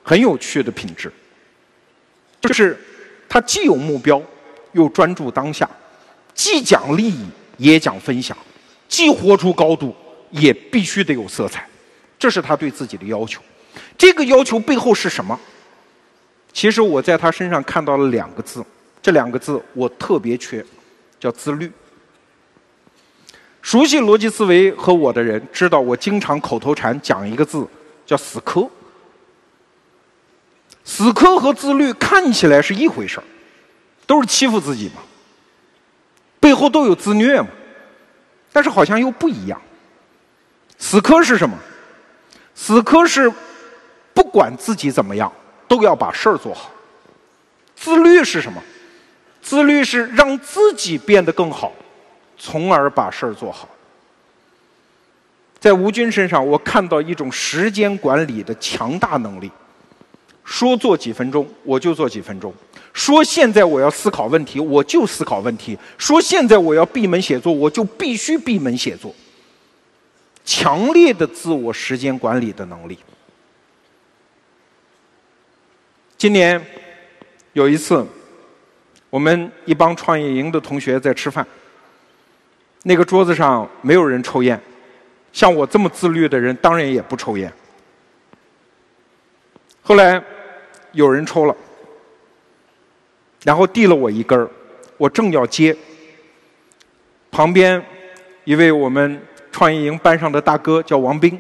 [0.04, 1.12] 很有趣的品质，
[2.42, 2.78] 就是
[3.28, 4.22] 他既有目标，
[4.72, 5.70] 又专注当下，
[6.34, 7.26] 既讲利益
[7.58, 8.38] 也讲分享，
[8.88, 9.94] 既活出高度，
[10.32, 11.68] 也必须得有色彩，
[12.18, 13.42] 这是他对自己的要求。
[14.00, 15.38] 这个要求背后是什么？
[16.54, 18.66] 其实我在他身上看到了两个字，
[19.02, 20.66] 这两个字我特别缺，
[21.20, 21.70] 叫自律。
[23.62, 27.68] 熟悉逻辑思维和我的人知道，我经常口头禅讲一个字，
[28.06, 28.68] 叫“死磕”。
[30.86, 33.24] 死磕和自律看起来是一回事儿，
[34.08, 35.02] 都是欺负自己嘛，
[36.40, 37.50] 背后都有自虐嘛，
[38.54, 39.62] 但是好像又不一样。
[40.78, 41.56] 死磕是什么？
[42.56, 43.32] 死磕是
[44.20, 45.32] 不管自己怎么样，
[45.66, 46.70] 都要把事儿做好。
[47.74, 48.62] 自律是什么？
[49.42, 51.72] 自律是让自己变得更好，
[52.38, 53.70] 从而把事儿做好。
[55.58, 59.50] 在吴军身上，我看到一种时间管理的强大能力。
[60.44, 62.52] 说做几分钟，我就做几分钟；
[62.92, 69.16] 说现在我要思考问题，我就思考问题；说现在我要闭门写作，我就必须闭门写作。
[70.44, 73.00] 强烈的自我时间管理的能力。
[76.20, 76.62] 今年
[77.54, 78.06] 有一次，
[79.10, 81.48] 我们一帮创业营的同学在吃饭，
[82.84, 84.62] 那个桌子上没有人抽烟，
[85.32, 87.52] 像我这么自律的人，当然也不抽烟。
[89.82, 90.22] 后来。
[90.92, 91.56] 有人抽了，
[93.44, 94.50] 然后递了我一根儿，
[94.98, 95.78] 我正要接，
[97.30, 97.80] 旁边
[98.44, 99.22] 一位我们
[99.52, 101.40] 创业营班上的大哥叫王斌，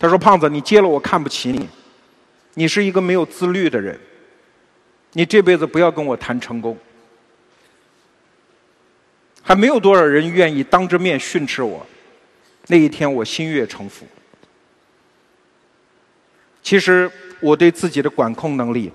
[0.00, 1.68] 他说：“胖子，你接了我看不起你，
[2.58, 3.96] 你是一个没有自律的人，
[5.12, 6.76] 你这辈子不要跟我谈成功。”
[9.40, 11.86] 还没有多少人愿意当着面训斥我，
[12.66, 14.04] 那一天我心悦诚服。
[16.62, 17.08] 其实。
[17.40, 18.90] 我对自己的管控能力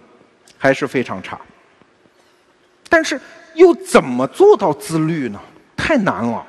[0.57, 1.39] 还是非常差，
[2.89, 3.17] 但是
[3.53, 5.39] 又怎么做到自律呢？
[5.77, 6.45] 太难了，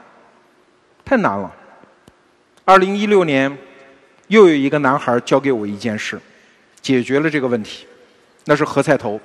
[1.05, 1.55] 太难了。
[2.65, 3.57] 二零一六年，
[4.27, 6.20] 又有一个男孩交给我一件事，
[6.85, 7.85] 解决了这个问题，
[8.44, 9.19] 那是何菜头。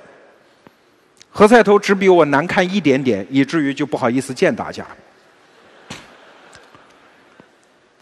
[1.30, 4.84] 何菜头只比我难看一点点，以至于就不好意思见大家。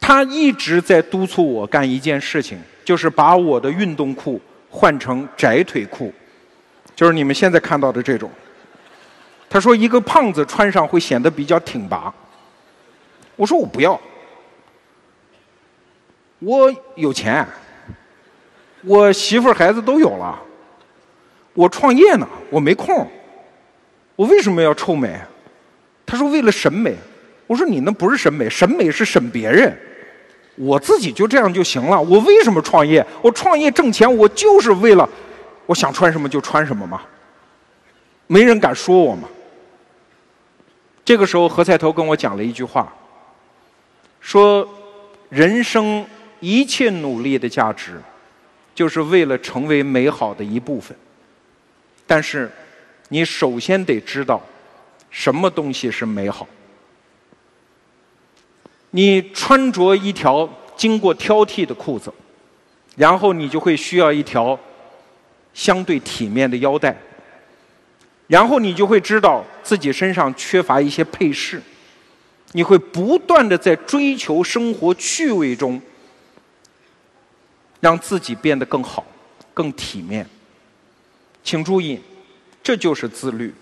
[0.00, 4.40] 他一直在督促我干一件事情，就是把我的运动裤。
[4.70, 6.12] 换成窄腿裤，
[6.94, 8.30] 就是你们现在看到的这种。
[9.48, 12.12] 他说一个胖子穿上会显得比较挺拔。
[13.34, 13.98] 我说我不要，
[16.40, 17.48] 我有钱，
[18.82, 20.38] 我媳妇儿孩子都有了，
[21.54, 23.06] 我创业呢，我没空，
[24.16, 25.18] 我为什么要臭美？
[26.06, 26.96] 他说为了审美。
[27.46, 29.74] 我说你那不是审美，审美是审别人。
[30.56, 31.98] 我自己就这样就行了。
[31.98, 33.02] 我为什么创业？
[33.22, 35.08] 我创业挣钱，我就是为了
[35.64, 37.00] 我想穿什么就穿什么嘛。
[38.26, 39.26] 没人敢说我嘛。
[41.06, 42.92] 这个时候，何菜头跟我讲了一句话，
[44.20, 44.68] 说
[45.30, 46.04] ：“人生
[46.40, 47.98] 一切努力的价值，
[48.78, 50.96] 就是为了成为美好的一部分。
[52.06, 52.48] 但是，
[53.08, 54.40] 你首先得知道
[55.10, 56.46] 什么东西是美好。”
[58.92, 62.14] 你穿着一条经过挑剔的裤子，
[62.94, 64.56] 然后你就会需要一条
[65.52, 66.96] 相对体面的腰带，
[68.28, 71.60] 然后你就会知道自己身上缺乏一些配饰，
[72.52, 75.82] 你会不断的在追求生活趣味中，
[77.80, 79.04] 让自己变得更好、
[79.52, 80.26] 更体面。
[81.42, 82.00] 请注意，
[82.62, 83.54] 这就是自律。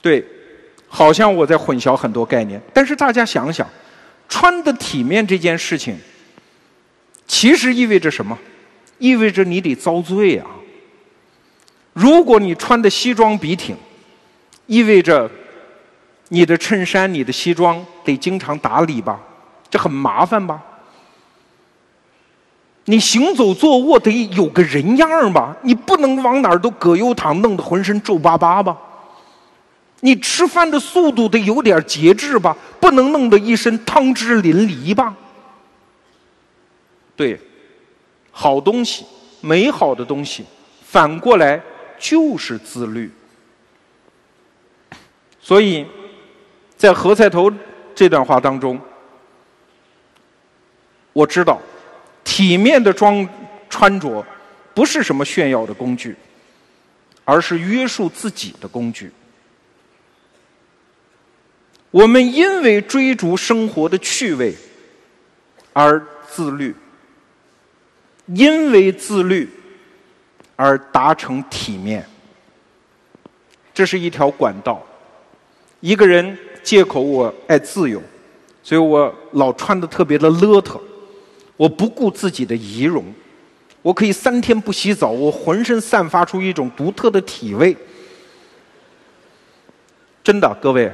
[0.00, 0.24] 对。
[0.86, 3.68] 好像我在混淆很多概念，但是大家想想，
[4.28, 5.98] 穿的体面这件事情，
[7.26, 8.38] 其实意味着什么？
[8.98, 10.46] 意味着你得遭罪啊！
[11.94, 13.76] 如果你穿的西装笔挺，
[14.66, 15.28] 意味着
[16.28, 19.20] 你的衬衫、你的西装得经常打理吧？
[19.68, 20.62] 这很麻烦吧？
[22.86, 25.56] 你行走坐卧得有个人样吧？
[25.62, 28.76] 你不能往哪儿都葛优躺，弄得浑身皱巴巴吧？
[30.00, 35.16] 你吃饭的速度得有点节制吧，不能弄得一身汤汁淋漓吧。
[37.16, 37.40] 对，
[38.30, 39.06] 好东西、
[39.40, 40.44] 美好的东西，
[40.82, 41.58] 反过来
[41.98, 43.10] 就是自律。
[45.40, 45.86] 所以，
[46.76, 47.50] 在何菜头
[47.94, 48.78] 这段话当中，
[51.14, 51.58] 我知道，
[52.24, 53.28] 体面的装
[53.68, 54.24] 穿着
[54.74, 56.16] 不是什么炫耀的工具，
[57.24, 59.12] 而是约束自己的工具。
[61.90, 64.52] 我们因为追逐生活的趣味
[65.72, 66.74] 而自律，
[68.26, 69.48] 因为自律
[70.56, 72.04] 而达成体面，
[73.72, 74.84] 这是一条管道。
[75.78, 78.02] 一个人借口我爱自由，
[78.62, 80.80] 所以我老穿的特别的邋遢，
[81.56, 83.04] 我不顾自己的仪容，
[83.82, 87.76] 我可以三天不洗澡，我浑身散发出一种独特的体味。
[90.22, 90.92] 真的，各位。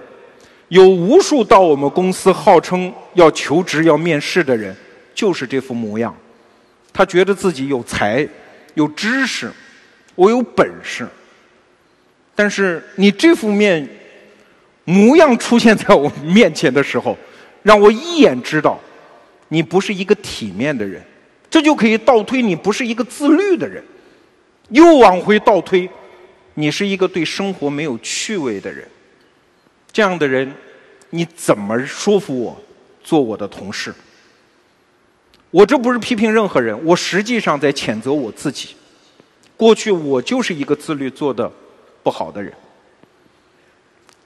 [0.68, 4.76] 有无数到我们公司号称要求职、要面试的人，
[5.12, 6.14] 就是这副模样。
[6.92, 8.28] 他觉得自己有才、
[8.74, 9.50] 有知识，
[10.14, 11.08] 我有本事。
[12.36, 13.88] 但是你这副面
[14.84, 17.18] 模样出现在我面前的时候，
[17.64, 18.78] 让我一眼知道
[19.50, 21.02] 你不是一个体面的人，
[21.50, 23.84] 这就可以倒推你不是一个自律的人，
[24.70, 25.90] 又往回倒推，
[26.54, 28.88] 你是一个对生活没有趣味的人。
[29.92, 30.50] 这样的人，
[31.10, 32.60] 你怎么说服我
[33.02, 33.92] 做我的同事？
[35.50, 38.76] 我这不是批评任何人，我实际上在谴责我自己。
[39.56, 41.50] 过去我就是一个自律做的
[42.04, 42.52] 不好的人。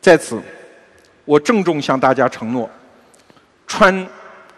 [0.02, 0.38] 在此，
[1.24, 2.68] 我郑重向大家承诺：
[3.66, 4.06] 穿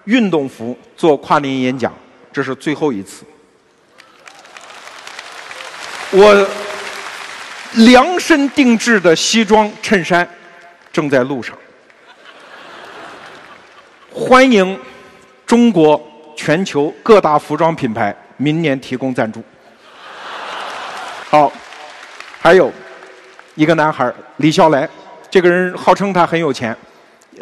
[0.06, 1.94] 运动服做跨年演讲，
[2.32, 3.24] 这是最后一次。
[6.10, 6.48] 我
[7.74, 10.28] 量身定制的西装衬衫
[10.92, 11.56] 正在路上。
[14.10, 14.76] 欢迎
[15.46, 16.02] 中国。
[16.38, 19.42] 全球各大服装品牌明年提供赞助。
[21.30, 21.50] 好，
[22.38, 22.70] 还有
[23.54, 24.86] 一个男孩李笑来，
[25.30, 26.76] 这个人号称他很有钱，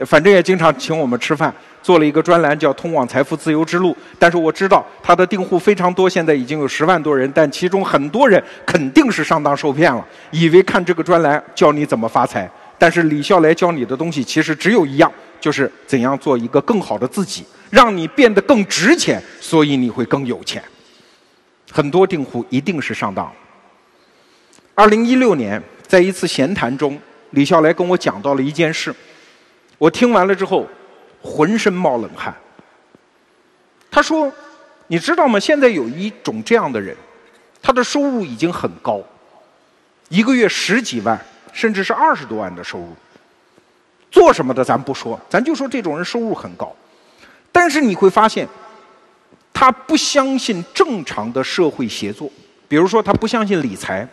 [0.06, 1.52] 反正也经常请我们吃饭，
[1.84, 3.92] 做了一个专栏叫《通往财富自由之路》。
[4.18, 12.50] 但是我知道他的订户非常多，现在已经有十万多人，但其中很多人肯定是上当受骗了，以为看这个专栏教你怎么发财。
[12.78, 17.44] 但是李笑来教你的东西其实只有一样，就是怎样做一个更好的自己。
[17.70, 20.62] 让你变得更值钱，所以你会更有钱。
[21.70, 23.30] 很多订户一定是上当。
[24.74, 26.98] 二零一六年，在一次闲谈中，
[27.30, 28.94] 李笑来跟我讲到了一件事，
[29.76, 30.66] 我听完了之后，
[31.24, 32.32] 浑身冒冷汗。
[33.90, 34.30] 他说
[34.86, 35.40] ：“你知道吗？
[35.40, 36.94] 现在有一种这样的人，
[37.62, 39.00] 他的收入已经很高，
[40.10, 41.18] 一个月十几万，
[41.52, 42.94] 甚至是二十多万的收入。
[44.10, 46.70] 做什么的咱不说，咱就说这种人收入很高。”
[47.50, 48.46] 但是你会发现，
[49.52, 52.30] 他不相信正常的社会协作。
[52.66, 54.06] 比如说，他不相信理财，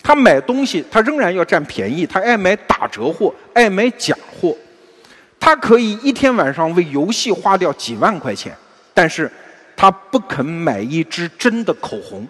[0.00, 4.56] 他买东西他仍然要占便宜，他爱买打折货，爱买假货。
[5.40, 8.56] 他可以一天晚上为游戏花掉几万块钱，
[8.92, 9.30] 但是
[9.76, 12.26] 他不肯买一支真的口红。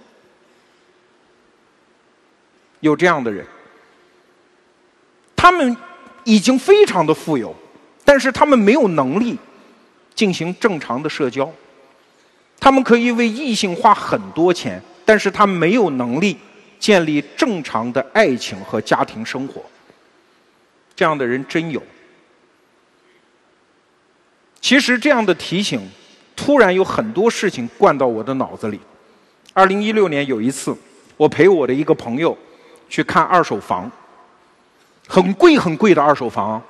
[2.81, 3.45] 有这样的人，
[5.35, 5.77] 他们
[6.25, 7.55] 已经非常的富有，
[8.05, 9.39] 但是他们没有能力。
[10.15, 11.49] 进行正常的社交，
[12.59, 16.37] 他们可以为异性花很多钱，但是他没有能力
[16.81, 19.63] 建立正常的爱情和家庭生活。
[20.97, 21.81] 这样的人真有。
[24.69, 25.81] 其实这样的提醒，
[26.37, 28.79] 突然有很多事情灌到我的脑子里。
[29.55, 30.77] 二零一六年有一次，
[31.17, 32.37] 我陪我的一个朋友
[32.87, 33.91] 去看二手房，
[35.07, 36.63] 很贵很贵的二手房。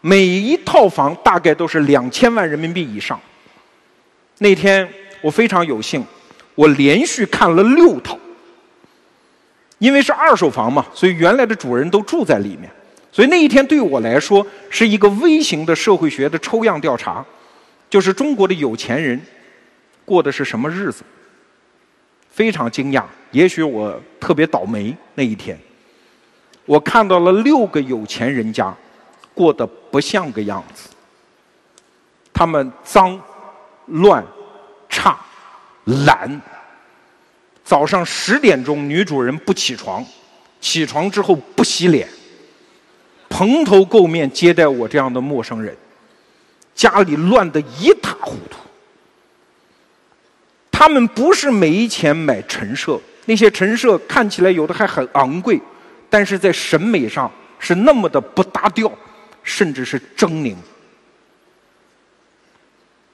[0.00, 3.20] 每一套房大概都是两千万人民币以上。
[4.38, 4.88] 那天
[5.20, 6.02] 我非常有幸，
[6.54, 8.18] 我连续看了六套。
[9.76, 12.70] 因为是二手房嘛，所以原来的主人都住在里面，
[13.14, 17.24] 所以那一天对我来说是一个微型的社会学的抽样调查，
[17.88, 19.20] 就是中国的有钱人
[20.04, 21.04] 过的是什么日子。
[22.28, 25.56] 非常惊讶，也许我特别倒霉那一天，
[26.64, 28.74] 我看到了六个有钱人家。
[29.32, 30.88] 过得不像个样子，
[32.32, 33.20] 他们脏、
[33.86, 34.24] 乱、
[34.88, 35.18] 差、
[36.06, 36.40] 懒。
[37.64, 40.06] 早上十点钟，女主人不起床，
[40.60, 42.08] 起床之后不洗脸，
[43.34, 45.76] 蓬头垢面接待我这样的陌生人，
[46.72, 48.58] 家里乱得一塌糊涂。
[50.70, 55.60] 他们不是没钱买陈设，那些陈设看起来有的还很昂贵，
[56.08, 57.28] 但是在审美上
[57.58, 58.88] 是那么的不搭调。
[59.42, 60.54] 甚至是狰狞。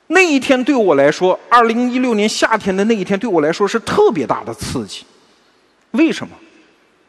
[0.06, 5.04] 那一天对我来说，二零一六年夏天的那一天对我来说是特别大的刺激。
[5.90, 6.36] 为什么？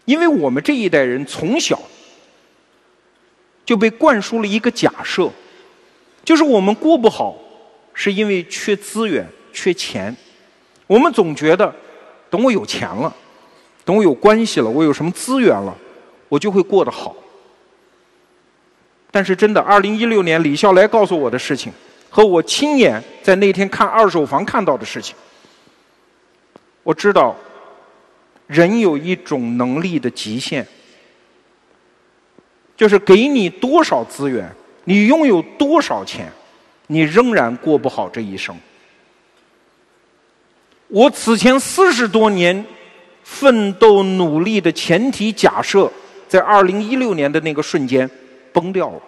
[0.06, 1.80] 因为我们这一代人从小
[3.72, 5.32] 就被灌输了一个假设，
[6.26, 7.38] 就是我们过不好
[7.94, 10.14] 是因为缺资源、缺钱。
[10.88, 11.74] 我们总觉得，
[12.30, 13.16] 等我有钱了，
[13.86, 15.74] 等我有关系了，我有什么资源了，
[16.28, 17.16] 我就会过得好。
[19.10, 21.72] 但是真的，二零一六年李笑来告诉我的事情，
[22.10, 25.16] 和我亲眼在那天看二手房看到的事情，
[26.84, 27.34] 我知道，
[28.48, 30.68] 人有一种能力的极限，
[32.82, 34.52] 就是给你多少资源，
[34.86, 36.32] 你拥有多少钱，
[36.88, 38.58] 你仍然过不好这一生。
[40.88, 42.66] 我此前四十多年
[43.24, 45.92] 奋斗努力的前提假设，
[46.28, 48.10] 在二零一六年的那个瞬间。
[48.52, 49.00] 崩掉了。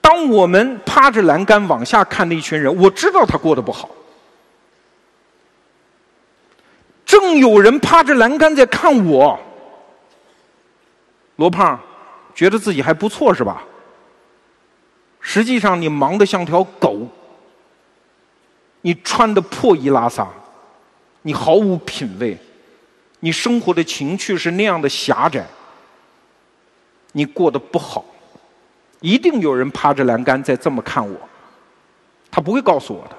[0.00, 3.88] 当我们趴着栏杆往下看的一群人，我知道他过得不好。
[7.06, 9.38] 正有人趴着栏杆在看我，
[11.36, 11.78] 罗胖，
[12.34, 13.62] 觉得自己还不错是吧？
[15.20, 17.08] 实际上你忙得像条狗，
[18.82, 20.28] 你穿的破衣拉撒，
[21.22, 22.38] 你毫无品味，
[23.20, 25.46] 你生活的情趣是那样的狭窄，
[27.12, 28.04] 你过得不好，
[29.00, 31.16] 一定有人趴着栏杆在这么看我，
[32.30, 33.16] 他不会告诉我的。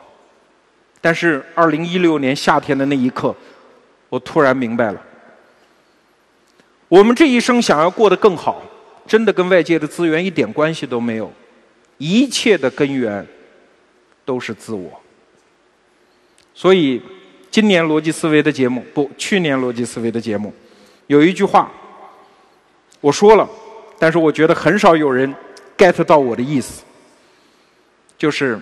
[1.01, 3.35] 但是二零一六年夏天的那一刻。
[4.07, 5.01] 我突然明白了，
[6.87, 8.61] 我们这一生想要过得更好，
[9.07, 11.31] 真的跟外界的资源一点关系都没有，
[11.97, 13.25] 一切的根源
[14.23, 15.01] 都是自我。
[16.53, 17.01] 所以，
[17.49, 20.53] 今年逻辑思维的节目，不，去年逻辑思维的节目，
[21.07, 21.71] 有一句话，
[23.01, 23.49] 我说了，
[23.99, 25.33] 但是我觉得很少有人
[25.77, 26.83] get 到我的意思，
[28.17, 28.59] 就是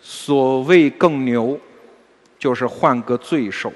[0.00, 1.58] 所谓更牛，
[2.38, 3.72] 就是换个罪受。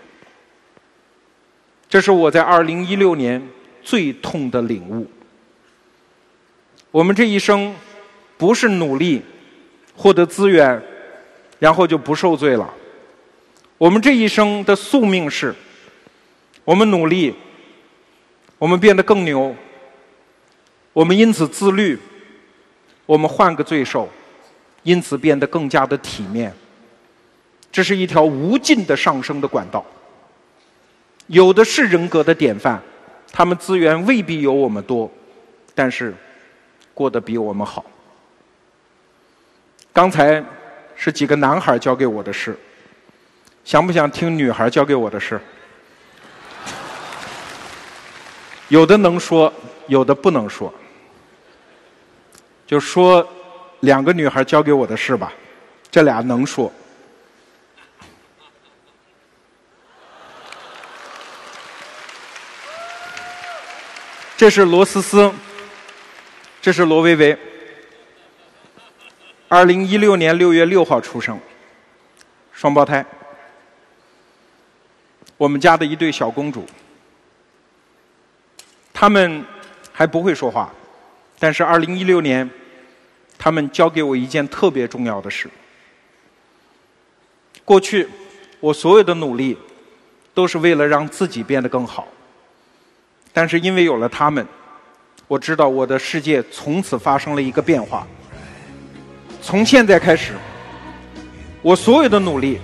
[1.88, 3.40] 这是我在二零一六年
[3.84, 5.06] 最痛的领悟。
[6.90, 7.74] 我们这一生
[8.38, 9.22] 不是努力
[9.94, 10.82] 获得资源，
[11.58, 12.72] 然后就不受罪了。
[13.76, 15.54] 我们这一生的宿命是：
[16.64, 17.34] 我们努力，
[18.58, 19.54] 我们变得更牛，
[20.92, 21.98] 我们因此自律，
[23.04, 24.08] 我们换个罪受，
[24.84, 26.54] 因此变得更加的体面。
[27.72, 29.84] 这是一条无尽的上升的管道。
[31.26, 32.80] 有的是人格的典范，
[33.36, 35.10] 他们资源未必有我们多，
[35.74, 36.14] 但是
[36.94, 37.84] 过得比我们好。
[39.92, 40.40] 刚才
[40.94, 42.56] 是几个男孩教给我的事，
[43.64, 45.40] 想不想听女孩教给我的事？
[48.68, 49.52] 有的能说，
[49.88, 50.72] 有的不能说。
[52.68, 53.28] 就说
[53.80, 55.32] 两个女孩教给我的事吧，
[55.90, 56.72] 这俩能说。
[64.36, 65.32] 这是罗思思，
[66.60, 67.38] 这是罗薇薇。
[69.48, 71.38] 二零一六年六月六号出生，
[72.52, 73.04] 双胞胎。
[75.36, 76.66] 我们家的一对小公主，
[78.92, 79.44] 他们
[79.92, 80.74] 还不会说话，
[81.38, 82.48] 但是二零一六年，
[83.38, 85.48] 他们教给我一件特别重要的事。
[87.64, 88.08] 过去，
[88.58, 89.56] 我所有的努力，
[90.34, 92.08] 都是为了让自己变得更好。
[93.36, 94.46] 但是因为有了他们，
[95.26, 98.06] 我知道我的世界从此发生了一个变化。
[99.42, 100.34] 从现在开始，
[101.60, 102.60] 我所有的努力，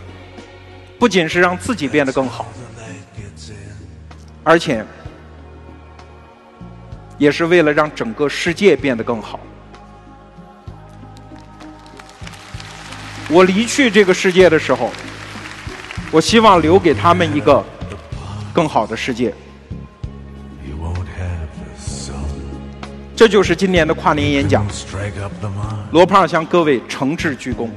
[0.97, 2.47] 不仅是让自己变得更好，
[4.45, 4.85] 而且
[7.19, 9.41] 也是为了让整个世界变得更好。
[13.29, 14.93] 我离去这个世界的时候，
[16.13, 17.65] 我希望留给他们一个
[18.55, 19.35] 更好的世界。
[23.21, 24.67] 这就是今年的跨年演讲，
[25.91, 27.69] 罗胖向各位诚挚鞠躬。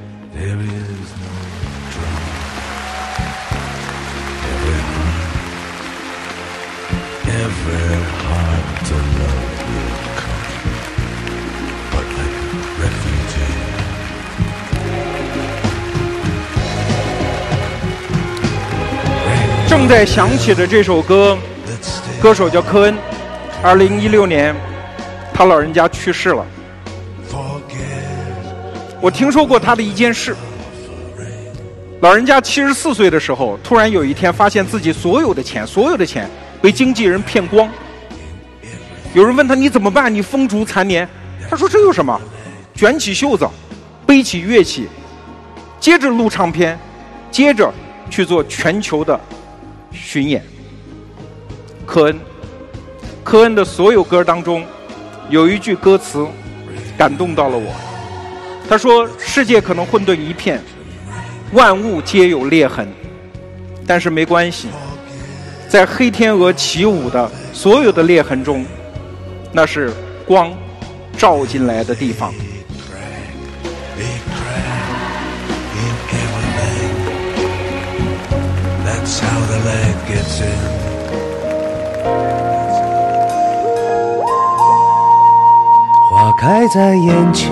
[19.68, 21.36] 正在响起的这首歌，
[22.18, 22.96] 歌手叫科恩，
[23.62, 24.56] 二零一六年。
[25.34, 26.46] 他老人家去世了，
[29.00, 30.36] 我听说过他的一件事。
[32.00, 36.30] 老人家七十四岁的时候，突然有一天发现自己所有的钱，所有的钱
[36.62, 37.68] 被经纪人骗光。
[39.12, 40.12] 有人问他你怎么办？
[40.14, 41.08] 你风烛残年。
[41.50, 42.18] 他说这有什么？
[42.74, 43.44] 卷起袖子，
[44.06, 44.86] 背起乐器，
[45.80, 46.78] 接着录唱片，
[47.30, 47.72] 接着
[48.08, 49.18] 去做全球的
[49.90, 50.44] 巡演。
[51.84, 52.20] 科恩，
[53.24, 54.64] 科恩的所有歌当中。
[55.30, 56.26] 有一句歌词
[56.96, 57.72] 感动到了我，
[58.68, 60.62] 他说：“世界可能混沌一片，
[61.52, 62.86] 万物皆有裂痕，
[63.86, 64.68] 但是没关系，
[65.68, 68.64] 在黑天鹅起舞的所有的裂痕中，
[69.50, 69.92] 那是
[70.26, 70.52] 光
[71.16, 72.32] 照进来的地方。”
[82.04, 82.43] 花
[86.46, 87.50] 开在眼前，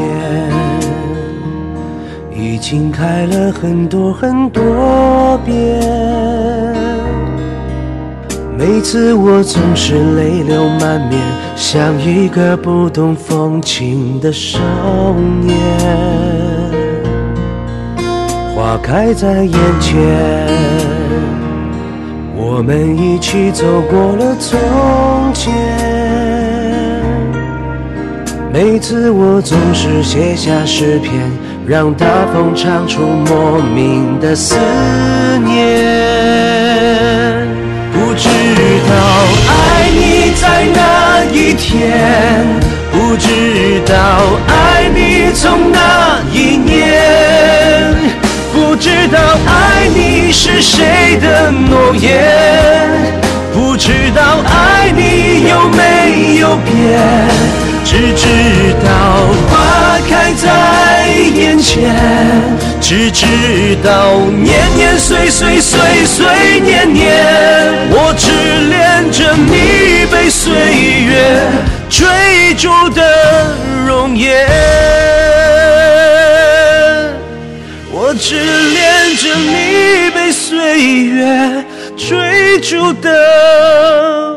[2.31, 5.81] 已经开了很多很多遍。
[8.55, 11.19] 每次我总是泪流满面，
[11.57, 14.59] 像一个不懂风情的少
[15.41, 15.57] 年。
[18.55, 19.97] 花开在眼前，
[22.37, 25.92] 我们一起走过了从前。
[28.53, 31.23] 每次我总是写下诗篇，
[31.67, 34.57] 让大风唱出莫名的思
[35.43, 35.81] 念。
[37.95, 38.95] 不知道
[39.49, 42.47] 爱你在哪一天，
[42.93, 43.97] 不知道
[44.47, 47.95] 爱你从哪一年，
[48.73, 52.25] 不知道爱你是谁的诺言，
[53.53, 56.73] 不知道爱你有没有变。
[57.85, 61.95] 只知道花开在眼前，
[62.81, 63.27] 只知
[63.85, 67.13] 道年年岁岁岁岁年年，
[67.91, 68.31] 我只
[68.71, 70.51] 恋着你被岁
[71.05, 71.43] 月
[71.91, 73.55] 追逐的
[73.87, 74.47] 容颜，
[78.25, 81.65] 只恋着你被岁月
[81.97, 84.32] 追逐的。